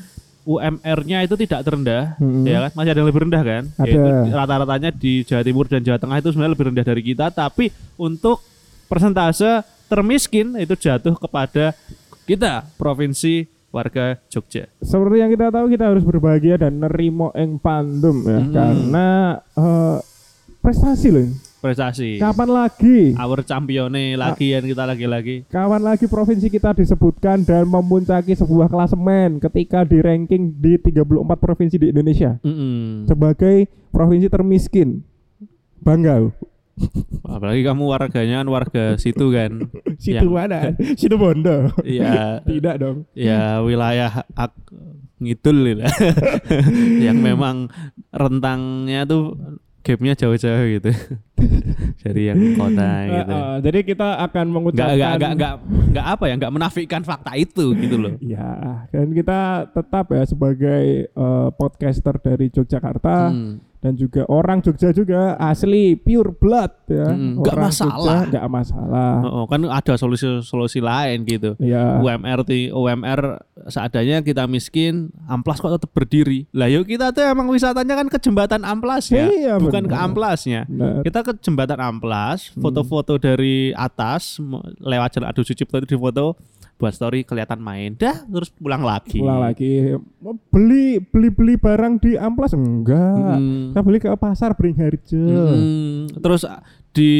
UMR-nya 0.47 1.27
itu 1.27 1.35
tidak 1.35 1.59
terendah, 1.61 2.15
Mm-mm. 2.17 2.47
ya 2.47 2.63
kan? 2.63 2.71
Masih 2.71 2.91
ada 2.95 2.99
yang 3.03 3.09
lebih 3.11 3.21
rendah 3.27 3.43
kan? 3.43 3.63
Ada. 3.75 3.83
Yaitu 3.83 3.99
rata-ratanya 4.31 4.89
di 4.89 5.13
Jawa 5.21 5.43
Timur 5.43 5.65
dan 5.67 5.83
Jawa 5.83 5.99
Tengah 5.99 6.17
itu 6.17 6.29
sebenarnya 6.31 6.53
lebih 6.55 6.67
rendah 6.71 6.85
dari 6.87 7.01
kita, 7.03 7.25
tapi 7.29 7.65
untuk 7.99 8.39
persentase 8.87 9.59
termiskin 9.85 10.55
itu 10.55 10.73
jatuh 10.73 11.15
kepada 11.15 11.75
kita 12.23 12.63
provinsi 12.75 13.43
warga 13.67 14.15
Jogja. 14.27 14.71
Seperti 14.79 15.15
yang 15.19 15.29
kita 15.29 15.51
tahu 15.51 15.67
kita 15.67 15.91
harus 15.91 16.03
berbahagia 16.03 16.55
dan 16.55 16.79
nerimo 16.79 17.35
eng 17.35 17.59
pandem 17.59 18.15
ya 18.23 18.39
Hmm. 18.39 18.51
karena 18.51 19.07
eh, 19.53 19.97
prestasi 20.59 21.07
loh. 21.11 21.27
Prestasi. 21.67 22.15
Kapan 22.15 22.47
lagi? 22.47 23.11
Our 23.11 23.43
champione 23.43 24.15
lagi 24.15 24.55
yang 24.55 24.63
kita 24.63 24.87
lagi-lagi. 24.87 25.43
Kawan 25.45 25.83
lagi 25.83 26.07
provinsi 26.07 26.47
kita 26.47 26.71
disebutkan 26.71 27.43
dan 27.43 27.67
memuncaki 27.67 28.31
sebuah 28.31 28.71
klasemen 28.71 29.43
ketika 29.43 29.83
di 29.83 29.99
ranking 29.99 30.55
di 30.55 30.79
34 30.79 31.03
provinsi 31.35 31.75
di 31.75 31.91
Indonesia 31.91 32.39
Mm-mm. 32.39 33.03
sebagai 33.03 33.67
provinsi 33.91 34.31
termiskin. 34.31 35.03
Bangga. 35.77 36.31
Apalagi 37.35 37.67
kamu 37.67 37.83
warganya 37.83 38.39
kan 38.39 38.47
warga 38.47 38.83
situ 38.95 39.27
kan. 39.27 39.67
Situ 39.99 40.23
Yang- 40.23 40.31
mana? 40.31 40.59
Situ 40.99 41.19
Bondo. 41.19 41.75
Iya, 41.83 42.39
Tidak 42.47 42.75
dong. 42.79 43.03
ya 43.11 43.59
wilayah 43.59 44.23
ak 44.31 44.55
ngidul 45.19 45.67
gitu. 45.67 45.83
yang 47.03 47.19
memang 47.19 47.67
rentangnya 48.07 49.03
tuh 49.03 49.35
gapnya 49.81 50.13
jauh-jauh 50.13 50.67
gitu. 50.77 50.91
Dari 52.03 52.21
yang 52.25 52.39
kota 52.53 52.89
gitu. 53.13 53.31
Eh, 53.31 53.41
eh, 53.43 53.55
jadi 53.61 53.79
kita 53.83 54.07
akan 54.23 54.45
mengucapkan 54.47 54.95
enggak 54.95 55.11
enggak 55.13 55.31
enggak 55.33 55.53
enggak 55.87 56.05
apa 56.07 56.23
ya, 56.23 56.33
enggak 56.35 56.53
menafikan 56.53 57.01
fakta 57.01 57.31
itu 57.33 57.65
gitu 57.75 57.95
loh. 57.95 58.13
Ya, 58.27 58.49
dan 58.89 59.11
kita 59.11 59.39
tetap 59.71 60.05
ya 60.09 60.23
sebagai 60.23 60.83
eh, 61.07 61.47
podcaster 61.53 62.15
dari 62.17 62.49
Yogyakarta 62.49 63.29
Hmm. 63.29 63.59
dan 63.77 63.93
juga 63.93 64.25
orang 64.25 64.57
Jogja 64.59 64.89
juga 64.89 65.37
asli 65.37 65.93
pure 65.93 66.33
blood 66.33 66.73
ya. 66.87 67.07
Hmm, 67.07 67.37
Orang 67.39 67.61
masalah. 67.63 68.25
Jogja 68.25 68.29
nggak 68.33 68.47
masalah. 68.49 69.11
Oh, 69.23 69.45
kan 69.45 69.61
ada 69.63 69.93
solusi-solusi 69.95 70.81
lain 70.81 71.21
gitu. 71.23 71.53
Ya. 71.57 71.97
UMR 71.97 72.41
UMR 72.73 73.21
seadanya 73.65 74.21
kita 74.21 74.43
miskin, 74.45 75.13
amplas 75.23 75.59
kok 75.59 75.71
tetap 75.71 75.91
berdiri. 75.91 76.49
Lah 76.51 76.67
yuk 76.67 76.85
kita 76.85 77.11
tuh 77.11 77.21
emang 77.21 77.47
wisatanya 77.47 77.93
kan 77.95 78.07
ke 78.07 78.17
jembatan 78.17 78.61
amplas 78.61 79.07
ya, 79.07 79.29
Iya, 79.29 79.53
bukan 79.57 79.85
ke 79.85 79.93
benar. 79.93 80.05
amplasnya. 80.05 80.61
Benar. 80.65 81.01
Kita 81.03 81.19
ke 81.27 81.35
jembatan 81.37 81.75
amplas, 81.77 82.55
Hmm. 82.55 82.63
foto-foto 82.63 83.19
dari 83.19 83.69
atas 83.71 84.39
lewat 84.79 85.09
jalan 85.13 85.27
Adu 85.27 85.43
Sucipto 85.43 85.75
itu 85.77 85.93
difoto 85.93 86.39
buat 86.77 86.93
story 86.93 87.25
kelihatan 87.25 87.57
main. 87.57 87.93
Dah 87.93 88.23
terus 88.23 88.47
pulang 88.49 88.81
lagi. 88.81 89.17
Pulang 89.17 89.41
lagi 89.41 89.97
Mau 90.21 90.37
beli 90.47 91.01
beli 91.01 91.27
beli 91.27 91.53
barang 91.57 91.99
di 91.99 92.13
amplas 92.13 92.53
enggak. 92.53 93.35
Hmm. 93.35 93.73
Kita 93.73 93.81
beli 93.81 93.97
ke 93.97 94.09
pasar 94.13 94.53
Beringharjo. 94.53 95.17
Hmm, 95.25 96.05
terus 96.21 96.45
ah, 96.45 96.61
di 96.93 97.11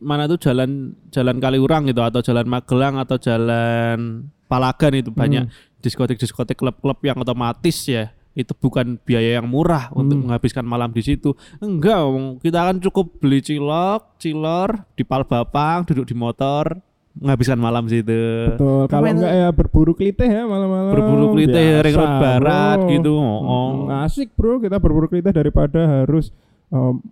mana 0.00 0.24
tuh 0.26 0.40
jalan 0.40 0.96
jalan 1.08 1.36
Kaliurang 1.38 1.86
gitu 1.86 2.00
atau 2.00 2.20
jalan 2.20 2.44
Magelang 2.44 2.96
atau 2.98 3.16
jalan 3.16 3.98
Palagan 4.46 4.92
itu 4.94 5.10
banyak 5.10 5.44
Hmm. 5.44 5.54
diskotik-diskotik 5.76 6.56
klub-klub 6.56 6.98
yang 7.04 7.20
otomatis 7.20 7.86
ya 7.86 8.15
itu 8.36 8.52
bukan 8.52 9.00
biaya 9.00 9.40
yang 9.40 9.48
murah 9.48 9.88
untuk 9.90 10.14
Hmm. 10.14 10.28
menghabiskan 10.28 10.62
malam 10.62 10.92
di 10.92 11.00
situ. 11.00 11.32
Enggak, 11.58 12.04
Wong. 12.04 12.36
kita 12.38 12.62
kan 12.62 12.76
cukup 12.78 13.16
beli 13.16 13.40
cilok, 13.40 14.20
cilor 14.20 14.84
di 14.92 15.02
Palbapang, 15.02 15.88
duduk 15.88 16.04
di 16.04 16.12
motor, 16.12 16.76
menghabiskan 17.16 17.56
malam 17.56 17.88
situ. 17.88 18.52
Betul. 18.52 18.84
Kalau 18.86 19.08
enggak 19.08 19.32
ya 19.32 19.48
berburu 19.48 19.96
klitih 19.96 20.28
ya 20.28 20.44
malam-malam. 20.44 20.92
Berburu 20.92 21.32
klitih, 21.32 21.80
Biasa, 21.80 21.84
ring 21.88 21.96
road 21.96 22.14
barat 22.20 22.78
bro. 22.78 22.90
gitu. 22.92 23.14
Oh. 23.16 23.68
Hmm, 23.88 24.04
asik 24.04 24.28
bro 24.36 24.60
kita 24.60 24.76
berburu 24.76 25.08
klitih 25.08 25.32
daripada 25.32 26.04
harus 26.04 26.28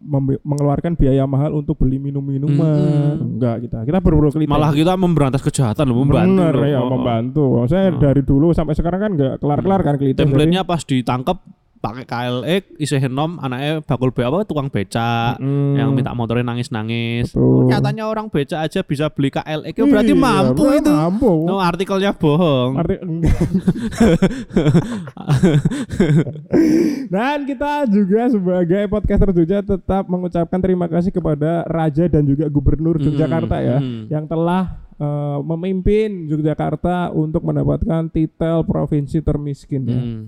membe- 0.03 0.43
mengeluarkan 0.43 0.95
biaya 0.95 1.25
mahal 1.25 1.55
untuk 1.55 1.79
beli 1.79 1.97
minum-minuman. 1.97 2.59
Mm-mm. 2.59 3.35
Enggak 3.35 3.57
kita. 3.63 3.79
Kita 3.83 3.99
berburu 3.99 4.29
klitih. 4.29 4.51
Malah 4.51 4.71
kita 4.71 4.93
memberantas 4.95 5.41
kejahatan 5.41 5.85
loh, 5.87 6.03
membantu. 6.03 6.35
Bener 6.35 6.55
loh. 6.55 6.67
ya 6.67 6.79
Oh, 6.79 6.91
membantu. 6.91 7.45
Saya 7.65 7.89
Oh. 7.89 7.99
dari 7.99 8.21
dulu 8.21 8.51
sampai 8.51 8.75
sekarang 8.75 8.99
kan 8.99 9.11
enggak 9.15 9.35
kelar-kelar 9.39 9.81
kan 9.81 9.95
klitih. 9.95 10.19
Template-nya 10.19 10.63
pas 10.63 10.83
ditangkap 10.83 11.39
pakai 11.85 12.09
KLX 12.09 12.81
isih 12.81 12.97
enom 12.97 13.37
anaknya 13.37 13.85
bakul 13.85 14.09
be 14.09 14.25
apa 14.25 14.49
tukang 14.49 14.73
becak 14.73 15.37
Mm. 15.37 15.77
yang 15.77 15.93
minta 15.93 16.17
motornya 16.17 16.47
nangis-nangis. 16.49 17.37
Oh, 17.37 17.69
nyatanya 17.69 18.09
orang 18.09 18.33
becak 18.33 18.57
aja 18.57 18.81
bisa 18.81 19.13
beli 19.13 19.29
KLX 19.29 19.75
ya 19.77 19.85
berarti 19.85 20.15
Iya, 20.15 20.23
mampu 20.25 20.65
itu. 20.73 20.89
Mampu. 20.89 21.33
No, 21.45 21.61
artikelnya 21.61 22.17
bohong. 22.17 22.81
Arti. 22.81 22.97
Dan 27.13 27.45
kita 27.45 27.85
juga 27.91 28.21
sebagai 28.31 28.83
podcaster 28.89 29.31
Jogja 29.35 29.61
tetap 29.61 30.07
mengucapkan 30.09 30.61
terima 30.61 30.87
kasih 30.89 31.11
kepada 31.13 31.67
Raja 31.67 32.07
dan 32.09 32.25
juga 32.25 32.47
Gubernur 32.49 32.97
Hmm, 32.97 33.11
Yogyakarta 33.11 33.57
ya 33.61 33.79
hmm. 33.83 34.07
yang 34.09 34.25
telah 34.25 34.79
eh, 34.97 35.39
memimpin 35.43 36.31
Yogyakarta 36.31 37.11
untuk 37.11 37.43
mendapatkan 37.43 38.07
titel 38.09 38.63
provinsi 38.65 39.19
termiskin 39.21 39.83
ya. 39.85 39.99
Hmm. 40.01 40.23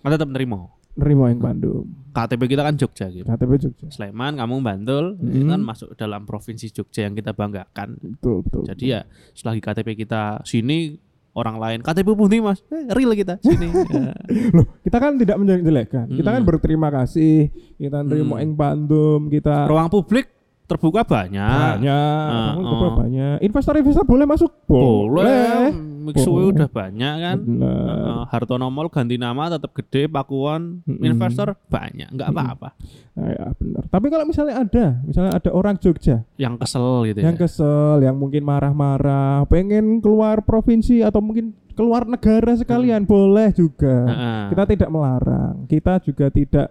Kan 0.00 0.10
tetap 0.14 0.30
nerimo. 0.30 0.75
Nerima 0.96 1.28
yang 1.28 1.38
Bandung. 1.38 1.84
KTP 2.10 2.42
kita 2.48 2.62
kan 2.62 2.74
Jogja 2.74 3.06
gitu. 3.06 3.22
KTP 3.22 3.52
Jogja. 3.60 3.86
Sleman, 3.90 4.34
kamu 4.34 4.54
Bantul, 4.58 5.20
itu 5.20 5.44
Hmm. 5.44 5.52
kan 5.52 5.60
masuk 5.62 5.92
dalam 5.94 6.24
provinsi 6.24 6.68
Jogja 6.70 7.04
yang 7.04 7.12
kita 7.12 7.30
banggakan. 7.30 8.00
Betul, 8.16 8.40
betul. 8.40 8.62
Jadi 8.64 8.84
ya 8.88 9.04
selagi 9.30 9.60
KTP 9.60 9.92
kita 9.98 10.40
sini 10.42 10.96
orang 11.32 11.56
lain 11.56 11.78
KTP 11.80 12.08
putih 12.10 12.40
mas 12.40 12.64
eh, 12.66 12.88
real 12.90 13.12
kita 13.12 13.36
sini 13.38 13.68
Ya. 13.92 14.16
Loh, 14.50 14.64
kita 14.80 14.96
kan 14.96 15.14
tidak 15.14 15.36
menjelek-jelekan. 15.36 16.08
Kita 16.10 16.28
kan 16.30 16.40
Hmm. 16.40 16.48
berterima 16.48 16.88
kasih, 16.90 17.48
kita 17.74 18.00
nerima 18.00 18.34
Hmm. 18.34 18.42
yang 18.42 18.52
Bandung, 18.54 19.20
kita 19.28 19.68
ruang 19.68 19.86
publik 19.86 20.32
terbuka 20.64 21.04
banyak 21.04 21.76
banyak, 21.78 22.26
Ah, 22.26 22.56
oh. 22.56 22.64
terbuka 22.64 22.88
banyak. 22.98 23.36
Investor-investor 23.38 24.02
boleh 24.02 24.24
masuk? 24.24 24.50
boleh 24.66 25.70
Mixue 26.06 26.54
udah 26.54 26.68
banyak 26.68 27.14
kan. 27.18 27.38
Eh, 27.42 28.20
Hartono 28.30 28.70
Mall 28.70 28.86
ganti 28.86 29.16
nama 29.16 29.50
tetap 29.50 29.74
gede 29.74 30.06
Pakuan 30.06 30.80
Mm-mm. 30.82 31.02
investor 31.02 31.58
banyak 31.66 32.06
nggak 32.08 32.28
apa-apa 32.28 32.68
Nah, 33.16 33.32
ya, 33.32 33.46
benar. 33.56 33.82
Tapi 33.88 34.06
kalau 34.06 34.24
misalnya 34.24 34.60
ada, 34.60 35.00
misalnya 35.00 35.32
ada 35.32 35.50
orang 35.50 35.80
Jogja 35.80 36.28
yang 36.36 36.54
kesel 36.54 37.08
gitu 37.08 37.18
yang 37.18 37.32
ya 37.32 37.40
kesel, 37.40 37.96
yang 37.98 38.12
mungkin 38.12 38.44
marah-marah, 38.44 39.48
pengen 39.48 39.98
keluar 39.98 40.44
provinsi 40.44 41.00
atau 41.00 41.24
mungkin 41.24 41.56
keluar 41.72 42.04
negara 42.04 42.52
sekalian, 42.54 43.04
boleh 43.04 43.52
juga. 43.52 44.04
Heeh. 44.04 44.42
Kita 44.52 44.62
tidak 44.66 44.88
melarang. 44.88 45.64
Kita 45.64 45.96
juga 45.98 46.28
tidak 46.28 46.68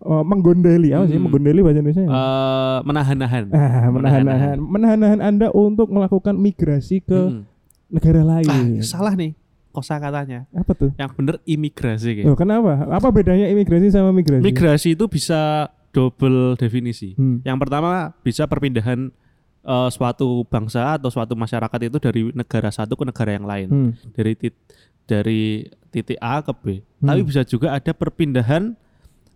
eh, 0.00 0.24
menggondeli. 0.24 0.94
Apa 0.94 1.04
sih 1.04 1.18
Hmm. 1.18 1.26
menggondeli 1.26 1.60
bahasa 1.60 1.78
Indonesia? 1.78 2.06
Eh, 2.06 2.78
menahan-nahan 2.80 3.44
Ah, 3.50 3.90
menahan-nahan, 3.90 4.56
menahan-nahan 4.56 5.20
Anda 5.20 5.50
untuk 5.50 5.90
melakukan 5.90 6.38
migrasi 6.38 7.02
ke 7.02 7.20
Mm. 7.26 7.42
Negara 7.90 8.20
ah, 8.20 8.28
lain. 8.38 8.80
salah 8.80 9.12
nih 9.12 9.34
kosa 9.70 9.96
katanya 9.96 10.46
Apa 10.50 10.72
tuh? 10.72 10.90
yang 10.94 11.10
bener 11.10 11.38
imigrasi 11.44 12.10
kayak 12.16 12.26
Loh, 12.26 12.34
kenapa? 12.34 12.86
Apa 12.88 13.10
bedanya 13.10 13.46
imigrasi 13.46 13.90
sama 13.90 14.10
migrasi? 14.10 14.42
migrasi 14.42 14.88
itu 14.94 15.06
bisa 15.06 15.70
double 15.90 16.54
definisi 16.54 17.14
Hmm. 17.14 17.42
Yang 17.42 17.58
pertama 17.60 17.90
bisa 18.20 18.46
perpindahan 18.46 19.10
eh, 19.60 19.88
suatu 19.90 20.42
bangsa 20.44 20.96
atau 20.96 21.06
suatu 21.06 21.34
masyarakat 21.34 21.80
itu 21.84 21.98
dari 21.98 22.20
negara 22.32 22.70
satu 22.70 22.94
ke 22.94 23.04
negara 23.04 23.30
yang 23.30 23.44
lain, 23.44 23.68
Hmm. 23.68 23.90
dari 24.10 24.32
tit 24.32 24.54
dari 25.04 25.42
titik 25.90 26.16
A 26.16 26.40
ke 26.40 26.52
B. 26.52 26.64
Hmm. 26.96 27.06
Tapi 27.06 27.20
bisa 27.22 27.42
juga 27.42 27.70
ada 27.70 27.90
perpindahan 27.90 28.74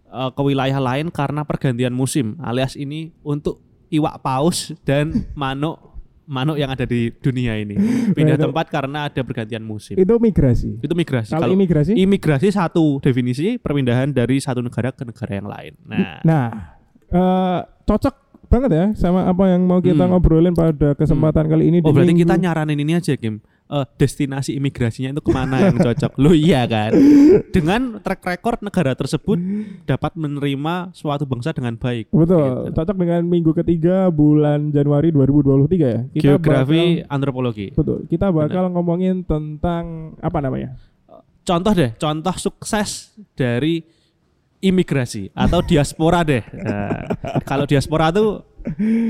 eh, 0.09 0.31
ke 0.31 0.41
wilayah 0.41 0.79
lain 0.79 1.11
karena 1.11 1.43
pergantian 1.43 1.91
musim, 1.91 2.39
alias 2.41 2.75
ini 2.75 3.11
untuk 3.21 3.59
iwak 3.89 4.19
paus 4.19 4.75
dan 4.83 5.11
manuk 5.37 5.79
manuk 6.25 6.57
yang 6.57 6.69
ada 6.69 6.83
di 6.83 7.13
dunia 7.13 7.55
ini 7.55 7.77
pindah 8.11 8.35
Itu- 8.35 8.45
tempat 8.45 8.67
karena 8.69 9.07
ada 9.07 9.21
pergantian 9.21 9.61
musim. 9.61 9.93
Itu 9.95 10.17
migrasi. 10.17 10.81
Itu 10.81 10.93
migrasi. 10.93 11.31
Kalau 11.31 11.45
Kalau 11.45 11.55
imigrasi? 11.55 11.93
imigrasi 11.95 12.49
satu 12.49 12.99
definisi 12.99 13.57
perpindahan 13.57 14.09
dari 14.09 14.39
satu 14.39 14.59
negara 14.59 14.89
ke 14.91 15.05
negara 15.05 15.33
yang 15.35 15.47
lain. 15.47 15.73
Nah, 15.85 16.21
Nah, 16.23 16.47
eh, 17.07 17.59
cocok 17.83 18.15
banget 18.47 18.71
ya 18.71 18.87
sama 18.95 19.27
apa 19.27 19.45
yang 19.49 19.63
mau 19.63 19.79
kita 19.79 20.01
Hmm. 20.01 20.13
ngobrolin 20.13 20.53
pada 20.53 20.95
kesempatan 20.95 21.45
kali 21.45 21.69
ini. 21.69 21.79
Oh 21.79 21.91
di 21.91 21.93
berarti 21.93 22.13
minggu- 22.13 22.23
kita 22.23 22.35
nyaranin 22.39 22.79
ini 22.79 22.93
aja 22.95 23.15
Kim 23.15 23.43
Eh, 23.75 23.87
Destinasi 23.97 24.55
imigrasinya 24.55 25.11
itu 25.11 25.19
ke 25.19 25.31
mana 25.31 25.59
yang 25.61 25.75
cocok? 25.77 26.15
Lo 26.17 26.31
iya 26.31 26.63
kan? 26.65 26.95
Dengan 27.51 27.99
track 27.99 28.23
record 28.23 28.59
negara 28.61 28.95
tersebut 28.95 29.35
Dapat 29.83 30.15
menerima 30.15 30.75
suatu 30.91 31.25
bangsa 31.25 31.51
dengan 31.51 31.75
baik. 31.75 32.07
Betul, 32.09 32.39
Gitu. 32.65 32.73
cocok 32.73 32.97
dengan 32.97 33.21
minggu 33.25 33.51
ketiga 33.53 34.07
bulan 34.09 34.71
Januari 34.71 35.11
2023 35.11 35.87
ya. 35.89 36.01
Kita 36.09 36.23
Geografi 36.39 36.83
bakal- 37.03 37.11
antropologi. 37.11 37.67
Betul, 37.73 37.99
kita 38.07 38.31
bakal 38.31 38.71
ngomongin 38.71 39.21
tentang 39.21 39.85
apa 40.19 40.39
namanya? 40.39 40.79
Contoh 41.43 41.73
deh 41.73 41.93
Contoh 41.95 42.33
sukses 42.35 43.13
dari 43.35 43.85
imigrasi 44.59 45.29
Atau 45.31 45.61
diaspora 45.61 46.23
deh. 46.23 46.41
Nah, 46.55 47.05
Kalau 47.43 47.65
diaspora 47.65 48.09
tuh 48.09 48.41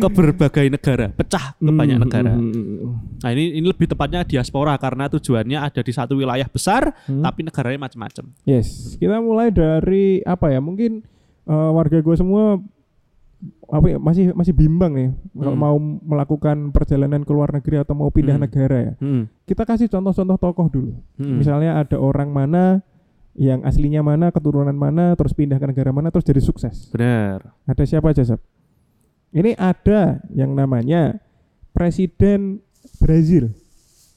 ke 0.01 0.09
berbagai 0.09 0.67
negara 0.67 1.07
Pecah 1.11 1.55
ke 1.55 1.71
banyak 1.71 1.95
Hmm, 1.95 2.03
negara. 2.03 2.33
hmm, 2.33 2.51
hmm. 2.51 2.93
Nah 3.25 3.33
ini, 3.33 3.57
ini 3.57 3.65
lebih 3.65 3.89
tepatnya 3.89 4.21
diaspora 4.21 4.77
Karena 4.77 5.09
tujuannya 5.09 5.57
ada 5.57 5.81
di 5.81 5.91
satu 5.91 6.13
wilayah 6.15 6.45
besar 6.45 6.93
Hmm. 7.09 7.25
Tapi 7.25 7.41
negaranya 7.43 7.81
macam-macam 7.81 8.37
Yes, 8.45 9.01
kita 9.01 9.17
mulai 9.19 9.49
dari 9.49 10.21
apa 10.21 10.53
ya? 10.53 10.61
Mungkin 10.61 11.01
eh, 11.45 11.71
warga 11.73 11.99
gue 11.99 12.17
semua 12.17 12.61
apa 13.65 13.87
ya, 13.89 13.99
masih 14.01 14.33
masih 14.33 14.53
bimbang 14.53 14.93
nih 14.93 15.11
kalau 15.35 15.53
Hmm. 15.53 15.61
mau 15.61 15.77
melakukan 15.81 16.57
perjalanan 16.71 17.21
ke 17.21 17.33
luar 17.33 17.53
negeri 17.53 17.81
atau 17.81 17.93
mau 17.93 18.09
pindah 18.09 18.37
Hmm. 18.37 18.45
negara 18.45 18.77
ya. 18.81 18.93
Hmm. 19.01 19.29
Kita 19.45 19.65
kasih 19.65 19.89
contoh-contoh 19.89 20.37
tokoh 20.37 20.67
dulu. 20.69 20.93
Hmm. 21.17 21.37
Misalnya 21.41 21.77
ada 21.77 21.97
orang 21.97 22.29
mana 22.29 22.81
yang 23.35 23.67
aslinya 23.67 24.01
mana, 24.01 24.31
keturunan 24.31 24.73
mana, 24.73 25.13
terus 25.19 25.35
pindah 25.35 25.59
ke 25.59 25.67
negara 25.67 25.91
mana, 25.91 26.09
terus 26.09 26.23
jadi 26.23 26.39
sukses. 26.39 26.89
Benar. 26.89 27.53
Ada 27.67 27.83
siapa 27.85 28.15
aja, 28.15 28.23
Sob? 28.23 28.41
Ini 29.35 29.59
ada 29.59 30.23
yang 30.31 30.55
namanya 30.55 31.19
Presiden 31.75 32.63
Brazil. 33.01 33.53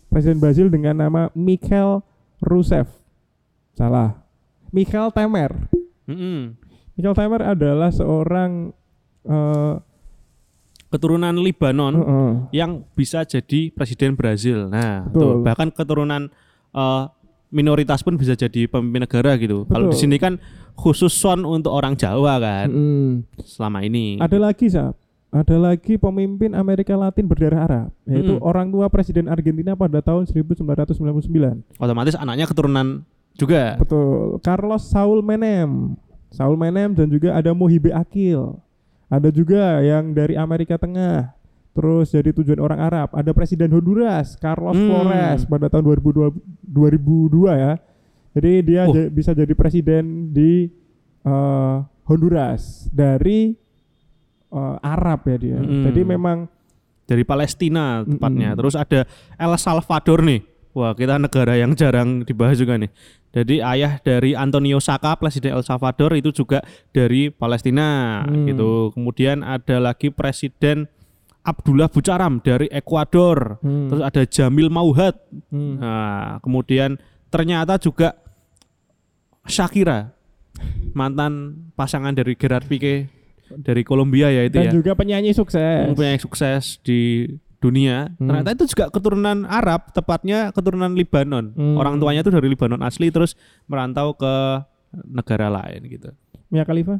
Presiden 0.07 0.39
Brazil 0.39 0.67
dengan 0.71 0.95
nama 0.97 1.21
Mikhail 1.35 2.03
Rousseff. 2.39 2.87
Salah. 3.75 4.23
Mikhail 4.71 5.11
Temer. 5.11 5.51
Mm-mm. 6.07 6.55
Mikhail 6.95 7.15
Temer 7.15 7.41
adalah 7.43 7.91
seorang 7.91 8.71
eh, 9.27 9.75
Keturunan 10.87 11.35
Libanon 11.35 11.93
heeh, 11.99 12.31
yang 12.63 12.87
bisa 12.95 13.27
jadi 13.27 13.75
presiden 13.75 14.15
Brazil. 14.15 14.71
Nah, 14.71 15.03
Betul. 15.03 15.19
tuh, 15.19 15.31
bahkan 15.43 15.67
keturunan 15.67 16.31
eh, 16.71 17.03
minoritas 17.51 17.99
pun 18.03 18.15
bisa 18.15 18.39
jadi 18.39 18.71
pemimpin 18.71 19.03
negara 19.03 19.35
gitu. 19.35 19.67
Kalau 19.67 19.91
di 19.91 19.97
sini 19.99 20.15
kan 20.15 20.39
khusus 20.79 21.11
son 21.11 21.43
untuk 21.43 21.75
orang 21.75 21.99
Jawa 21.99 22.39
kan 22.39 22.71
mm. 22.71 23.43
selama 23.43 23.83
ini. 23.83 24.15
Ada 24.19 24.37
lagi, 24.39 24.71
Sab. 24.71 24.95
Ada 25.27 25.59
lagi 25.59 25.99
pemimpin 25.99 26.55
Amerika 26.55 26.95
Latin 26.95 27.27
berdarah 27.27 27.61
Arab, 27.61 27.87
yaitu 28.07 28.39
Mm. 28.39 28.41
orang 28.41 28.67
tua 28.71 28.87
Presiden 28.87 29.27
Argentina 29.27 29.75
pada 29.75 29.99
tahun 29.99 30.23
1999. 30.23 31.67
Otomatis 31.75 32.15
anaknya 32.15 32.47
keturunan 32.47 33.03
juga. 33.35 33.75
Betul. 33.75 34.39
Carlos 34.39 34.87
Saul 34.87 35.19
Menem. 35.19 35.99
Saul 36.31 36.55
Menem 36.55 36.95
dan 36.95 37.07
juga 37.07 37.35
ada 37.35 37.51
Mohibe 37.51 37.91
Akil. 37.91 38.55
Ada 39.07 39.27
juga 39.29 39.79
yang 39.79 40.11
dari 40.11 40.35
Amerika 40.35 40.75
Tengah. 40.75 41.35
Terus 41.71 42.09
jadi 42.09 42.31
tujuan 42.31 42.57
orang 42.57 42.79
Arab. 42.81 43.11
Ada 43.11 43.31
Presiden 43.31 43.69
Honduras, 43.69 44.33
Carlos 44.35 44.73
Hmm. 44.73 44.87
Flores 44.89 45.43
pada 45.43 45.67
tahun 45.67 45.83
2002, 45.85 46.31
2002 46.63 47.53
ya. 47.53 47.73
Jadi 48.31 48.51
dia 48.63 48.81
Oh. 48.85 48.95
bisa 49.09 49.31
jadi 49.31 49.51
presiden 49.53 50.31
di 50.31 50.71
eh, 51.21 51.75
Honduras 52.05 52.87
dari 52.89 53.59
eh, 54.49 54.75
Arab 54.81 55.19
ya 55.27 55.37
dia. 55.37 55.57
Hmm. 55.59 55.83
Jadi 55.87 56.01
memang 56.03 56.47
Dari 57.07 57.23
Palestina 57.23 58.03
tepatnya. 58.03 58.51
Mm-mm. 58.51 58.59
Terus 58.59 58.75
ada 58.75 59.07
El 59.39 59.55
Salvador 59.55 60.27
nih. 60.27 60.43
Wah, 60.75 60.91
kita 60.91 61.15
negara 61.15 61.55
yang 61.55 61.71
jarang 61.71 62.27
dibahas 62.27 62.59
juga 62.59 62.75
nih. 62.75 62.91
Jadi 63.31 63.63
ayah 63.63 63.95
dari 64.03 64.35
Antonio 64.35 64.75
Saka, 64.83 65.15
presiden 65.15 65.55
El 65.55 65.63
Salvador 65.63 66.19
itu 66.19 66.35
juga 66.35 66.59
dari 66.91 67.31
Palestina 67.31 68.21
Hmm. 68.27 68.43
gitu. 68.51 68.91
Kemudian 68.91 69.39
ada 69.39 69.79
lagi 69.79 70.11
presiden 70.11 70.91
Abdullah 71.47 71.87
Bucaram 71.87 72.43
dari 72.43 72.67
Ekuador. 72.67 73.55
hmm, 73.63 73.87
Terus 73.87 74.03
ada 74.03 74.21
Jamil 74.27 74.67
Mauhat. 74.67 75.15
hmm. 75.47 75.79
Nah, 75.79 76.43
kemudian 76.43 76.99
ternyata 77.31 77.79
juga 77.79 78.19
Shakira 79.47 80.11
mantan 80.91 81.55
pasangan 81.79 82.11
dari 82.11 82.35
Gerard 82.35 82.67
Pique 82.67 83.07
dari 83.55 83.81
Kolombia 83.81 84.27
ya 84.27 84.43
itu 84.43 84.55
dan 84.55 84.67
ya. 84.67 84.73
juga 84.73 84.91
penyanyi 84.93 85.31
sukses. 85.31 85.87
Mempunyai 85.87 86.17
sukses 86.17 86.81
di 86.81 87.25
dunia. 87.57 88.13
Hmm. 88.15 88.29
Ternyata 88.29 88.49
itu 88.53 88.65
juga 88.69 88.85
keturunan 88.87 89.43
Arab, 89.43 89.89
tepatnya 89.91 90.51
keturunan 90.51 90.93
Libanon. 90.93 91.53
Hmm. 91.53 91.75
Orang 91.75 91.97
tuanya 91.97 92.21
itu 92.21 92.29
dari 92.29 92.47
Libanon 92.47 92.81
asli 92.81 93.09
terus 93.09 93.33
merantau 93.65 94.13
ke 94.13 94.33
negara 95.03 95.47
lain 95.47 95.81
gitu. 95.87 96.09
Mia 96.47 96.63
Khalifa? 96.63 96.95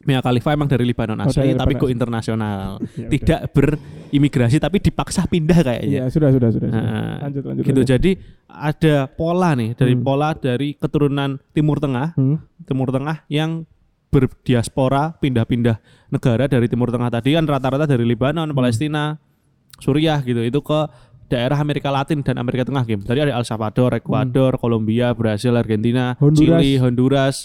Mia 0.00 0.24
Khalifa 0.24 0.56
emang 0.56 0.64
dari 0.64 0.88
Libanon 0.88 1.20
Oh, 1.20 1.28
asli 1.28 1.52
dari 1.52 1.60
tapi 1.60 1.72
go 1.76 1.86
internasional. 1.86 2.80
Ya 2.96 3.04
udah. 3.04 3.10
Tidak 3.12 3.40
berimigrasi 3.52 4.56
tapi 4.56 4.80
dipaksa 4.80 5.28
pindah 5.28 5.60
kayaknya. 5.60 5.92
Iya, 5.92 6.04
sudah, 6.08 6.32
sudah, 6.32 6.48
sudah. 6.48 6.68
sudah. 6.72 6.80
Nah, 6.80 7.16
lanjut, 7.28 7.42
lanjut. 7.44 7.62
gitu. 7.68 7.80
lanjut. 7.84 7.90
Jadi 7.92 8.10
ada 8.48 8.96
pola 9.06 9.52
nih 9.52 9.76
dari 9.76 9.92
Hmm. 9.98 10.04
pola 10.06 10.32
dari 10.32 10.72
keturunan 10.72 11.36
Timur 11.52 11.76
Tengah, 11.76 12.16
Hmm. 12.16 12.40
Timur 12.64 12.88
Tengah 12.88 13.28
yang 13.28 13.68
berdiaspora 14.10 15.14
pindah-pindah 15.18 15.78
negara 16.10 16.50
dari 16.50 16.66
Timur 16.66 16.90
Tengah 16.90 17.10
tadi 17.10 17.38
kan 17.38 17.46
rata-rata 17.46 17.86
dari 17.86 18.02
Lebanon, 18.02 18.50
Hmm. 18.50 18.56
Palestina, 18.58 19.16
Suriah 19.78 20.20
gitu. 20.20 20.42
Itu 20.42 20.60
ke 20.60 20.90
daerah 21.30 21.56
Amerika 21.56 21.94
Latin 21.94 22.26
dan 22.26 22.36
Amerika 22.36 22.66
Tengah 22.66 22.82
game. 22.82 23.02
Tadi 23.06 23.22
ada 23.22 23.38
El 23.38 23.46
Salvador, 23.46 23.94
Ekuador, 23.94 24.58
Kolombia, 24.58 25.14
Brasil, 25.14 25.54
Argentina, 25.54 26.18
Hmm. 26.18 26.34
Honduras. 26.34 26.58
Chili, 26.60 26.72
Honduras, 26.82 27.36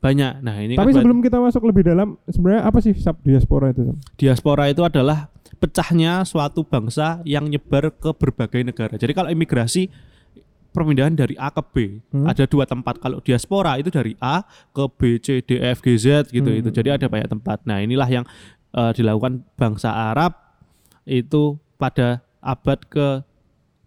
banyak. 0.00 0.32
Nah, 0.40 0.56
ini 0.64 0.74
Tapi 0.74 0.92
kan 0.92 1.04
sebelum 1.04 1.18
kita 1.20 1.36
masuk 1.38 1.62
lebih 1.68 1.84
dalam, 1.84 2.16
sebenarnya 2.26 2.62
apa 2.64 2.78
sih 2.80 2.96
sub 2.96 3.20
diaspora 3.20 3.76
itu? 3.76 3.92
Diaspora 4.16 4.72
itu 4.72 4.82
adalah 4.82 5.28
pecahnya 5.60 6.24
suatu 6.24 6.64
bangsa 6.64 7.20
yang 7.28 7.48
nyebar 7.48 7.92
ke 7.92 8.12
berbagai 8.16 8.60
negara. 8.64 8.96
Jadi 8.96 9.12
kalau 9.12 9.28
imigrasi 9.28 9.88
perpindahan 10.76 11.16
dari 11.16 11.32
A 11.40 11.48
ke 11.48 11.64
B. 11.64 12.04
Hmm. 12.12 12.28
Ada 12.28 12.44
dua 12.44 12.68
tempat. 12.68 13.00
Kalau 13.00 13.24
diaspora 13.24 13.80
itu 13.80 13.88
dari 13.88 14.12
A 14.20 14.44
ke 14.76 14.84
B, 14.92 15.16
C, 15.16 15.40
D, 15.40 15.56
F, 15.56 15.80
G, 15.80 15.96
Z 15.96 16.28
gitu. 16.28 16.52
Hmm. 16.52 16.60
Itu. 16.60 16.68
Jadi 16.68 16.92
ada 16.92 17.08
banyak 17.08 17.32
tempat. 17.32 17.64
Nah, 17.64 17.80
inilah 17.80 18.04
yang 18.12 18.28
eh, 18.76 18.92
dilakukan 18.92 19.40
bangsa 19.56 19.88
Arab 19.88 20.36
itu 21.08 21.56
pada 21.80 22.20
abad 22.44 22.78
ke 22.84 23.24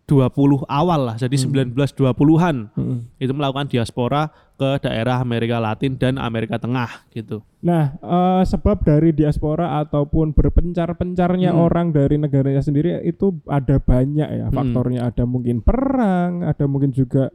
20 0.09 0.65
awal 0.65 0.99
lah. 1.05 1.15
Jadi 1.15 1.37
1920-an 1.37 2.73
Mm-mm. 2.73 2.97
itu 3.15 3.29
melakukan 3.29 3.69
diaspora 3.69 4.27
ke 4.57 4.81
daerah 4.81 5.21
Amerika 5.21 5.61
Latin 5.61 5.95
dan 5.95 6.17
Amerika 6.17 6.57
Tengah 6.57 7.05
gitu. 7.13 7.45
Nah, 7.61 7.93
eh, 7.95 8.43
sebab 8.43 8.81
dari 8.81 9.13
diaspora 9.13 9.77
ataupun 9.79 10.33
berpencar-pencarnya 10.33 11.53
Hmm. 11.53 11.61
orang 11.61 11.93
dari 11.93 12.17
negaranya 12.17 12.59
sendiri 12.59 12.99
itu 13.03 13.37
ada 13.45 13.77
banyak 13.77 14.27
ya 14.27 14.45
Hmm. 14.49 14.55
faktornya. 14.55 15.07
Ada 15.07 15.23
mungkin 15.23 15.61
perang, 15.61 16.41
ada 16.41 16.65
mungkin 16.65 16.89
juga 16.89 17.29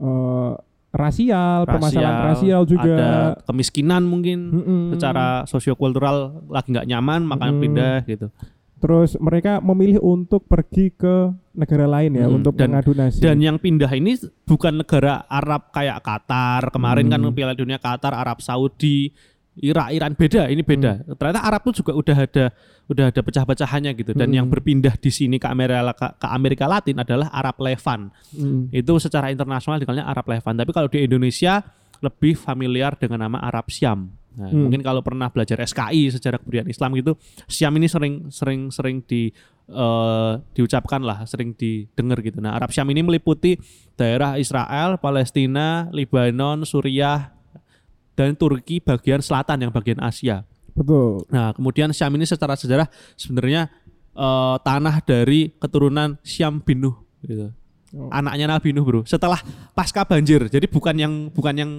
eh, 0.00 0.52
rasial, 0.90 1.68
permasalahan 1.68 2.34
rasial 2.34 2.62
juga. 2.64 2.94
Ada 2.96 3.10
kemiskinan 3.44 4.02
mungkin 4.02 4.38
Mm-mm. 4.50 4.82
secara 4.96 5.44
sosiokultural 5.44 6.48
lagi 6.48 6.72
nggak 6.72 6.88
nyaman 6.88 7.20
makanya 7.22 7.54
Mm. 7.54 7.62
pindah 7.62 7.96
gitu. 8.08 8.26
Terus 8.80 9.12
mereka 9.20 9.60
memilih 9.60 10.00
untuk 10.00 10.48
pergi 10.48 10.88
ke 10.90 11.28
negara 11.52 11.84
lain 11.84 12.16
ya 12.16 12.26
Hmm, 12.26 12.40
untuk 12.40 12.56
dan- 12.56 12.72
mengadu 12.72 12.96
nasib. 12.96 13.20
Dan 13.20 13.36
yang 13.38 13.60
pindah 13.60 13.92
ini 13.92 14.16
bukan 14.42 14.80
negara 14.80 15.28
Arab 15.28 15.68
kayak 15.68 16.00
Qatar. 16.00 16.72
Kemarin 16.72 17.06
kan 17.06 17.20
Hmm. 17.20 17.30
Piala 17.30 17.52
Dunia 17.52 17.76
Qatar, 17.76 18.16
Arab 18.16 18.40
Saudi, 18.40 19.12
Irak, 19.60 19.92
Iran 19.92 20.16
beda. 20.16 20.48
Ini 20.48 20.64
beda. 20.64 20.92
Hmm. 20.96 21.12
Ternyata 21.12 21.40
Arab 21.44 21.60
tuh 21.62 21.74
juga 21.76 21.92
udah 21.92 22.16
ada 22.16 22.44
udah 22.88 23.04
ada 23.06 23.20
pecah-pecahannya 23.20 23.92
gitu. 23.94 24.12
Dan 24.16 24.32
Hmm. 24.32 24.36
yang 24.40 24.46
berpindah 24.48 24.96
di 24.96 25.10
sini 25.10 25.36
ke 25.36 25.44
Amerika 25.44 25.94
ke 26.10 26.26
Amerika 26.26 26.64
Latin 26.64 26.96
adalah 26.98 27.28
Arab 27.30 27.60
Levan. 27.60 28.08
Mm. 28.32 28.72
Itu 28.72 28.96
secara 28.96 29.28
internasional 29.28 29.78
dikenalnya 29.78 30.08
Arab 30.08 30.26
Levan. 30.26 30.56
Tapi 30.56 30.70
kalau 30.72 30.88
di 30.88 31.04
Indonesia 31.04 31.62
lebih 32.00 32.32
familiar 32.32 32.96
dengan 32.96 33.22
nama 33.22 33.38
Arab 33.38 33.68
Syam. 33.68 34.10
Nah, 34.30 34.46
Hmm. 34.46 34.70
mungkin 34.70 34.80
kalau 34.86 35.02
pernah 35.02 35.26
belajar 35.26 35.58
SKI 35.58 36.14
sejarah 36.14 36.38
kebudayaan 36.38 36.70
Islam 36.70 36.94
gitu, 36.94 37.12
Syam 37.50 37.74
ini 37.74 37.90
sering 37.90 38.30
sering 38.30 38.70
sering 38.70 39.02
di 39.02 39.34
eh, 39.70 40.32
diucapkan 40.54 40.98
lah, 40.98 41.22
sering 41.30 41.54
didengar 41.54 42.18
gitu. 42.26 42.42
Nah, 42.42 42.58
Arab 42.58 42.74
Syam 42.74 42.90
ini 42.90 43.06
meliputi 43.06 43.54
daerah 43.94 44.34
Israel, 44.34 44.98
Palestina, 44.98 45.86
Lebanon, 45.94 46.66
Suriah 46.66 47.30
dan 48.18 48.34
Turki 48.34 48.82
bagian 48.82 49.22
selatan 49.22 49.62
yang 49.62 49.70
bagian 49.70 50.02
Asia. 50.02 50.42
Betul. 50.74 51.22
Nah, 51.30 51.54
kemudian 51.54 51.94
Syam 51.94 52.18
ini 52.18 52.26
secara 52.26 52.58
sejarah 52.58 52.90
sebenarnya 53.14 53.70
eh, 54.10 54.56
tanah 54.58 55.06
dari 55.06 55.54
keturunan 55.54 56.18
Syam 56.26 56.58
bin 56.58 56.82
Nuh 56.82 56.98
gitu. 57.22 57.54
Oh. 57.90 58.06
Anaknya 58.10 58.46
Nabi 58.46 58.70
Nuh, 58.70 58.86
Bro. 58.86 59.00
Setelah 59.06 59.42
pasca 59.74 60.06
banjir. 60.06 60.46
Jadi 60.46 60.66
bukan 60.70 60.94
yang 60.94 61.12
bukan 61.30 61.54
yang 61.58 61.70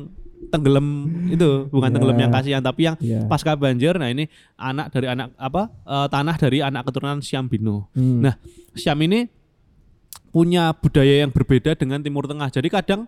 tenggelam 0.49 0.87
itu, 1.29 1.69
bukan 1.69 1.89
Ya. 1.89 1.93
tenggelam 1.93 2.17
yang 2.17 2.31
kasihan 2.31 2.61
tapi 2.63 2.81
yang 2.89 2.95
Ya. 2.97 3.21
pasca 3.29 3.53
banjir. 3.53 3.93
Nah, 3.95 4.09
ini 4.09 4.25
anak 4.57 4.89
dari 4.89 5.07
anak 5.07 5.35
apa? 5.37 5.69
eh, 5.85 6.07
tanah 6.09 6.35
dari 6.39 6.57
anak 6.63 6.81
keturunan 6.87 7.21
Syam 7.21 7.45
bin 7.45 7.61
Nuh. 7.61 7.85
Hmm. 7.93 8.25
Nah, 8.25 8.35
Syam 8.73 8.97
ini 9.03 9.29
punya 10.31 10.71
budaya 10.71 11.27
yang 11.27 11.31
berbeda 11.31 11.75
dengan 11.75 11.99
Timur 11.99 12.25
Tengah. 12.25 12.47
Jadi 12.49 12.71
kadang 12.71 13.05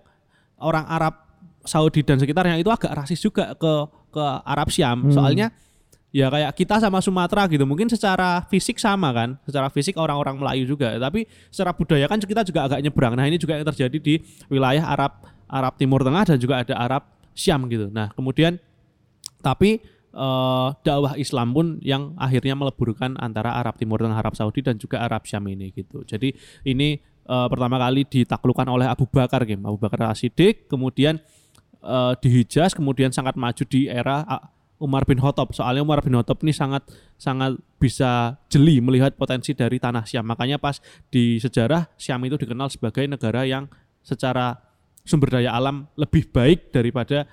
orang 0.59 0.83
Arab 0.85 1.15
Saudi 1.63 2.03
dan 2.03 2.19
sekitarnya 2.19 2.59
itu 2.59 2.67
agak 2.67 2.91
rasis 2.91 3.23
juga 3.23 3.55
ke 3.55 3.73
ke 4.11 4.25
Arab 4.43 4.67
Syam. 4.67 5.07
Hmm. 5.07 5.15
Soalnya 5.15 5.47
ya 6.13 6.27
kayak 6.29 6.51
kita 6.53 6.77
sama 6.77 6.99
Sumatera 6.99 7.47
gitu. 7.47 7.63
Mungkin 7.63 7.87
secara 7.87 8.43
fisik 8.51 8.77
sama 8.77 9.09
kan. 9.15 9.39
Secara 9.47 9.71
fisik 9.71 9.95
orang-orang 9.95 10.37
Melayu 10.37 10.67
juga, 10.67 10.99
tapi 10.99 11.25
secara 11.49 11.71
budaya 11.71 12.05
kan 12.05 12.19
kita 12.19 12.43
juga 12.43 12.67
agak 12.67 12.83
nyebrang. 12.83 13.15
Nah, 13.15 13.25
ini 13.25 13.39
juga 13.39 13.55
yang 13.55 13.65
terjadi 13.65 13.97
di 13.97 14.19
wilayah 14.51 14.83
Arab 14.83 15.23
Arab 15.47 15.73
Timur 15.79 16.03
Tengah 16.03 16.23
dan 16.27 16.37
juga 16.37 16.59
ada 16.61 16.75
Arab 16.75 17.03
Syam 17.33 17.65
gitu. 17.69 17.89
Nah, 17.89 18.13
kemudian 18.13 18.57
tapi 19.43 19.83
eh, 20.13 20.67
dakwah 20.85 21.13
Islam 21.19 21.51
pun 21.51 21.65
yang 21.83 22.15
akhirnya 22.15 22.55
meleburkan 22.55 23.19
antara 23.19 23.57
Arab 23.57 23.75
Timur 23.77 23.99
Tengah, 23.99 24.17
Arab 24.17 24.37
Saudi 24.37 24.63
dan 24.63 24.79
juga 24.79 25.03
Arab 25.03 25.27
Syam 25.27 25.45
ini 25.49 25.73
gitu. 25.75 26.05
Jadi 26.07 26.31
ini 26.65 26.97
eh, 27.03 27.47
pertama 27.49 27.81
kali 27.81 28.07
ditaklukkan 28.07 28.67
oleh 28.69 28.87
Abu 28.87 29.09
Bakar, 29.09 29.43
Kim. 29.43 29.65
Abu 29.65 29.77
Bakar 29.81 30.13
As-Siddiq, 30.13 30.71
kemudian 30.71 31.19
eh, 31.83 32.13
di 32.23 32.29
Hijaz, 32.41 32.71
kemudian 32.77 33.11
sangat 33.11 33.35
maju 33.35 33.63
di 33.67 33.91
era 33.91 34.23
Umar 34.83 35.07
bin 35.07 35.15
Khattab. 35.15 35.55
Soalnya 35.55 35.79
Umar 35.79 36.03
bin 36.03 36.11
Khattab 36.11 36.43
ini 36.43 36.51
sangat 36.51 36.83
sangat 37.15 37.55
bisa 37.79 38.35
jeli 38.51 38.83
melihat 38.83 39.15
potensi 39.15 39.55
dari 39.55 39.79
tanah 39.79 40.03
Syam. 40.03 40.27
Makanya 40.27 40.59
pas 40.59 40.83
di 41.07 41.39
sejarah 41.39 41.87
Syam 41.95 42.19
itu 42.27 42.35
dikenal 42.35 42.67
sebagai 42.67 43.07
negara 43.07 43.47
yang 43.47 43.71
secara 44.03 44.59
sumber 45.03 45.29
daya 45.39 45.51
alam 45.51 45.85
lebih 45.99 46.31
baik 46.31 46.71
daripada 46.71 47.27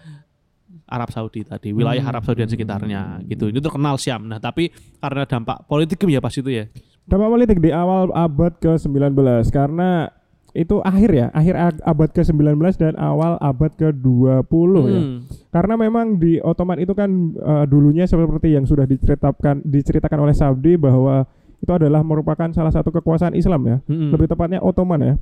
Arab 0.90 1.10
Saudi 1.14 1.46
tadi, 1.46 1.70
wilayah 1.70 2.02
Hmm. 2.02 2.12
Arab 2.14 2.22
Saudi 2.26 2.42
dan 2.42 2.50
sekitarnya 2.50 3.00
gitu. 3.30 3.50
Itu 3.50 3.62
terkenal 3.62 3.94
Syam. 3.98 4.26
Nah, 4.26 4.42
tapi 4.42 4.74
karena 4.98 5.22
dampak 5.22 5.66
politik 5.70 6.02
ya 6.06 6.18
pas 6.18 6.34
itu 6.34 6.50
ya. 6.50 6.66
Dampak 7.06 7.30
politik 7.30 7.58
di 7.62 7.70
awal 7.70 8.10
abad 8.10 8.58
ke-19 8.58 9.14
karena 9.54 10.10
itu 10.50 10.82
akhir 10.82 11.10
ya, 11.14 11.26
akhir 11.30 11.78
abad 11.86 12.10
ke-19 12.10 12.58
dan 12.74 12.94
awal 12.98 13.38
abad 13.38 13.70
ke-20 13.78 14.72
ya. 14.90 15.00
Hmm. 15.02 15.18
Karena 15.54 15.74
memang 15.78 16.18
di 16.18 16.42
Ottoman 16.42 16.82
itu 16.82 16.94
kan 16.94 17.10
eh, 17.38 17.64
dulunya 17.70 18.06
seperti 18.10 18.58
yang 18.58 18.66
sudah 18.66 18.86
diceritakan 18.86 19.62
diceritakan 19.62 20.18
oleh 20.26 20.34
Sabdi 20.34 20.74
bahwa 20.74 21.22
itu 21.60 21.70
adalah 21.70 22.02
merupakan 22.02 22.50
salah 22.50 22.74
satu 22.74 22.90
kekuasaan 22.90 23.38
Islam 23.38 23.62
ya. 23.62 23.76
Hmm. 23.86 24.10
Lebih 24.10 24.26
tepatnya 24.26 24.58
Ottoman 24.58 25.00
ya. 25.02 25.14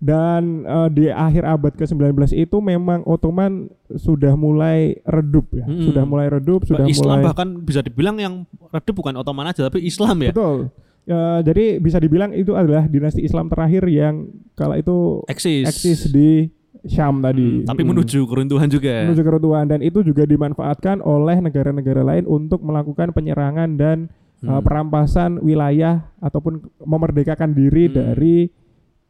Dan 0.00 0.64
eh, 0.64 0.88
di 0.90 1.04
akhir 1.06 1.44
abad 1.44 1.72
ke-19 1.76 2.00
itu 2.34 2.56
memang 2.58 3.04
Ottoman 3.04 3.68
sudah 3.92 4.32
mulai 4.32 4.96
redup 5.04 5.52
ya. 5.52 5.62
Hmm. 5.62 5.84
Sudah 5.84 6.04
mulai 6.04 6.26
redup, 6.26 6.64
sudah 6.64 6.88
Islam 6.88 7.20
mulai 7.20 7.26
bahkan 7.26 7.48
bisa 7.60 7.80
dibilang 7.80 8.16
yang 8.16 8.34
redup 8.66 8.96
bukan 8.96 9.12
Ottoman 9.14 9.44
aja 9.46 9.60
tapi 9.62 9.84
Islam 9.84 10.16
ya. 10.20 10.32
Betul. 10.32 10.72
Ya, 11.04 11.42
jadi 11.42 11.76
bisa 11.76 11.96
dibilang 11.96 12.32
itu 12.32 12.54
adalah 12.54 12.84
dinasti 12.84 13.20
Islam 13.20 13.48
terakhir 13.48 13.84
yang 13.84 14.24
kala 14.54 14.78
itu 14.78 15.20
Eksis. 15.26 15.66
eksis 15.66 16.00
di 16.08 16.48
Syam 16.82 17.20
tadi. 17.20 17.60
Hmm, 17.60 17.68
tapi 17.68 17.82
Mm. 17.82 17.88
menuju 17.92 18.20
keruntuhan 18.24 18.64
juga. 18.66 19.04
menuju 19.04 19.20
keruntuhan 19.20 19.64
dan 19.66 19.80
itu 19.80 20.00
juga 20.00 20.24
dimanfaatkan 20.24 21.02
oleh 21.02 21.36
negara-negara 21.38 22.00
lain 22.00 22.24
untuk 22.24 22.64
melakukan 22.64 23.12
penyerangan 23.12 23.76
dan 23.76 24.08
uh, 24.40 24.56
Hmm. 24.56 24.64
perampasan 24.64 25.30
wilayah 25.40 26.08
ataupun 26.18 26.64
memerdekakan 26.80 27.52
diri 27.52 27.84
Hmm. 27.84 27.94
dari 27.94 28.36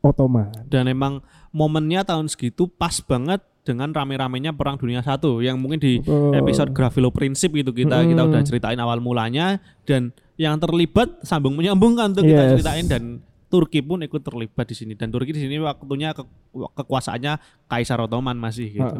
Ottoman. 0.01 0.49
Dan 0.67 0.89
emang 0.89 1.21
momennya 1.51 2.03
tahun 2.03 2.27
segitu 2.27 2.67
pas 2.67 3.01
banget 3.01 3.41
dengan 3.61 3.93
rame-ramenya 3.93 4.57
perang 4.57 4.81
dunia 4.81 5.05
satu 5.05 5.45
yang 5.45 5.61
mungkin 5.61 5.79
di 5.79 6.01
Betul. 6.01 6.33
episode 6.33 6.71
Gravilo 6.73 7.13
Prinsip 7.13 7.53
itu 7.53 7.69
kita 7.71 8.01
kita 8.03 8.23
Mm-mm. 8.25 8.33
udah 8.33 8.43
ceritain 8.43 8.81
awal 8.81 8.99
mulanya 8.99 9.61
dan 9.85 10.17
yang 10.41 10.57
terlibat 10.57 11.21
sambung 11.21 11.53
menyambung 11.53 11.93
kan 11.93 12.17
tuh 12.17 12.25
kita 12.25 12.41
Yes. 12.41 12.51
ceritain 12.57 12.87
dan 12.89 13.03
Turki 13.51 13.85
pun 13.85 14.01
ikut 14.01 14.23
terlibat 14.23 14.65
di 14.65 14.73
sini 14.73 14.97
dan 14.97 15.13
Turki 15.13 15.37
di 15.37 15.43
sini 15.43 15.61
waktunya 15.61 16.17
ke- 16.17 16.25
kekuasaannya 16.55 17.67
Kaisar 17.69 18.01
Ottoman 18.01 18.39
masih 18.39 18.73
gitu. 18.73 18.95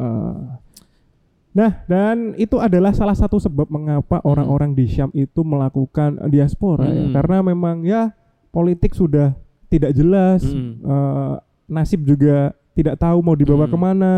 Nah, 1.51 1.83
dan 1.83 2.31
itu 2.39 2.61
adalah 2.63 2.95
salah 2.95 3.15
satu 3.15 3.35
sebab 3.35 3.67
mengapa 3.67 4.23
orang-orang 4.23 4.71
di 4.71 4.87
Syam 4.87 5.11
itu 5.11 5.43
melakukan 5.43 6.15
diaspora 6.31 6.87
ya. 6.87 7.03
Hmm. 7.03 7.11
Karena 7.11 7.37
memang 7.43 7.83
ya 7.83 8.15
politik 8.51 8.95
sudah 8.95 9.35
tidak 9.71 9.95
jelas, 9.95 10.43
Hmm. 10.43 10.77
eh, 10.77 11.33
nasib 11.65 12.03
juga 12.03 12.51
tidak 12.75 12.99
tahu 12.99 13.23
mau 13.23 13.33
dibawa 13.33 13.63
Hmm. 13.63 13.71
ke 13.71 13.77
mana, 13.79 14.13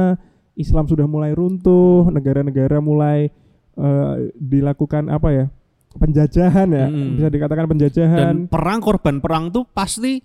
Islam 0.54 0.86
sudah 0.86 1.06
mulai 1.06 1.32
runtuh, 1.32 2.10
negara-negara 2.10 2.82
mulai 2.82 3.30
eh, 3.74 4.14
dilakukan 4.36 5.10
apa 5.10 5.30
ya 5.30 5.46
penjajahan 5.94 6.70
ya, 6.70 6.86
Hmm. 6.86 7.18
bisa 7.18 7.30
dikatakan 7.30 7.66
Dan 7.66 7.72
penjajahan. 7.72 8.34
perang 8.46 8.78
korban 8.78 9.18
perang 9.18 9.50
tuh 9.50 9.66
pasti 9.68 10.22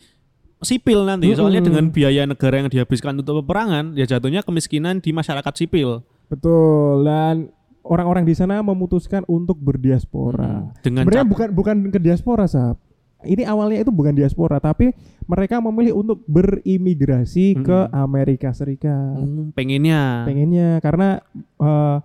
sipil 0.59 1.05
nanti. 1.05 1.33
Soalnya 1.33 1.61
Mm-mm. 1.61 1.69
dengan 1.71 1.85
biaya 1.89 2.25
negara 2.25 2.59
yang 2.59 2.69
dihabiskan 2.69 3.15
untuk 3.15 3.41
peperangan, 3.41 3.93
ya 3.95 4.05
jatuhnya 4.05 4.41
kemiskinan 4.43 4.99
di 4.99 5.13
masyarakat 5.13 5.53
sipil. 5.55 6.03
Betul. 6.27 7.05
Dan 7.05 7.49
orang-orang 7.81 8.25
di 8.25 8.35
sana 8.35 8.61
memutuskan 8.61 9.25
untuk 9.25 9.57
berdiaspora. 9.57 10.69
Hmm. 10.69 10.73
Dengan 10.83 11.09
Sebenarnya 11.09 11.29
bukan 11.29 11.49
bukan 11.53 11.77
ke 11.89 12.01
diaspora, 12.01 12.45
Sab. 12.45 12.77
Ini 13.21 13.43
awalnya 13.45 13.83
itu 13.83 13.91
bukan 13.91 14.13
diaspora, 14.13 14.57
tapi 14.57 14.95
mereka 15.25 15.59
memilih 15.59 15.99
untuk 15.99 16.23
berimigrasi 16.25 17.53
Mm-mm. 17.53 17.65
ke 17.65 17.79
Amerika 17.91 18.51
Serikat. 18.51 18.95
Hmm, 19.17 19.51
pengennya. 19.51 20.23
Pengennya 20.23 20.79
karena 20.79 21.19
eh, 21.57 21.97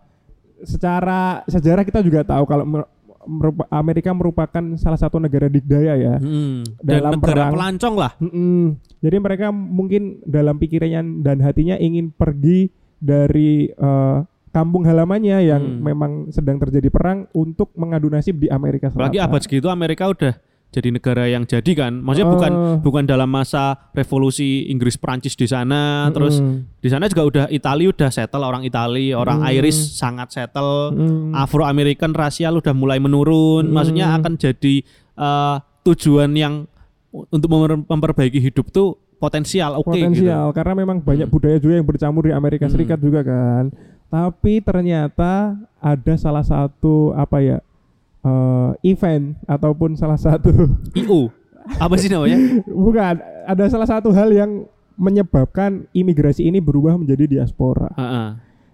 secara 0.64 1.20
sejarah 1.45 1.84
kita 1.84 1.99
juga 1.99 2.24
tahu 2.24 2.43
kalau 2.43 2.64
mer- 2.64 2.89
merupa- 3.24 3.70
Amerika 3.70 4.09
merupakan 4.09 4.64
salah 4.76 4.97
satu 4.97 5.16
negara 5.16 5.47
dikdaya 5.47 5.93
ya. 5.95 6.16
Hmm, 6.18 6.66
Dan 6.78 6.97
Dalam 6.99 7.11
negara 7.16 7.30
perang. 7.38 7.51
pelancong 7.53 7.95
lah. 7.95 8.11
Mm-mm. 8.18 8.64
Jadi 8.97 9.18
mereka 9.18 9.47
mungkin 9.51 10.01
dalam 10.24 10.55
pikirannya 10.57 11.01
dan 11.22 11.38
hatinya 11.39 11.76
ingin 11.78 12.09
pergi 12.09 12.68
dari 12.97 13.68
eh, 13.68 14.18
kampung 14.49 14.82
halamannya 14.82 15.38
yang 15.41 15.64
Hmm. 15.64 15.82
memang 15.84 16.11
sedang 16.30 16.57
terjadi 16.57 16.88
perang 16.88 17.26
untuk 17.32 17.74
mengadu 17.74 18.05
nasib 18.07 18.38
di 18.38 18.47
Amerika 18.47 18.88
Selatan. 18.88 19.09
Apalagi 19.09 19.20
abad 19.20 19.41
segitu 19.41 19.68
Amerika 19.68 20.05
udah 20.05 20.34
jadi 20.74 20.89
negara 20.89 21.30
yang 21.30 21.45
jadi 21.45 21.71
kan. 21.71 22.01
Maksudnya 22.01 22.26
Oh. 22.26 22.34
bukan 22.34 22.51
bukan 22.82 23.03
dalam 23.05 23.30
masa 23.30 23.78
revolusi 23.93 24.65
Inggris 24.67 24.97
Prancis 24.97 25.38
di 25.38 25.45
sana, 25.45 26.09
terus 26.09 26.41
Mm. 26.41 26.82
di 26.82 26.89
sana 26.89 27.05
juga 27.05 27.24
udah 27.24 27.45
Italia 27.47 27.88
udah 27.88 28.09
settle 28.09 28.41
orang 28.41 28.65
Italia, 28.65 29.13
orang 29.13 29.39
Hmm. 29.39 29.53
Irish 29.53 29.93
sangat 29.93 30.34
settle, 30.34 30.91
Mm. 30.91 31.32
Afro 31.32 31.61
American 31.63 32.11
rasial 32.11 32.57
udah 32.57 32.74
mulai 32.74 32.97
menurun. 32.97 33.69
Maksudnya 33.69 34.09
Hmm. 34.09 34.17
akan 34.19 34.34
jadi 34.36 34.76
eh, 35.13 35.55
tujuan 35.84 36.34
yang 36.34 36.65
untuk 37.13 37.45
memper- 37.45 37.86
memperbaiki 37.86 38.41
hidup 38.41 38.67
tuh 38.67 38.97
potensial 39.15 39.78
oke 39.78 39.93
gitu. 39.93 40.09
potensial 40.09 40.49
karena 40.51 40.74
memang 40.76 40.97
banyak 40.99 41.30
Hmm. 41.30 41.36
budaya 41.38 41.55
juga 41.55 41.78
yang 41.78 41.86
bercampur 41.86 42.24
di 42.26 42.34
Amerika 42.34 42.65
Hmm. 42.65 42.74
Serikat 42.74 42.97
juga 42.97 43.21
kan. 43.21 43.69
Tapi 44.09 44.59
ternyata 44.59 45.53
ada 45.78 46.13
salah 46.15 46.41
satu 46.41 47.13
apa 47.13 47.38
ya 47.39 47.57
eh, 48.24 48.71
event 48.86 49.36
ataupun 49.45 49.93
salah 49.93 50.17
satu 50.17 50.51
IO. 50.99 51.30
Apa 51.78 51.95
sih 51.95 52.07
namanya? 52.07 52.36
bukan 52.88 53.19
ada 53.43 53.63
salah 53.67 53.88
satu 53.88 54.11
hal 54.11 54.30
yang 54.30 54.67
menyebabkan 54.93 55.89
imigrasi 55.91 56.43
ini 56.43 56.59
berubah 56.59 56.93
menjadi 56.93 57.26
diaspora 57.26 57.89
Heeh. 57.97 58.30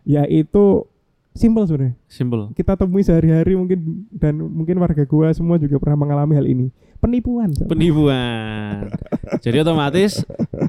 yaitu 0.06 0.84
simple 1.32 1.64
sebenarnya 1.64 1.96
Simple. 2.12 2.52
kita 2.52 2.76
temui 2.76 3.00
sehari-hari 3.00 3.56
mungkin 3.56 4.04
dan 4.12 4.36
mungkin 4.36 4.76
warga 4.78 5.08
gua 5.08 5.32
semua 5.32 5.56
juga 5.56 5.80
pernah 5.80 5.96
mengalami 5.96 6.36
hal 6.36 6.44
ini 6.44 6.68
penipuan 7.00 7.56
Sob. 7.56 7.72
Penipuan. 7.72 8.92
Jadi 9.48 9.64
otomatis 9.64 10.20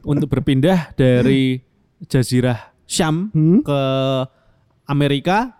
untuk 0.06 0.30
berpindah 0.30 0.94
dari 0.94 1.58
jazirah 2.06 2.70
Syam 2.86 3.34
Hmm? 3.34 3.66
ke 3.66 3.80
Amerika 4.86 5.59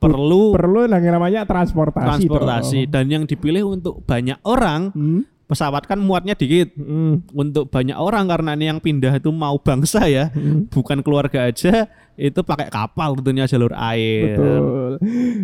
perlu 0.00 0.56
perlu 0.56 0.88
yang 0.88 1.04
namanya 1.12 1.44
transportasi 1.44 2.24
transportasi 2.24 2.78
toh. 2.82 2.90
dan 2.90 3.04
yang 3.06 3.24
dipilih 3.24 3.68
untuk 3.68 4.00
banyak 4.02 4.40
orang 4.42 4.90
Hmm? 4.90 5.22
pesawat 5.44 5.82
kan 5.84 5.98
muatnya 5.98 6.32
dikit 6.32 6.72
Hmm. 6.72 7.26
untuk 7.30 7.68
banyak 7.68 7.94
orang 7.94 8.24
karena 8.24 8.54
ini 8.54 8.64
yang 8.66 8.78
pindah 8.78 9.12
itu 9.12 9.28
mau 9.28 9.58
bangsa 9.58 10.06
ya 10.06 10.30
Hmm. 10.30 10.66
bukan 10.66 11.02
keluarga 11.02 11.46
aja 11.46 11.84
itu 12.14 12.40
pakai 12.40 12.68
kapal 12.68 13.12
tentunya 13.14 13.44
jalur 13.44 13.74
air 13.74 14.36
Betul. 14.36 14.92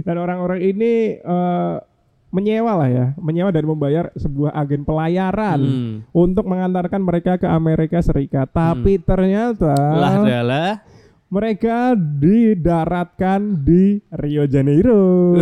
Dan 0.03 0.15
orang-orang 0.17 0.61
ini 0.63 0.93
eh, 1.17 1.75
menyewa 2.29 2.77
lah 2.77 2.89
ya, 2.89 3.07
menyewa 3.17 3.49
dan 3.49 3.65
membayar 3.65 4.05
sebuah 4.15 4.53
agen 4.53 4.85
pelayaran 4.85 5.59
Hmm. 5.59 5.95
untuk 6.13 6.45
mengantarkan 6.45 7.01
mereka 7.01 7.37
ke 7.37 7.47
Amerika 7.47 7.99
Serikat. 7.99 8.51
Tapi 8.51 9.01
ternyata 9.01 9.73
lah 9.73 10.21
adalah 10.21 10.71
mereka 11.27 11.93
didaratkan 11.99 13.59
di 13.59 13.99
Rio 14.14 14.47
Janeiro. 14.47 15.35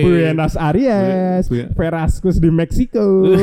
Buenos 0.00 0.54
Aires, 0.54 1.50
Bu- 1.50 1.68
Veracruz 1.74 2.38
di 2.38 2.50
Meksiko, 2.50 3.34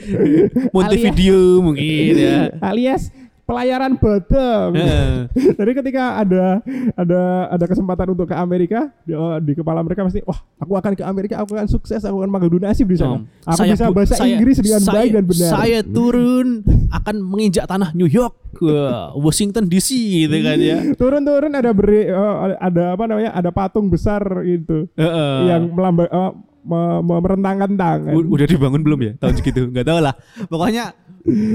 Montevideo 0.76 1.62
mungkin 1.62 2.14
ya. 2.14 2.52
Alias 2.60 3.08
pelayaran. 3.52 3.90
Eh, 3.92 5.12
Jadi 5.60 5.70
ketika 5.76 6.02
ada 6.18 6.64
ada 6.94 7.20
ada 7.50 7.64
kesempatan 7.64 8.10
untuk 8.10 8.24
ke 8.24 8.34
Amerika, 8.34 8.88
di, 9.02 9.12
oh, 9.12 9.36
di 9.36 9.52
kepala 9.52 9.80
mereka 9.80 10.02
pasti, 10.02 10.24
wah, 10.24 10.40
aku 10.56 10.72
akan 10.72 10.92
ke 10.92 11.04
Amerika, 11.04 11.34
aku 11.38 11.52
akan 11.52 11.68
sukses, 11.68 12.00
aku 12.00 12.16
akan 12.16 12.30
mengadu 12.30 12.56
nasib 12.56 12.88
di 12.88 12.96
sana. 12.96 13.20
Aku 13.44 13.60
saya 13.60 13.76
bisa 13.76 13.86
bahasa 13.90 14.14
saya- 14.16 14.32
Inggris 14.32 14.56
dengan 14.58 14.80
saya- 14.80 14.96
baik 14.98 15.10
dan 15.12 15.24
benar. 15.24 15.50
Saya 15.52 15.78
turun 15.96 16.46
akan 16.88 17.14
menginjak 17.20 17.68
tanah 17.68 17.92
New 17.92 18.08
York 18.08 18.32
ke 18.52 18.72
Washington 19.16 19.68
DC 19.68 19.88
gitu 20.24 20.36
kan 20.40 20.56
ya. 20.56 20.78
Turun-turun 21.00 21.52
ada 21.52 21.70
beri, 21.70 22.08
eh, 22.08 22.34
ada 22.56 22.96
apa 22.96 23.04
namanya, 23.04 23.30
ada 23.32 23.50
patung 23.50 23.86
besar 23.86 24.22
gitu 24.42 24.88
Heeh. 24.94 25.36
yang 25.46 25.68
melambang 25.70 26.08
eh, 26.08 26.32
me- 26.62 27.02
me- 27.02 27.20
merentangkan 27.20 27.70
tangan. 27.74 28.12
Udah 28.14 28.46
dibangun 28.46 28.80
belum 28.80 29.00
ya 29.02 29.12
tahun 29.18 29.34
segitu 29.34 29.66
nggak 29.68 29.82
tahu 29.82 29.98
lah 29.98 30.14
pokoknya 30.46 30.94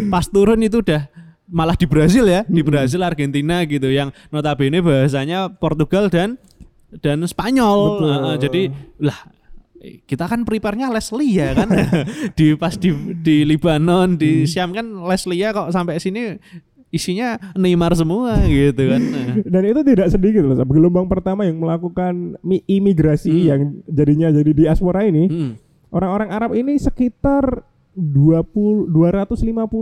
pas 0.08 0.24
turun 0.28 0.60
itu 0.60 0.80
udah 0.80 1.08
malah 1.48 1.74
di 1.74 1.84
Brazil 1.84 2.24
ya 2.24 2.44
di 2.44 2.60
Brazil 2.60 3.02
Argentina 3.02 3.64
gitu 3.64 3.88
yang 3.88 4.12
notabene 4.28 4.80
bahasanya 4.80 5.48
Portugal 5.50 6.08
dan 6.08 6.36
dan 6.96 7.24
Spanyol 7.24 7.80
Betul. 7.96 8.08
Heeh, 8.10 8.36
jadi 8.38 8.62
lah 9.00 9.20
kita 10.04 10.26
kan 10.26 10.42
prepare-nya 10.42 10.88
Leslie 10.88 11.34
ya 11.34 11.54
kan 11.54 11.70
di 12.38 12.52
pas 12.54 12.74
di 12.74 12.92
di 13.16 13.44
Libanon 13.44 14.16
di 14.16 14.44
Syam 14.44 14.72
kan 14.72 14.84
Leslie 15.02 15.38
ya 15.38 15.52
kok 15.52 15.70
sampai 15.70 15.98
sini 15.98 16.36
isinya 16.88 17.36
Neymar 17.54 17.94
semua 17.94 18.40
gitu 18.44 18.84
kan 18.86 19.02
Dan 19.54 19.64
itu 19.64 19.84
tidak 19.84 20.08
sedikit 20.10 20.42
loh. 20.42 20.56
Gelombang 20.58 21.06
pertama 21.06 21.44
yang 21.44 21.60
melakukan 21.60 22.40
mi- 22.42 22.64
imigrasi 22.66 23.30
Hmm. 23.30 23.46
yang 23.46 23.62
jadinya 23.86 24.28
jadi 24.32 24.52
diaspora 24.56 25.04
ini, 25.04 25.28
Hmm. 25.28 25.52
orang-orang 25.90 26.30
Arab 26.30 26.52
ini 26.54 26.76
sekitar 26.76 27.62
20 27.98 28.94
250 28.94 29.34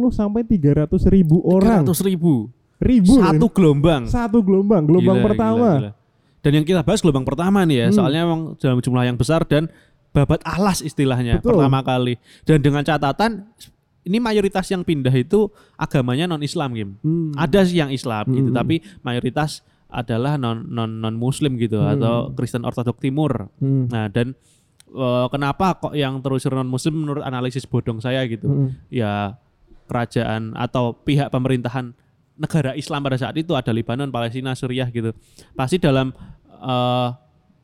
sampai 0.10 0.42
300 0.42 0.88
ribu 1.12 1.44
orang. 1.44 1.84
300 1.84 2.08
ribu 2.08 2.48
Ribu. 2.76 3.16
satu 3.16 3.48
gelombang 3.50 4.04
satu 4.06 4.40
gelombang, 4.40 4.84
gelombang 4.84 5.20
Gila, 5.20 5.28
pertama. 5.28 5.70
gila, 5.70 5.80
gila. 5.80 5.92
Dan 6.40 6.52
yang 6.54 6.66
kita 6.66 6.82
bahas 6.82 7.00
gelombang 7.00 7.24
pertama 7.24 7.64
nih 7.64 7.78
ya, 7.78 7.88
Hmm. 7.88 7.96
soalnya 7.96 8.22
memang 8.24 8.42
dalam 8.56 8.80
jumlah 8.80 9.04
yang 9.04 9.16
besar 9.16 9.42
dan 9.44 9.72
babat 10.12 10.44
alas 10.44 10.80
istilahnya 10.80 11.40
Betul. 11.40 11.56
pertama 11.56 11.80
kali. 11.82 12.16
Dan 12.44 12.60
dengan 12.60 12.84
catatan 12.84 13.48
ini 14.02 14.18
mayoritas 14.18 14.68
yang 14.70 14.84
pindah 14.84 15.12
itu 15.12 15.48
agamanya 15.74 16.28
non 16.28 16.40
Islam 16.40 16.72
Kim. 16.72 16.90
Hmm. 17.00 17.32
Ada 17.34 17.64
sih 17.64 17.80
yang 17.80 17.90
Islam 17.90 18.28
gitu, 18.30 18.52
Hmm. 18.52 18.58
tapi 18.58 18.76
mayoritas 19.02 19.60
adalah 19.88 20.36
non 20.36 20.68
non 20.68 21.00
non 21.00 21.16
Muslim 21.16 21.56
gitu 21.56 21.80
Hmm. 21.80 21.96
atau 21.96 22.14
Kristen 22.32 22.62
Ortodok 22.62 23.00
Timur. 23.00 23.48
Hmm. 23.58 23.88
Nah 23.88 24.08
dan 24.08 24.36
eh, 24.96 25.28
kenapa 25.30 25.76
kok 25.78 25.94
yang 25.94 26.24
terus 26.24 26.48
non 26.48 26.68
Muslim 26.68 27.04
menurut 27.04 27.24
analisis 27.24 27.68
bodong 27.68 28.00
saya 28.00 28.24
gitu? 28.26 28.48
Hmm. 28.48 28.70
ya 28.88 29.36
kerajaan 29.86 30.58
atau 30.58 30.98
pihak 30.98 31.30
pemerintahan 31.30 31.94
negara 32.36 32.74
Islam 32.74 33.06
pada 33.06 33.22
saat 33.22 33.38
itu 33.38 33.54
ada 33.54 33.70
Lebanon, 33.70 34.10
Palestina, 34.10 34.58
Suriah 34.58 34.90
gitu. 34.90 35.14
Pasti 35.54 35.78
dalam 35.78 36.10
eh, 36.50 37.10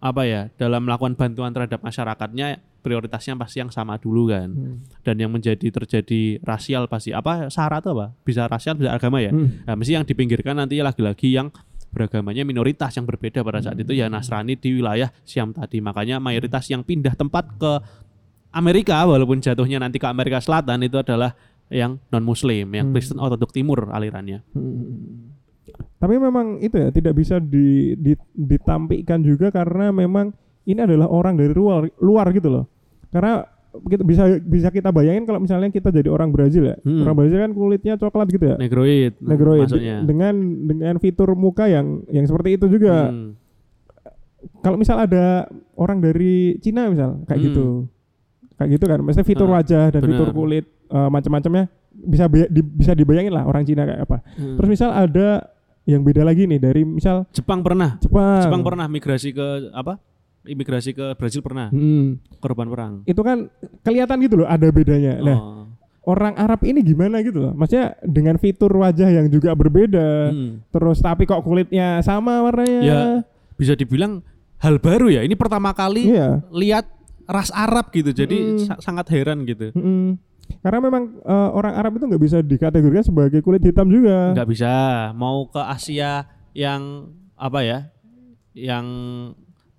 apa 0.01 0.21
ya, 0.25 0.49
dalam 0.57 0.85
melakukan 0.85 1.13
bantuan 1.13 1.53
terhadap 1.53 1.81
masyarakatnya 1.81 2.61
prioritasnya 2.81 3.37
pasti 3.37 3.61
yang 3.61 3.69
sama 3.69 4.01
dulu 4.01 4.33
kan. 4.33 4.49
Hmm. 4.49 4.77
Dan 5.05 5.15
yang 5.21 5.31
menjadi 5.31 5.69
terjadi 5.69 6.41
rasial 6.41 6.89
pasti 6.89 7.13
apa 7.13 7.47
syarat 7.47 7.85
apa? 7.85 8.11
Bisa 8.25 8.49
rasial, 8.49 8.75
bisa 8.75 8.91
agama 8.91 9.21
ya. 9.21 9.29
Hmm. 9.29 9.61
Nah, 9.63 9.77
mesti 9.77 9.93
yang 9.95 10.05
dipinggirkan 10.05 10.57
nanti 10.57 10.81
lagi-lagi 10.81 11.29
yang 11.37 11.53
beragamanya 11.91 12.47
minoritas 12.47 12.95
yang 12.95 13.03
berbeda 13.03 13.43
pada 13.43 13.59
saat 13.59 13.75
itu 13.75 13.91
ya 13.91 14.07
Nasrani 14.07 14.55
di 14.55 14.79
wilayah 14.79 15.11
Syam 15.27 15.51
tadi. 15.51 15.83
Makanya 15.83 16.17
mayoritas 16.23 16.71
yang 16.71 16.81
pindah 16.87 17.13
tempat 17.19 17.51
ke 17.59 17.71
Amerika 18.51 19.03
walaupun 19.07 19.43
jatuhnya 19.43 19.79
nanti 19.79 19.99
ke 19.99 20.07
Amerika 20.07 20.39
Selatan 20.39 20.83
itu 20.83 20.99
adalah 20.99 21.35
yang 21.71 21.99
non 22.11 22.23
muslim, 22.23 22.67
yang 22.71 22.91
Hmm. 22.91 22.95
Kristen 22.95 23.19
Ortodok 23.19 23.51
Timur 23.55 23.91
alirannya. 23.91 24.43
Hmm. 24.51 25.31
Tapi 25.99 26.15
memang 26.19 26.59
itu 26.59 26.75
ya 26.75 26.89
tidak 26.91 27.13
bisa 27.15 27.39
di, 27.39 27.95
di- 27.95 28.19
ditampilkan 28.35 29.19
juga 29.23 29.53
karena 29.53 29.93
memang 29.93 30.35
ini 30.67 30.79
adalah 30.83 31.07
orang 31.07 31.39
dari 31.39 31.53
luar 31.55 31.87
luar 32.03 32.27
gitu 32.35 32.49
loh. 32.51 32.65
Karena 33.11 33.43
kita 33.71 34.03
bisa 34.03 34.23
bisa 34.37 34.67
kita 34.67 34.89
bayangin 34.89 35.23
kalau 35.23 35.39
misalnya 35.39 35.67
kita 35.67 35.89
jadi 35.89 36.07
orang 36.07 36.29
Brazil 36.29 36.65
ya. 36.65 36.75
Hmm. 36.77 37.01
Orang 37.01 37.15
Brazil 37.15 37.39
kan 37.39 37.51
kulitnya 37.51 37.95
coklat 37.95 38.27
gitu 38.27 38.45
ya. 38.45 38.55
Negroid, 38.57 39.15
Negroid 39.17 39.65
maksudnya. 39.65 40.03
dengan 40.03 40.33
dengan 40.67 40.95
fitur 40.97 41.31
muka 41.33 41.65
yang 41.65 42.03
yang 42.07 42.25
seperti 42.25 42.55
itu 42.55 42.67
juga. 42.67 43.07
Hmm. 43.07 43.39
Kalau 44.59 44.75
misal 44.75 44.97
ada 44.97 45.45
orang 45.75 45.97
dari 45.97 46.57
Cina 46.57 46.89
misal 46.89 47.21
kayak 47.23 47.37
Hmm. 47.37 47.47
gitu. 47.47 47.65
Kayak 48.55 48.69
gitu 48.71 48.85
kan. 48.85 48.99
Maksudnya 48.99 49.27
fitur 49.27 49.47
Ah, 49.47 49.53
wajah 49.55 49.85
dan 49.89 50.01
fitur 50.01 50.27
benar. 50.27 50.35
kulit 50.35 50.65
eh, 50.67 51.09
macam-macamnya 51.09 51.63
bisa 51.93 52.25
di- 52.27 52.67
bisa 52.75 52.91
dibayangin 52.91 53.31
lah 53.31 53.43
orang 53.43 53.63
Cina 53.63 53.85
kayak 53.85 54.01
apa. 54.03 54.17
Hmm. 54.35 54.55
Terus 54.57 54.69
misal 54.69 54.89
ada 54.91 55.47
yang 55.83 56.03
beda 56.03 56.21
lagi 56.21 56.45
nih 56.45 56.59
dari 56.59 56.83
misal 56.83 57.25
Jepang 57.31 57.63
pernah, 57.63 57.97
Jepang. 57.97 58.43
Jepang 58.43 58.61
pernah 58.61 58.85
migrasi 58.85 59.31
ke 59.31 59.71
apa? 59.71 59.97
Imigrasi 60.43 60.91
ke 60.91 61.13
Brazil 61.13 61.39
pernah, 61.39 61.69
Hmm. 61.69 62.17
korban 62.37 62.65
perang. 62.65 62.93
Itu 63.05 63.21
kan 63.21 63.47
kelihatan 63.81 64.17
gitu 64.19 64.41
loh 64.41 64.47
ada 64.47 64.65
bedanya. 64.67 65.21
Nah, 65.21 65.37
Oh. 65.37 65.65
orang 66.03 66.33
Arab 66.33 66.61
ini 66.63 66.81
gimana 66.81 67.21
gitu 67.21 67.37
loh. 67.39 67.53
Maksudnya 67.53 67.93
dengan 68.01 68.35
fitur 68.35 68.73
wajah 68.73 69.05
yang 69.07 69.27
juga 69.27 69.53
berbeda. 69.53 70.33
Hmm. 70.33 70.65
Terus 70.67 70.97
tapi 70.97 71.23
kok 71.23 71.41
kulitnya 71.41 72.01
sama 72.01 72.41
warnanya. 72.41 72.81
Ya, 72.81 73.01
bisa 73.53 73.73
dibilang 73.73 74.25
hal 74.57 74.77
baru 74.77 75.09
ya. 75.09 75.21
Ini 75.21 75.33
pertama 75.33 75.71
kali 75.71 76.09
Iya. 76.09 76.41
lihat 76.49 76.89
ras 77.23 77.53
Arab 77.53 77.89
gitu. 77.91 78.09
Jadi 78.09 78.37
Hmm. 78.37 78.59
sa- 78.61 78.81
sangat 78.81 79.07
heran 79.09 79.45
gitu. 79.45 79.69
Mm-mm. 79.71 80.17
Karena 80.59 80.79
memang 80.79 81.15
eh, 81.17 81.49
orang 81.53 81.73
Arab 81.75 81.95
itu 81.95 82.05
nggak 82.05 82.19
bisa 82.19 82.37
dikategorikan 82.39 83.05
sebagai 83.05 83.39
kulit 83.39 83.61
hitam 83.61 83.87
juga. 83.87 84.33
nggak 84.33 84.49
bisa 84.49 84.73
mau 85.13 85.45
ke 85.45 85.61
Asia 85.61 86.25
yang 86.51 87.07
apa 87.37 87.61
ya 87.61 87.79
yang 88.51 88.85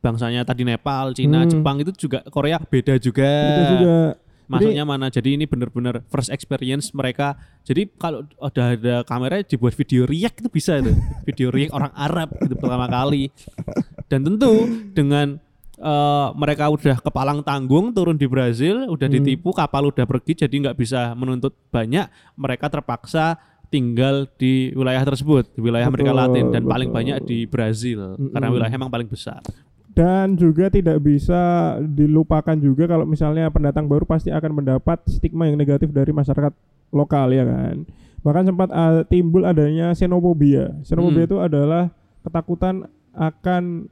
bangsanya 0.03 0.43
tadi 0.43 0.67
Nepal, 0.67 1.15
Cina, 1.15 1.43
Hmm. 1.43 1.51
Jepang 1.51 1.77
itu 1.79 1.95
juga 1.97 2.27
Korea 2.27 2.59
beda 2.59 2.99
juga. 2.99 3.31
Itu 3.31 3.63
juga. 3.79 3.97
Masuknya 4.43 4.85
mana? 4.85 5.07
Jadi 5.09 5.39
ini 5.39 5.47
benar-benar 5.47 6.03
first 6.11 6.29
experience 6.29 6.93
mereka. 6.93 7.39
Jadi 7.63 7.89
kalau 7.95 8.27
udah 8.37 8.67
ada 8.77 8.95
kamera 9.03 9.41
dibuat 9.41 9.73
video 9.73 10.05
react 10.05 10.43
itu 10.43 10.51
bisa 10.51 10.77
itu. 10.77 10.93
video 11.25 11.49
react 11.49 11.73
orang 11.73 11.95
Arab 11.95 12.29
itu 12.37 12.53
pertama 12.53 12.85
kali. 12.85 13.31
Dan 14.07 14.27
tentu 14.27 14.53
dengan 14.93 15.39
eh, 15.75 16.29
mereka 16.37 16.69
udah 16.69 17.01
kepalang 17.01 17.43
tanggung 17.43 17.91
turun 17.91 18.15
di 18.15 18.27
Brazil, 18.27 18.87
udah 18.87 19.09
Hmm. 19.09 19.17
ditipu, 19.19 19.51
kapal 19.51 19.89
udah 19.89 20.05
pergi, 20.05 20.37
jadi 20.37 20.53
nggak 20.53 20.77
bisa 20.77 21.11
menuntut 21.13 21.59
banyak, 21.71 22.07
mereka 22.37 22.71
terpaksa 22.71 23.35
tinggal 23.67 24.29
di 24.37 24.71
wilayah 24.73 25.03
tersebut, 25.03 25.49
di 25.51 25.59
wilayah 25.59 25.89
Amerika 25.89 26.13
Betul, 26.13 26.23
Latin 26.23 26.45
dan 26.53 26.63
paling 26.63 26.87
betul. 26.87 26.99
banyak 27.01 27.19
di 27.25 27.39
Brazil 27.47 28.15
karena 28.15 28.47
Mm-mm. 28.47 28.55
wilayahnya 28.55 28.79
emang 28.79 28.93
paling 28.93 29.09
besar. 29.09 29.41
Dan 29.93 30.35
juga 30.35 30.73
tidak 30.73 30.99
bisa 30.99 31.77
dilupakan 31.85 32.57
juga 32.57 32.89
kalau 32.89 33.05
misalnya 33.05 33.53
pendatang 33.53 33.85
baru 33.85 34.09
pasti 34.09 34.33
akan 34.33 34.65
mendapat 34.65 35.05
stigma 35.05 35.45
yang 35.47 35.61
negatif 35.61 35.93
dari 35.93 36.11
masyarakat 36.11 36.53
lokal 36.91 37.29
ya 37.29 37.45
kan 37.45 37.85
bahkan 38.23 38.45
sempat 38.47 38.69
uh, 38.71 39.03
timbul 39.05 39.43
adanya 39.43 39.93
xenophobia 39.93 40.73
xenophobia 40.81 41.25
Hmm. 41.25 41.29
itu 41.29 41.37
adalah 41.39 41.83
ketakutan 42.23 42.87
akan 43.13 43.91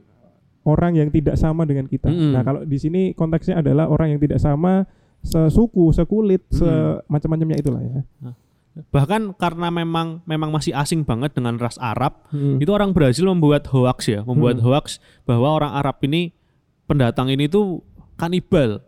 orang 0.63 0.93
yang 0.95 1.09
tidak 1.09 1.35
sama 1.35 1.65
dengan 1.65 1.85
kita 1.85 2.09
Mm-mm. 2.09 2.33
nah 2.33 2.41
kalau 2.41 2.61
di 2.63 2.77
sini 2.77 3.13
konteksnya 3.13 3.59
adalah 3.59 3.85
orang 3.85 4.15
yang 4.15 4.21
tidak 4.21 4.41
sama 4.41 4.85
sesuku 5.21 5.93
sekulit 5.93 6.41
Mm-mm. 6.49 7.05
semacam-macamnya 7.05 7.57
itulah 7.61 7.81
ya 7.81 8.01
Bahkan 8.71 9.35
karena 9.35 9.67
memang 9.67 10.23
memang 10.23 10.47
masih 10.47 10.71
asing 10.71 11.03
banget 11.03 11.35
dengan 11.35 11.59
ras 11.59 11.75
Arab, 11.75 12.23
Hmm. 12.31 12.55
itu 12.55 12.71
orang 12.71 12.95
Brazil 12.95 13.27
membuat 13.27 13.67
hoax 13.67 14.07
ya, 14.07 14.23
membuat 14.23 14.63
Hmm. 14.63 14.71
hoax 14.71 15.03
bahwa 15.27 15.51
orang 15.51 15.75
Arab 15.75 15.99
ini 16.07 16.31
pendatang 16.87 17.27
ini 17.27 17.51
tuh 17.51 17.83
kanibal. 18.15 18.79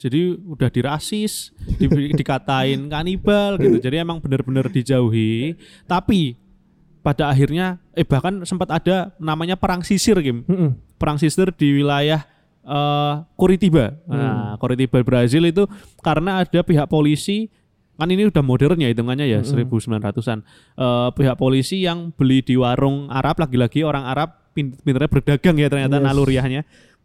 Jadi 0.00 0.32
udah 0.44 0.68
dirasis, 0.72 1.52
di, 1.76 1.84
dikatain 2.20 2.88
kanibal 2.88 3.56
gitu. 3.56 3.80
Jadi 3.80 3.96
emang 4.00 4.20
benar-benar 4.20 4.68
dijauhi. 4.68 5.56
Tapi 5.84 6.36
pada 7.00 7.32
akhirnya 7.32 7.80
eh 7.96 8.04
bahkan 8.04 8.44
sempat 8.44 8.68
ada 8.68 9.12
namanya 9.16 9.56
perang 9.56 9.80
sisir, 9.80 10.16
Kim. 10.20 10.44
Mm-mm. 10.44 10.76
Perang 11.00 11.16
sisir 11.16 11.48
di 11.52 11.80
wilayah 11.80 12.24
eh 12.60 13.14
Curitiba. 13.40 13.96
Nah, 14.04 14.56
Curitiba 14.60 15.00
Brazil 15.00 15.48
itu 15.48 15.64
karena 16.04 16.44
ada 16.44 16.60
pihak 16.60 16.88
polisi 16.92 17.48
kan 18.00 18.08
ini 18.08 18.24
udah 18.24 18.40
modern 18.40 18.80
ya 18.80 18.88
hitungannya 18.88 19.28
ya 19.28 19.40
1900-an. 19.40 20.40
Eh, 20.74 21.08
pihak 21.12 21.36
polisi 21.36 21.84
yang 21.84 22.10
beli 22.10 22.40
di 22.40 22.56
warung 22.56 23.06
Arab 23.06 23.36
lagi-lagi 23.38 23.84
orang 23.84 24.02
Arab 24.02 24.50
pin- 24.50 24.72
pinternya 24.74 25.06
berdagang 25.06 25.54
ya 25.54 25.68
ternyata 25.68 25.96
Yes. 25.96 26.04
naluriahnya. 26.04 26.62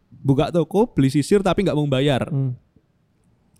Buka 0.08 0.48
toko, 0.48 0.88
beli 0.88 1.12
sisir 1.12 1.38
tapi 1.40 1.62
nggak 1.62 1.76
mau 1.76 1.86
bayar. 1.86 2.26
Hmm. 2.26 2.56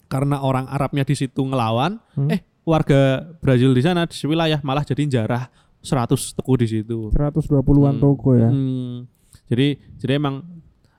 Karena 0.06 0.38
orang 0.40 0.66
Arabnya 0.66 1.02
di 1.02 1.12
situ 1.12 1.42
ngelawan, 1.42 1.98
Hmm. 2.14 2.30
eh 2.30 2.40
warga 2.62 3.22
Brazil 3.36 3.70
di 3.70 3.82
sana 3.82 4.06
di 4.06 4.16
wilayah 4.22 4.58
malah 4.60 4.82
jadi 4.82 5.02
jarah 5.04 5.50
100 5.78 6.32
toko 6.32 6.54
di 6.54 6.66
situ. 6.66 7.10
120-an 7.12 7.94
Hmm. 7.94 8.02
toko 8.02 8.30
ya 8.32 8.48
Hmm. 8.48 9.06
Jadi 9.46 9.66
jadi 9.96 10.16
emang 10.16 10.42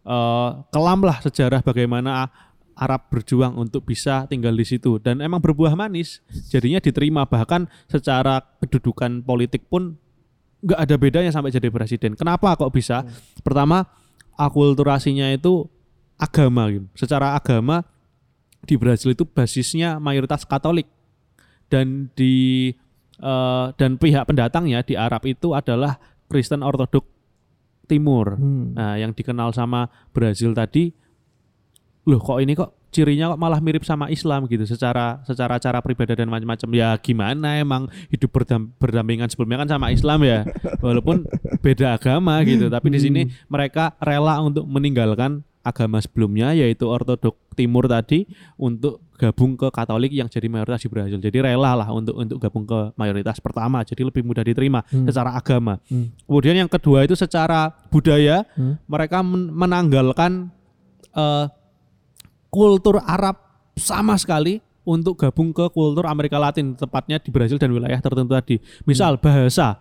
eh, 0.03 0.49
kelam 0.71 1.03
lah 1.03 1.19
sejarah 1.19 1.59
bagaimana 1.59 2.31
Arab 2.77 3.09
berjuang 3.09 3.57
untuk 3.57 3.89
bisa 3.89 4.29
tinggal 4.29 4.53
di 4.53 4.61
situ 4.61 5.01
dan 5.01 5.19
emang 5.19 5.41
berbuah 5.41 5.73
manis. 5.73 6.21
Jadinya 6.53 6.77
diterima 6.77 7.25
bahkan 7.25 7.65
secara 7.89 8.39
kedudukan 8.61 9.25
politik 9.25 9.65
pun 9.65 9.97
nggak 10.61 10.79
ada 10.79 10.95
bedanya 10.97 11.31
sampai 11.33 11.49
jadi 11.49 11.73
presiden. 11.73 12.13
Kenapa 12.13 12.53
kok 12.53 12.69
bisa? 12.69 13.01
Pertama 13.41 13.85
akulturasinya 14.37 15.33
itu 15.33 15.65
agama 16.21 16.69
gitu. 16.69 16.85
Secara 16.93 17.33
agama 17.33 17.81
di 18.61 18.77
Brazil 18.77 19.13
itu 19.13 19.25
basisnya 19.25 19.97
mayoritas 19.97 20.45
Katolik 20.45 20.85
dan 21.69 22.09
di 22.13 22.69
eh, 23.21 23.65
dan 23.73 23.97
pihak 23.97 24.29
pendatangnya 24.29 24.85
di 24.85 24.93
Arab 24.93 25.25
itu 25.25 25.57
adalah 25.57 25.97
Kristen 26.29 26.61
Ortodok 26.61 27.05
Timur. 27.87 28.35
Hmm. 28.35 28.75
Nah, 28.75 28.99
yang 28.99 29.15
dikenal 29.15 29.55
sama 29.55 29.87
Brazil 30.11 30.51
tadi, 30.51 30.91
loh 32.07 32.17
kok 32.17 32.39
ini 32.39 32.55
kok 32.55 32.71
cirinya 32.87 33.29
kok 33.29 33.37
malah 33.37 33.59
mirip 33.59 33.83
sama 33.83 34.07
Islam 34.07 34.47
gitu 34.47 34.63
secara 34.63 35.19
secara 35.21 35.59
cara 35.59 35.83
pribadi 35.83 36.15
dan 36.15 36.25
macam-macam. 36.25 36.69
Ya 36.71 36.95
gimana 36.95 37.59
emang 37.59 37.91
hidup 38.07 38.31
berdam- 38.31 38.71
berdampingan 38.73 39.27
sebelumnya 39.27 39.61
kan 39.61 39.69
sama 39.69 39.91
Islam 39.91 40.23
ya, 40.23 40.47
walaupun 40.85 41.27
beda 41.59 41.93
agama 41.93 42.39
gitu. 42.41 42.67
Tapi 42.67 42.87
di 42.89 42.99
sini 42.99 43.21
mereka 43.45 43.91
rela 43.99 44.39
untuk 44.39 44.63
meninggalkan 44.63 45.43
agama 45.61 45.99
sebelumnya 45.99 46.55
yaitu 46.55 46.87
Ortodok 46.87 47.35
Timur 47.51 47.91
tadi 47.91 48.23
untuk 48.55 49.03
gabung 49.19 49.59
ke 49.59 49.67
Katolik 49.67 50.15
yang 50.15 50.31
jadi 50.31 50.47
mayoritas 50.47 50.79
di 50.79 50.87
Brazil. 50.87 51.19
Jadi 51.19 51.43
rela 51.43 51.75
lah 51.75 51.91
untuk 51.91 52.15
untuk 52.15 52.39
gabung 52.39 52.63
ke 52.63 52.95
mayoritas 52.95 53.35
pertama. 53.37 53.83
Jadi 53.83 53.99
lebih 54.01 54.23
mudah 54.23 54.47
diterima 54.47 54.79
Hmm. 54.87 55.03
secara 55.03 55.35
agama. 55.35 55.75
Hmm. 55.85 56.07
Kemudian 56.23 56.55
yang 56.55 56.71
kedua 56.71 57.03
itu 57.03 57.13
secara 57.13 57.67
budaya 57.91 58.47
Hmm. 58.55 58.79
mereka 58.85 59.19
men- 59.19 59.51
menanggalkan 59.51 60.55
eh, 61.09 61.45
kultur 62.47 62.99
Arab 62.99 63.37
sama 63.73 64.15
sekali 64.15 64.59
untuk 64.81 65.19
gabung 65.19 65.51
ke 65.51 65.67
kultur 65.69 66.07
Amerika 66.07 66.35
Latin 66.35 66.73
tepatnya 66.73 67.19
di 67.19 67.27
Brazil 67.27 67.59
dan 67.59 67.69
wilayah 67.69 67.99
tertentu 67.99 68.31
tadi. 68.31 68.55
Misal 68.83 69.19
bahasa 69.19 69.77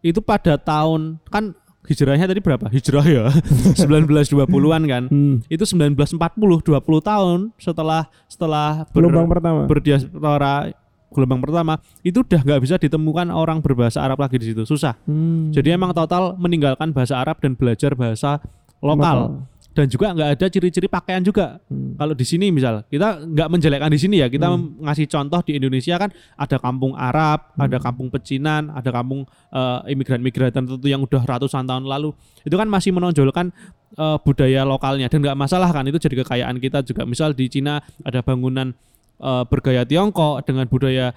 itu 0.00 0.20
pada 0.20 0.56
tahun 0.56 1.16
kan 1.26 1.56
hijrahnya 1.84 2.24
tadi 2.24 2.38
berapa? 2.38 2.68
Hijrah 2.68 3.02
ya 3.02 3.24
1920-an 3.80 4.82
kan. 4.84 5.02
Hmm. 5.08 5.40
Itu 5.46 5.64
1940 5.64 6.16
20 6.36 6.68
tahun 7.00 7.38
setelah 7.56 8.08
setelah 8.26 8.84
ber- 8.86 9.08
gelombang 9.08 9.28
pertama 9.28 9.60
berdiaspora 9.64 10.70
gelombang 11.10 11.42
pertama 11.42 11.74
itu 12.00 12.22
udah 12.22 12.38
nggak 12.38 12.60
bisa 12.62 12.78
ditemukan 12.78 13.34
orang 13.34 13.58
berbahasa 13.58 13.98
Arab 13.98 14.22
lagi 14.22 14.38
di 14.38 14.54
situ 14.54 14.62
susah 14.62 14.94
Hmm. 15.10 15.50
jadi 15.50 15.74
emang 15.74 15.90
total 15.90 16.38
meninggalkan 16.38 16.94
bahasa 16.94 17.18
Arab 17.18 17.42
dan 17.42 17.58
belajar 17.58 17.98
bahasa 17.98 18.38
lokal 18.78 19.42
dan 19.70 19.86
juga 19.86 20.10
nggak 20.10 20.28
ada 20.34 20.46
ciri-ciri 20.50 20.90
pakaian 20.90 21.22
juga. 21.22 21.62
Hmm. 21.70 21.94
kalau 21.94 22.10
di 22.10 22.26
sini 22.26 22.50
misal 22.50 22.82
kita 22.86 23.22
nggak 23.22 23.48
menjelekkan 23.48 23.90
di 23.90 24.00
sini 24.02 24.18
ya. 24.18 24.26
Kita 24.26 24.50
Hmm. 24.50 24.82
ngasih 24.82 25.06
contoh 25.06 25.40
di 25.46 25.56
Indonesia 25.56 25.94
kan 25.94 26.10
ada 26.34 26.56
kampung 26.58 26.98
Arab 26.98 27.54
ada 27.54 27.78
kampung 27.78 28.10
pecinan 28.10 28.74
ada 28.74 28.90
kampung 28.90 29.22
eh, 29.50 29.78
imigran-imigran 29.94 30.50
tertentu 30.50 30.86
yang 30.86 31.02
udah 31.02 31.22
ratusan 31.22 31.66
tahun 31.66 31.86
lalu. 31.86 32.10
Itu 32.42 32.58
kan 32.58 32.66
masih 32.66 32.90
menonjolkan 32.90 33.54
eh, 33.94 34.16
budaya 34.22 34.66
lokalnya. 34.66 35.06
Dan 35.06 35.22
nggak 35.22 35.38
masalah 35.38 35.70
kan 35.70 35.86
itu 35.86 35.98
jadi 35.98 36.26
kekayaan 36.26 36.58
kita 36.58 36.82
juga. 36.82 37.06
Misal 37.06 37.34
di 37.34 37.46
Cina 37.46 37.78
ada 38.02 38.26
bangunan 38.26 38.74
eh, 39.18 39.44
bergaya 39.46 39.86
Tiongkok 39.86 40.42
dengan 40.42 40.66
budaya 40.66 41.14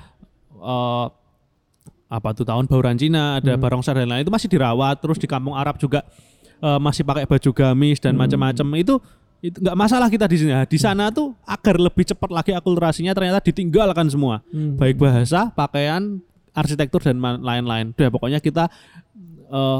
eh, 0.53 1.05
apa 2.13 2.29
tuh 2.37 2.45
tahun 2.45 2.69
bauran 2.69 2.93
Cina 2.93 3.41
ada 3.41 3.57
Hmm. 3.57 3.61
barongsai 3.61 3.97
dan 3.97 4.05
lain 4.05 4.21
itu 4.21 4.29
masih 4.29 4.45
dirawat 4.45 5.01
terus 5.01 5.17
di 5.17 5.25
kampung 5.25 5.57
Arab 5.57 5.81
juga 5.81 6.05
eh, 6.63 6.79
masih 6.79 7.03
pakai 7.03 7.27
baju 7.27 7.49
gamis 7.51 7.99
dan 7.99 8.15
Hmm. 8.15 8.23
macam-macam. 8.23 8.67
Itu 8.79 8.95
itu 9.43 9.59
nggak 9.59 9.75
masalah 9.75 10.07
kita 10.07 10.23
di 10.31 10.39
sini. 10.39 10.51
Nah, 10.55 10.63
di 10.63 10.79
sana 10.79 11.11
tuh 11.11 11.35
agar 11.43 11.75
lebih 11.75 12.07
cepat 12.07 12.31
lagi 12.31 12.55
akulturasinya 12.55 13.11
ternyata 13.11 13.43
ditinggalkan 13.43 14.07
semua. 14.07 14.39
Hmm. 14.55 14.79
baik 14.79 14.95
bahasa 14.95 15.51
pakaian 15.51 16.23
arsitektur 16.55 17.03
dan 17.03 17.19
lain-lain. 17.19 17.91
Udah 17.91 18.07
pokoknya 18.07 18.39
kita 18.39 18.71
eh, 19.51 19.79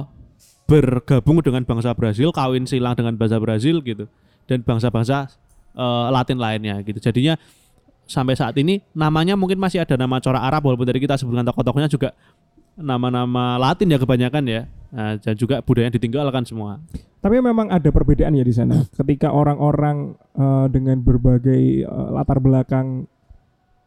bergabung 0.68 1.40
dengan 1.40 1.64
bangsa 1.64 1.96
Brazil 1.96 2.32
kawin 2.36 2.68
silang 2.68 2.96
dengan 2.96 3.16
bangsa 3.16 3.40
Brazil 3.40 3.80
gitu. 3.80 4.12
Dan 4.44 4.60
bangsa-bangsa 4.68 5.32
eh, 5.74 6.08
Latin 6.12 6.38
lainnya 6.38 6.84
gitu. 6.84 7.00
Jadinya 7.00 7.40
sampai 8.04 8.36
saat 8.36 8.52
ini 8.60 8.84
namanya 8.92 9.40
mungkin 9.40 9.56
masih 9.56 9.80
ada 9.80 9.96
nama 9.96 10.20
corak 10.20 10.44
Arab 10.44 10.68
walaupun 10.68 10.84
tadi 10.84 11.00
kita 11.00 11.16
sebutkan 11.16 11.48
tokoh-tokohnya 11.48 11.88
juga 11.88 12.12
nama-nama 12.76 13.58
Latin 13.58 13.90
ya 13.90 14.00
kebanyakan 14.00 14.46
ya 14.46 14.64
Nah, 14.94 15.18
dan 15.18 15.34
juga 15.34 15.58
budaya 15.66 15.90
yang 15.90 15.98
ditinggalkan 15.98 16.46
semua 16.46 16.78
Tapi 17.18 17.42
memang 17.42 17.66
ada 17.74 17.90
perbedaan 17.90 18.38
ya 18.38 18.46
di 18.46 18.54
sana. 18.54 18.86
Ketika 18.94 19.34
orang-orang 19.34 20.14
eh, 20.38 20.66
dengan 20.70 21.02
berbagai 21.02 21.82
eh, 21.82 22.08
latar 22.14 22.38
belakang 22.38 23.10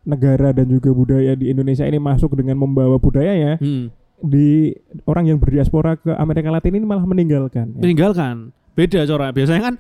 negara 0.02 0.50
dan 0.50 0.66
juga 0.66 0.90
budaya 0.90 1.38
di 1.38 1.54
Indonesia 1.54 1.86
ini 1.86 2.02
masuk 2.02 2.34
dengan 2.34 2.58
membawa 2.58 2.98
budayanya, 2.98 3.54
Hmm. 3.62 3.90
di 4.18 4.74
orang 5.06 5.30
yang 5.30 5.38
berdiaspora 5.38 5.94
ke 5.94 6.10
Amerika 6.16 6.50
Latin 6.50 6.74
ini 6.74 6.86
malah 6.88 7.06
meninggalkan. 7.06 7.76
ya. 7.76 7.80
meninggalkan 7.86 8.50
beda 8.72 9.04
corak 9.04 9.30
biasanya 9.30 9.62
kan 9.62 9.74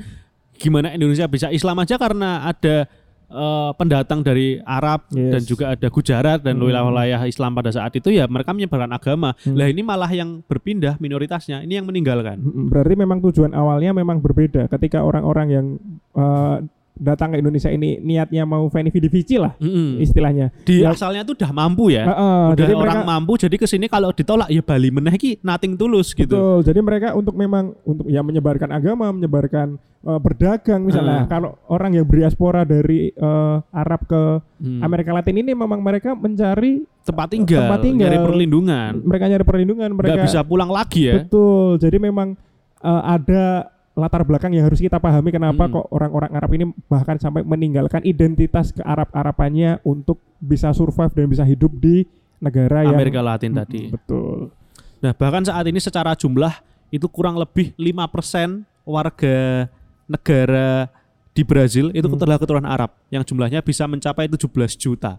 gimana 0.56 0.92
Indonesia 0.92 1.24
bisa 1.26 1.48
Islam 1.50 1.80
aja 1.80 1.96
karena 1.96 2.44
ada 2.44 2.84
eh, 3.26 3.70
pendatang 3.74 4.20
dari 4.20 4.58
Arab 4.60 5.06
Yes. 5.10 5.32
dan 5.32 5.42
juga 5.42 5.64
ada 5.72 5.88
Gujarat 5.88 6.38
dan 6.40 6.56
Hmm. 6.56 6.64
wilayah-wilayah 6.64 7.20
Islam 7.24 7.52
pada 7.52 7.70
saat 7.70 7.90
itu 7.92 8.08
ya 8.08 8.26
mereka 8.26 8.50
menyebarkan 8.50 8.90
agama 8.90 9.34
Hmm. 9.38 9.54
lah 9.54 9.66
ini 9.66 9.82
malah 9.82 10.08
yang 10.08 10.42
berpindah 10.42 10.96
minoritasnya 10.96 11.60
ini 11.60 11.74
yang 11.74 11.84
meninggalkan 11.84 12.38
Mm, 12.38 12.68
Berarti 12.68 12.94
memang 12.94 13.18
tujuan 13.20 13.50
awalnya 13.50 13.90
memang 13.90 14.18
berbeda. 14.18 14.68
Ketika 14.68 15.00
orang-orang 15.00 15.46
yang 15.48 15.66
eh, 16.14 16.56
datang 16.96 17.28
ke 17.30 17.38
Indonesia 17.38 17.68
ini 17.68 17.96
niatnya 17.98 18.42
mau 18.42 18.64
veni 18.66 18.88
vidi 18.88 19.06
vici 19.06 19.36
lah 19.36 19.52
Mm-mm. 19.56 20.00
istilahnya. 20.00 20.48
di 20.62 20.80
Ya. 20.80 20.90
asalnya 20.90 21.22
tuh 21.22 21.36
udah 21.36 21.50
mampu 21.50 21.88
ya 21.88 22.04
Heeh, 22.04 22.42
udah 22.50 22.58
jadi 22.58 22.72
orang 22.72 22.98
mereka, 23.00 23.10
mampu 23.10 23.32
jadi 23.36 23.56
ke 23.56 23.66
sini 23.66 23.86
kalau 23.86 24.10
ditolak 24.10 24.48
ya 24.48 24.60
Bali 24.60 24.88
meneh 24.88 25.14
ki 25.14 25.38
nating 25.40 25.74
tulus 25.74 26.10
gitu 26.10 26.32
Betul. 26.32 26.58
Jadi 26.64 26.80
mereka 26.80 27.08
untuk 27.12 27.32
memang 27.32 27.76
untuk 27.82 28.06
ya 28.06 28.20
menyebarkan 28.20 28.70
agama, 28.70 29.08
menyebarkan 29.10 29.76
eh, 30.02 30.18
berdagang 30.18 30.82
misalnya. 30.82 31.22
Hmm. 31.22 31.28
Kalau 31.28 31.50
orang 31.66 31.92
yang 31.92 32.04
berdiaspora 32.04 32.62
dari 32.62 33.08
eh, 33.08 33.56
Arab 33.70 34.00
ke 34.04 34.22
Hmm. 34.56 34.80
Amerika 34.80 35.12
Latin 35.12 35.36
ini 35.36 35.52
memang 35.52 35.76
mereka 35.78 36.16
mencari 36.16 36.80
tempat 37.02 37.28
tinggal, 37.28 37.60
tempat 37.62 37.84
tinggal. 37.84 38.08
nyari 38.08 38.18
perlindungan 38.18 38.92
mereka 39.04 39.24
nyari 39.28 39.44
perlindungan, 39.44 39.90
mereka 39.92 40.16
nggak 40.16 40.26
bisa 40.26 40.40
pulang 40.42 40.72
lagi 40.72 41.06
ya 41.06 41.20
betul. 41.20 41.76
Jadi 41.76 41.96
memang 41.98 42.32
eh, 42.78 43.02
ada 43.04 43.68
latar 43.96 44.22
belakang 44.22 44.52
yang 44.52 44.68
harus 44.68 44.76
kita 44.76 45.00
pahami 45.00 45.32
kenapa 45.32 45.64
Hmm. 45.64 45.72
kok 45.72 45.86
orang-orang 45.88 46.30
Arab 46.30 46.50
ini 46.52 46.64
bahkan 46.86 47.16
sampai 47.16 47.40
meninggalkan 47.40 48.04
identitas 48.04 48.68
ke 48.68 48.84
Arab-Arabannya 48.84 49.80
untuk 49.82 50.20
bisa 50.36 50.68
survive 50.70 51.10
dan 51.10 51.26
bisa 51.26 51.42
hidup 51.42 51.72
di 51.72 52.04
negara 52.36 52.84
yang 52.84 52.92
Amerika 52.92 53.24
Latin 53.24 53.56
Mm, 53.56 53.58
tadi. 53.58 53.82
Betul. 53.88 54.52
Nah, 55.00 55.16
bahkan 55.16 55.40
saat 55.42 55.64
ini 55.64 55.80
secara 55.80 56.12
jumlah 56.12 56.52
itu 56.88 57.08
kurang 57.08 57.34
lebih 57.34 57.72
5% 57.74 58.68
warga 58.84 59.64
negara 60.06 60.92
di 61.32 61.42
Brazil 61.42 61.88
itu 61.90 62.04
Hmm. 62.04 62.16
adalah 62.16 62.36
keturunan 62.36 62.68
Arab 62.68 62.92
yang 63.08 63.20
jumlahnya 63.20 63.60
bisa 63.60 63.84
mencapai 63.84 64.28
17 64.28 64.76
juta. 64.76 65.16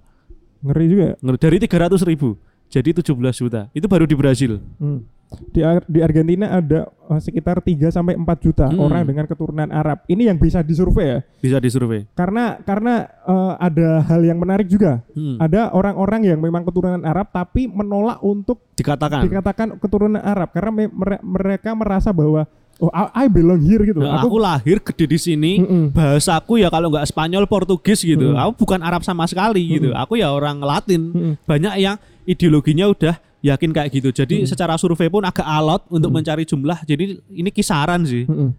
Ngeri 0.62 0.86
juga. 0.86 1.04
ya. 1.04 1.16
Ngerti? 1.20 1.42
Dari 1.44 1.58
300 1.60 2.02
ribu 2.02 2.38
jadi 2.68 2.90
17 2.94 3.12
juta. 3.38 3.62
Itu 3.72 3.86
baru 3.86 4.04
di 4.04 4.14
Brazil. 4.14 4.60
Hmm. 4.78 5.04
Di, 5.28 5.60
Ar- 5.60 5.84
di 5.84 6.00
Argentina 6.00 6.48
ada 6.50 6.88
eh, 6.88 7.20
sekitar 7.20 7.60
3 7.60 7.92
sampai 7.92 8.16
4 8.16 8.24
juta 8.40 8.66
Hmm. 8.66 8.80
orang 8.80 9.04
dengan 9.04 9.26
keturunan 9.26 9.68
Arab. 9.68 10.04
Ini 10.06 10.32
yang 10.32 10.40
bisa 10.40 10.64
disurvei 10.64 11.04
ya. 11.06 11.20
Bisa 11.38 11.60
disurvei. 11.60 12.08
Karena 12.14 12.56
karena 12.58 13.12
eh, 13.24 13.54
ada 13.58 14.04
hal 14.04 14.24
yang 14.24 14.40
menarik 14.40 14.68
juga. 14.68 15.04
Hmm. 15.12 15.36
Ada 15.38 15.72
orang-orang 15.72 16.28
yang 16.28 16.40
memang 16.40 16.64
keturunan 16.64 17.04
Arab 17.04 17.28
tapi 17.30 17.68
menolak 17.68 18.20
untuk 18.22 18.64
Dikatakan. 18.74 19.28
dikatakan 19.28 19.68
keturunan 19.78 20.20
Arab 20.20 20.48
karena 20.50 20.72
me- 20.74 20.94
mere- 20.94 21.20
mereka 21.22 21.76
merasa 21.76 22.16
bahwa 22.16 22.48
oh 22.78 22.94
I, 22.94 23.28
belong 23.28 23.60
here 23.60 23.84
gitu. 23.84 24.00
Nah, 24.00 24.22
aku 24.22 24.38
lahir 24.38 24.80
gede 24.80 25.06
di 25.08 25.20
sini. 25.20 25.60
Mm-mm. 25.60 25.92
Bahasaku 25.92 26.62
ya 26.62 26.70
kalau 26.70 26.88
nggak 26.88 27.04
Spanyol, 27.04 27.44
Portugis 27.48 28.00
gitu. 28.00 28.32
Mm. 28.32 28.40
Aku 28.40 28.64
bukan 28.64 28.80
Arab 28.80 29.04
sama 29.04 29.26
sekali 29.26 29.60
gitu. 29.68 29.92
Aku 29.92 30.16
ya 30.16 30.32
orang 30.32 30.62
Latin. 30.62 31.02
Mm-mm. 31.10 31.34
Banyak 31.44 31.74
yang 31.82 31.98
ideologinya 32.28 32.92
udah 32.92 33.16
yakin 33.40 33.72
kayak 33.72 33.90
gitu. 33.96 34.10
Jadi 34.12 34.44
secara 34.44 34.76
survei 34.76 35.08
pun 35.08 35.24
agak 35.24 35.46
alot 35.48 35.88
untuk 35.88 36.12
mencari 36.12 36.44
jumlah. 36.44 36.84
Jadi 36.84 37.24
ini 37.32 37.50
kisaran 37.50 38.04
sih. 38.04 38.28
Mm-mm. 38.28 38.52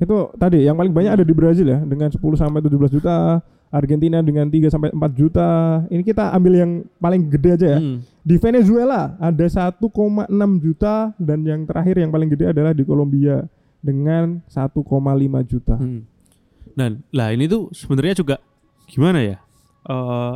Itu 0.00 0.32
tadi 0.38 0.64
yang 0.64 0.78
paling 0.78 0.94
banyak 0.94 1.12
ada 1.20 1.24
di 1.26 1.34
Brazil 1.36 1.68
ya 1.68 1.78
dengan 1.84 2.08
10 2.08 2.16
sampai 2.16 2.64
17 2.64 2.96
juta, 2.96 3.44
Argentina 3.68 4.24
dengan 4.24 4.48
3 4.48 4.72
sampai 4.72 4.88
4 4.96 5.12
juta. 5.12 5.48
Ini 5.92 6.00
kita 6.00 6.32
ambil 6.32 6.52
yang 6.56 6.70
paling 6.96 7.28
gede 7.28 7.50
aja 7.60 7.66
ya. 7.76 7.80
Hmm. 7.82 8.00
Di 8.24 8.36
Venezuela 8.40 9.16
ada 9.20 9.44
1,6 9.44 9.76
juta 10.64 11.12
dan 11.20 11.44
yang 11.44 11.68
terakhir 11.68 12.00
yang 12.00 12.08
paling 12.08 12.32
gede 12.32 12.48
adalah 12.48 12.72
di 12.72 12.84
Kolombia 12.86 13.44
dengan 13.84 14.40
1,5 14.48 14.80
juta. 15.44 15.76
Hmm. 15.76 16.08
Dan 16.72 17.04
lah 17.12 17.36
ini 17.36 17.44
tuh 17.44 17.68
sebenarnya 17.76 18.24
juga 18.24 18.36
gimana 18.88 19.20
ya? 19.20 19.36
Eh 19.84 20.34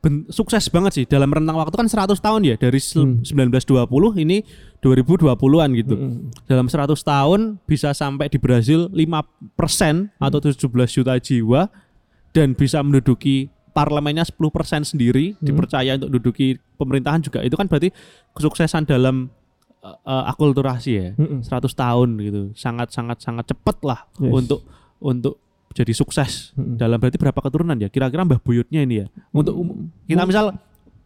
ben- 0.00 0.24
sukses 0.28 0.64
banget 0.66 0.92
sih 0.92 1.04
dalam 1.04 1.28
rentang 1.28 1.54
waktu 1.54 1.76
kan 1.76 1.84
100 1.84 2.16
tahun 2.16 2.40
ya 2.42 2.56
dari 2.56 2.80
Hmm. 2.80 3.20
1920 3.20 4.16
ini 4.18 4.40
2020-an 4.80 5.70
gitu. 5.74 5.94
Mm-mm. 5.94 6.32
Dalam 6.44 6.66
100 6.66 6.96
tahun 6.96 7.40
bisa 7.64 7.92
sampai 7.92 8.26
di 8.26 8.36
Brazil 8.36 8.88
5% 8.88 10.16
atau 10.16 10.38
17 10.40 10.56
juta 10.90 11.14
jiwa 11.16 11.68
dan 12.32 12.52
bisa 12.52 12.80
menduduki 12.80 13.46
parlemennya 13.70 14.24
10% 14.24 14.40
sendiri 14.84 15.36
dipercaya 15.38 15.94
untuk 15.94 16.10
menduduki 16.10 16.46
pemerintahan 16.74 17.20
juga. 17.20 17.38
Itu 17.40 17.54
kan 17.54 17.68
berarti 17.68 17.92
kesuksesan 18.32 18.84
dalam 18.84 19.28
eh, 19.80 20.24
akulturasi 20.26 20.90
ya. 20.90 21.08
Mm-mm. 21.14 21.40
100 21.40 21.72
tahun 21.72 22.08
gitu. 22.18 22.40
Sangat 22.52 22.88
sangat 22.90 23.20
sangat 23.20 23.48
cepet 23.48 23.76
lah 23.80 24.04
Yes. 24.16 24.32
untuk 24.34 24.60
untuk 24.98 25.34
jadi 25.70 25.92
sukses. 25.94 26.50
Mm-mm. 26.54 26.76
Dalam 26.76 26.98
berarti 26.98 27.16
berapa 27.16 27.40
keturunan 27.40 27.78
ya? 27.78 27.86
Kira-kira 27.86 28.26
Mbah 28.26 28.42
Buyutnya 28.42 28.82
ini 28.82 29.02
ya. 29.02 29.06
Untuk 29.30 29.54
um- 29.54 29.88
kita 30.04 30.26
misal 30.26 30.58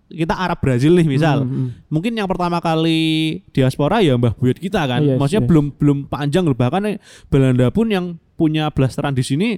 kita 0.04 0.36
Arab 0.36 0.60
Brazil 0.60 0.96
nih 0.96 1.08
misal. 1.08 1.44
Mm-mm. 1.44 1.88
Mungkin 1.88 2.12
yang 2.12 2.28
pertama 2.28 2.60
kali 2.60 3.40
diaspora 3.52 4.00
ya 4.00 4.16
Mbah 4.16 4.36
Buyut 4.36 4.56
kita 4.56 4.84
kan. 4.84 5.00
Yes, 5.04 5.16
Maksudnya 5.20 5.42
yes. 5.44 5.50
belum 5.52 5.66
belum 5.76 5.98
panjang 6.08 6.44
loh. 6.48 6.56
Bahkan 6.56 6.96
Belanda 7.28 7.68
pun 7.68 7.86
yang 7.88 8.16
punya 8.34 8.72
blasteran 8.72 9.12
di 9.14 9.22
sini 9.22 9.48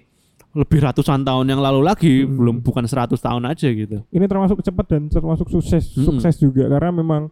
lebih 0.56 0.80
ratusan 0.80 1.20
tahun 1.20 1.52
yang 1.52 1.60
lalu 1.60 1.84
lagi, 1.84 2.24
Hmm. 2.24 2.32
belum 2.40 2.56
bukan 2.64 2.88
100 2.88 3.20
tahun 3.20 3.44
aja 3.44 3.68
gitu. 3.68 4.00
Ini 4.08 4.24
termasuk 4.24 4.64
cepat 4.64 4.88
dan 4.88 5.12
termasuk 5.12 5.52
sukses 5.52 5.92
Mm-mm. 5.92 6.16
sukses 6.16 6.40
juga 6.40 6.64
karena 6.72 6.88
memang 6.96 7.28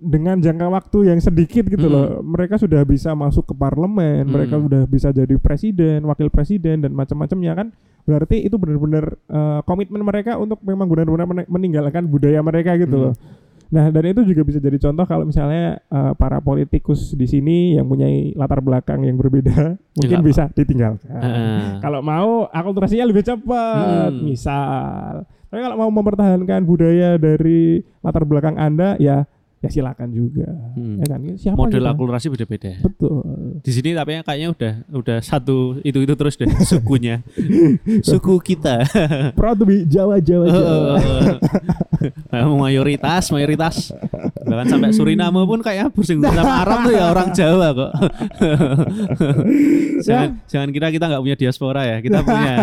dengan 0.00 0.40
jangka 0.40 0.66
waktu 0.66 1.12
yang 1.12 1.20
sedikit 1.20 1.68
gitu 1.68 1.84
Mm. 1.84 1.92
loh, 1.92 2.08
mereka 2.24 2.56
sudah 2.56 2.80
bisa 2.82 3.12
masuk 3.12 3.44
ke 3.44 3.54
parlemen, 3.54 4.24
mereka 4.24 4.56
Mm. 4.56 4.62
sudah 4.64 4.82
bisa 4.84 5.08
jadi 5.10 5.36
presiden, 5.36 6.02
wakil 6.02 6.26
presiden 6.26 6.80
dan 6.80 6.90
macam-macamnya 6.90 7.52
kan. 7.54 7.68
Berarti 8.02 8.40
itu 8.40 8.56
benar-benar 8.56 9.12
eh, 9.28 9.60
komitmen 9.62 10.00
mereka 10.00 10.34
untuk 10.34 10.56
memang 10.60 10.88
benar-benar 10.88 11.28
men- 11.28 11.46
meninggalkan 11.46 12.04
budaya 12.04 12.40
mereka 12.40 12.74
gitu 12.74 12.96
Mm. 12.96 13.04
loh. 13.04 13.14
Nah, 13.70 13.86
dan 13.86 14.02
itu 14.02 14.26
juga 14.26 14.42
bisa 14.42 14.58
jadi 14.58 14.80
contoh 14.80 15.04
kalau 15.04 15.22
misalnya 15.22 15.78
eh, 15.78 16.12
para 16.16 16.40
politikus 16.40 17.12
di 17.12 17.22
sini 17.24 17.76
yang 17.76 17.86
punya 17.86 18.08
latar 18.34 18.58
belakang 18.58 19.04
yang 19.04 19.14
berbeda 19.14 19.76
mungkin 20.00 20.24
bisa 20.24 20.48
ditinggalkan. 20.50 21.06
Heeh. 21.06 21.78
Kalau 21.78 22.00
mau 22.00 22.48
akulturasinya 22.48 23.04
lebih 23.04 23.22
cepat, 23.22 24.10
Hmm. 24.10 24.24
misal. 24.24 25.28
Tapi 25.46 25.60
kalau 25.60 25.76
mau 25.76 25.90
mempertahankan 25.92 26.62
budaya 26.62 27.14
dari 27.14 27.78
latar 28.00 28.24
belakang 28.24 28.56
Anda 28.56 28.94
ya 28.96 29.28
ya 29.60 29.68
silakan 29.68 30.08
juga. 30.08 30.48
Hmm. 30.72 30.96
Ya 31.04 31.06
kan? 31.06 31.20
Siapa 31.36 31.56
Model 31.56 31.84
kita? 31.84 31.92
akulturasi 31.92 32.26
beda-beda. 32.32 32.72
Betul. 32.80 33.20
Di 33.60 33.70
sini 33.76 33.92
tapi 33.92 34.16
kayaknya 34.24 34.48
udah 34.56 34.72
udah 34.88 35.18
satu 35.20 35.76
itu 35.84 36.00
itu 36.00 36.14
terus 36.16 36.40
deh 36.40 36.48
sukunya. 36.64 37.20
Suku 38.08 38.40
kita. 38.40 38.88
Proud 39.36 39.60
to 39.60 39.64
be 39.68 39.84
Jawa 39.84 40.16
Jawa 40.24 40.48
Jawa. 40.48 40.96
Nah, 42.32 42.48
mayoritas 42.56 43.28
mayoritas 43.28 43.92
bahkan 44.48 44.66
sampai 44.72 44.96
Suriname 44.96 45.44
pun 45.44 45.60
kayak 45.60 45.92
bersinggungan 45.92 46.32
sama 46.32 46.64
Arab 46.64 46.78
tuh 46.88 46.92
ya 46.96 47.04
orang 47.12 47.28
Jawa 47.36 47.68
kok. 47.76 47.92
jangan 50.08 50.28
jangan 50.48 50.68
kira 50.72 50.88
kita 50.88 51.04
nggak 51.04 51.20
punya 51.20 51.36
diaspora 51.36 51.84
ya. 51.84 51.96
Kita 52.00 52.24
punya 52.24 52.54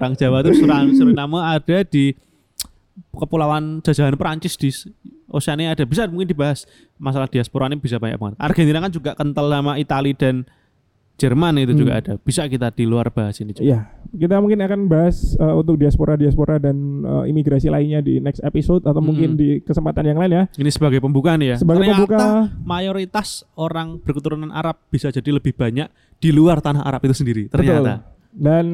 orang 0.00 0.16
Jawa 0.16 0.40
tuh 0.40 0.56
Suriname 0.56 1.36
ada 1.36 1.84
di 1.84 2.16
kepulauan 3.12 3.84
jajahan 3.84 4.16
Perancis 4.16 4.56
di 4.56 4.72
Oceania 5.26 5.74
ada 5.74 5.82
bisa 5.82 6.06
mungkin 6.06 6.30
dibahas 6.30 6.64
masalah 6.96 7.26
diaspora 7.26 7.66
ini 7.66 7.78
bisa 7.78 7.98
banyak 7.98 8.18
banget. 8.18 8.36
Argentina 8.38 8.78
kan 8.78 8.92
juga 8.94 9.10
kental 9.18 9.46
sama 9.50 9.74
Italia 9.76 10.14
dan 10.14 10.46
Jerman 11.16 11.64
itu 11.64 11.72
juga 11.72 11.96
ada. 11.96 12.20
Bisa 12.20 12.44
kita 12.44 12.68
di 12.68 12.84
luar 12.84 13.08
bahas 13.08 13.40
ini 13.40 13.56
juga. 13.56 13.64
Ya, 13.64 13.88
kita 14.12 14.36
mungkin 14.36 14.60
akan 14.60 14.84
bahas 14.84 15.32
uh, 15.40 15.56
untuk 15.56 15.80
diaspora-diaspora 15.80 16.60
dan 16.60 16.76
uh, 17.08 17.24
imigrasi 17.24 17.72
lainnya 17.72 18.04
di 18.04 18.20
next 18.20 18.44
episode 18.44 18.84
atau 18.84 19.00
Hmm. 19.00 19.08
mungkin 19.08 19.30
di 19.32 19.64
kesempatan 19.64 20.12
yang 20.12 20.20
lain 20.20 20.32
ya. 20.36 20.44
Ini 20.60 20.68
sebagai 20.68 21.00
pembukaan 21.00 21.40
ya. 21.40 21.56
Sebagai 21.56 21.88
Ternyata 21.88 22.04
pembuka 22.04 22.24
mayoritas 22.60 23.48
orang 23.56 23.96
berketurunan 24.04 24.52
Arab 24.52 24.76
bisa 24.92 25.08
jadi 25.08 25.32
lebih 25.32 25.56
banyak 25.56 25.88
di 26.20 26.36
luar 26.36 26.60
tanah 26.60 26.84
Arab 26.84 27.00
itu 27.08 27.16
sendiri. 27.16 27.48
Ternyata. 27.48 27.80
Betul. 27.80 28.15
Dan 28.36 28.64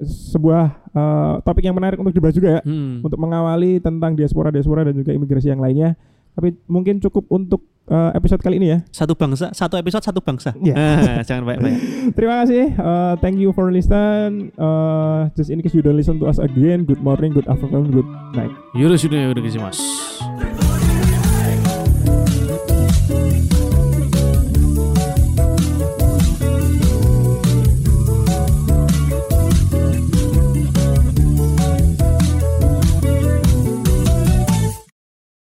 sebuah 0.00 0.64
uh, 0.90 1.34
topik 1.44 1.68
yang 1.68 1.76
menarik 1.76 2.00
untuk 2.00 2.16
dibahas 2.16 2.32
juga 2.32 2.58
ya 2.58 2.60
Hmm. 2.64 3.04
untuk 3.04 3.20
mengawali 3.20 3.76
tentang 3.78 4.16
diaspora-diaspora 4.16 4.88
dan 4.88 4.96
juga 4.96 5.12
imigrasi 5.12 5.52
yang 5.52 5.60
lainnya. 5.60 5.92
Tapi 6.32 6.56
mungkin 6.64 7.02
cukup 7.04 7.28
untuk 7.28 7.68
uh, 7.90 8.14
episode 8.16 8.40
kali 8.40 8.56
ini 8.56 8.72
ya. 8.72 8.78
Satu 8.88 9.12
bangsa, 9.12 9.52
satu 9.52 9.76
episode 9.76 10.00
satu 10.00 10.24
bangsa. 10.24 10.56
Iya. 10.56 10.74
Ah, 10.74 11.20
jangan 11.28 11.44
banyak-banyak. 11.44 11.80
Terima 12.16 12.34
kasih. 12.40 12.64
Uh, 12.80 13.14
thank 13.20 13.36
you 13.36 13.52
for 13.52 13.68
listen. 13.68 14.54
Uh, 14.56 15.28
just 15.36 15.52
in 15.52 15.60
case 15.60 15.76
you 15.76 15.84
don't 15.84 15.98
listen 15.98 16.16
to 16.16 16.24
us 16.24 16.40
again, 16.40 16.88
good 16.88 17.02
morning, 17.04 17.34
good 17.36 17.46
afternoon, 17.50 17.92
good 17.92 18.08
night. 18.32 18.50
Yaudah, 18.72 18.96
mas. 19.60 20.09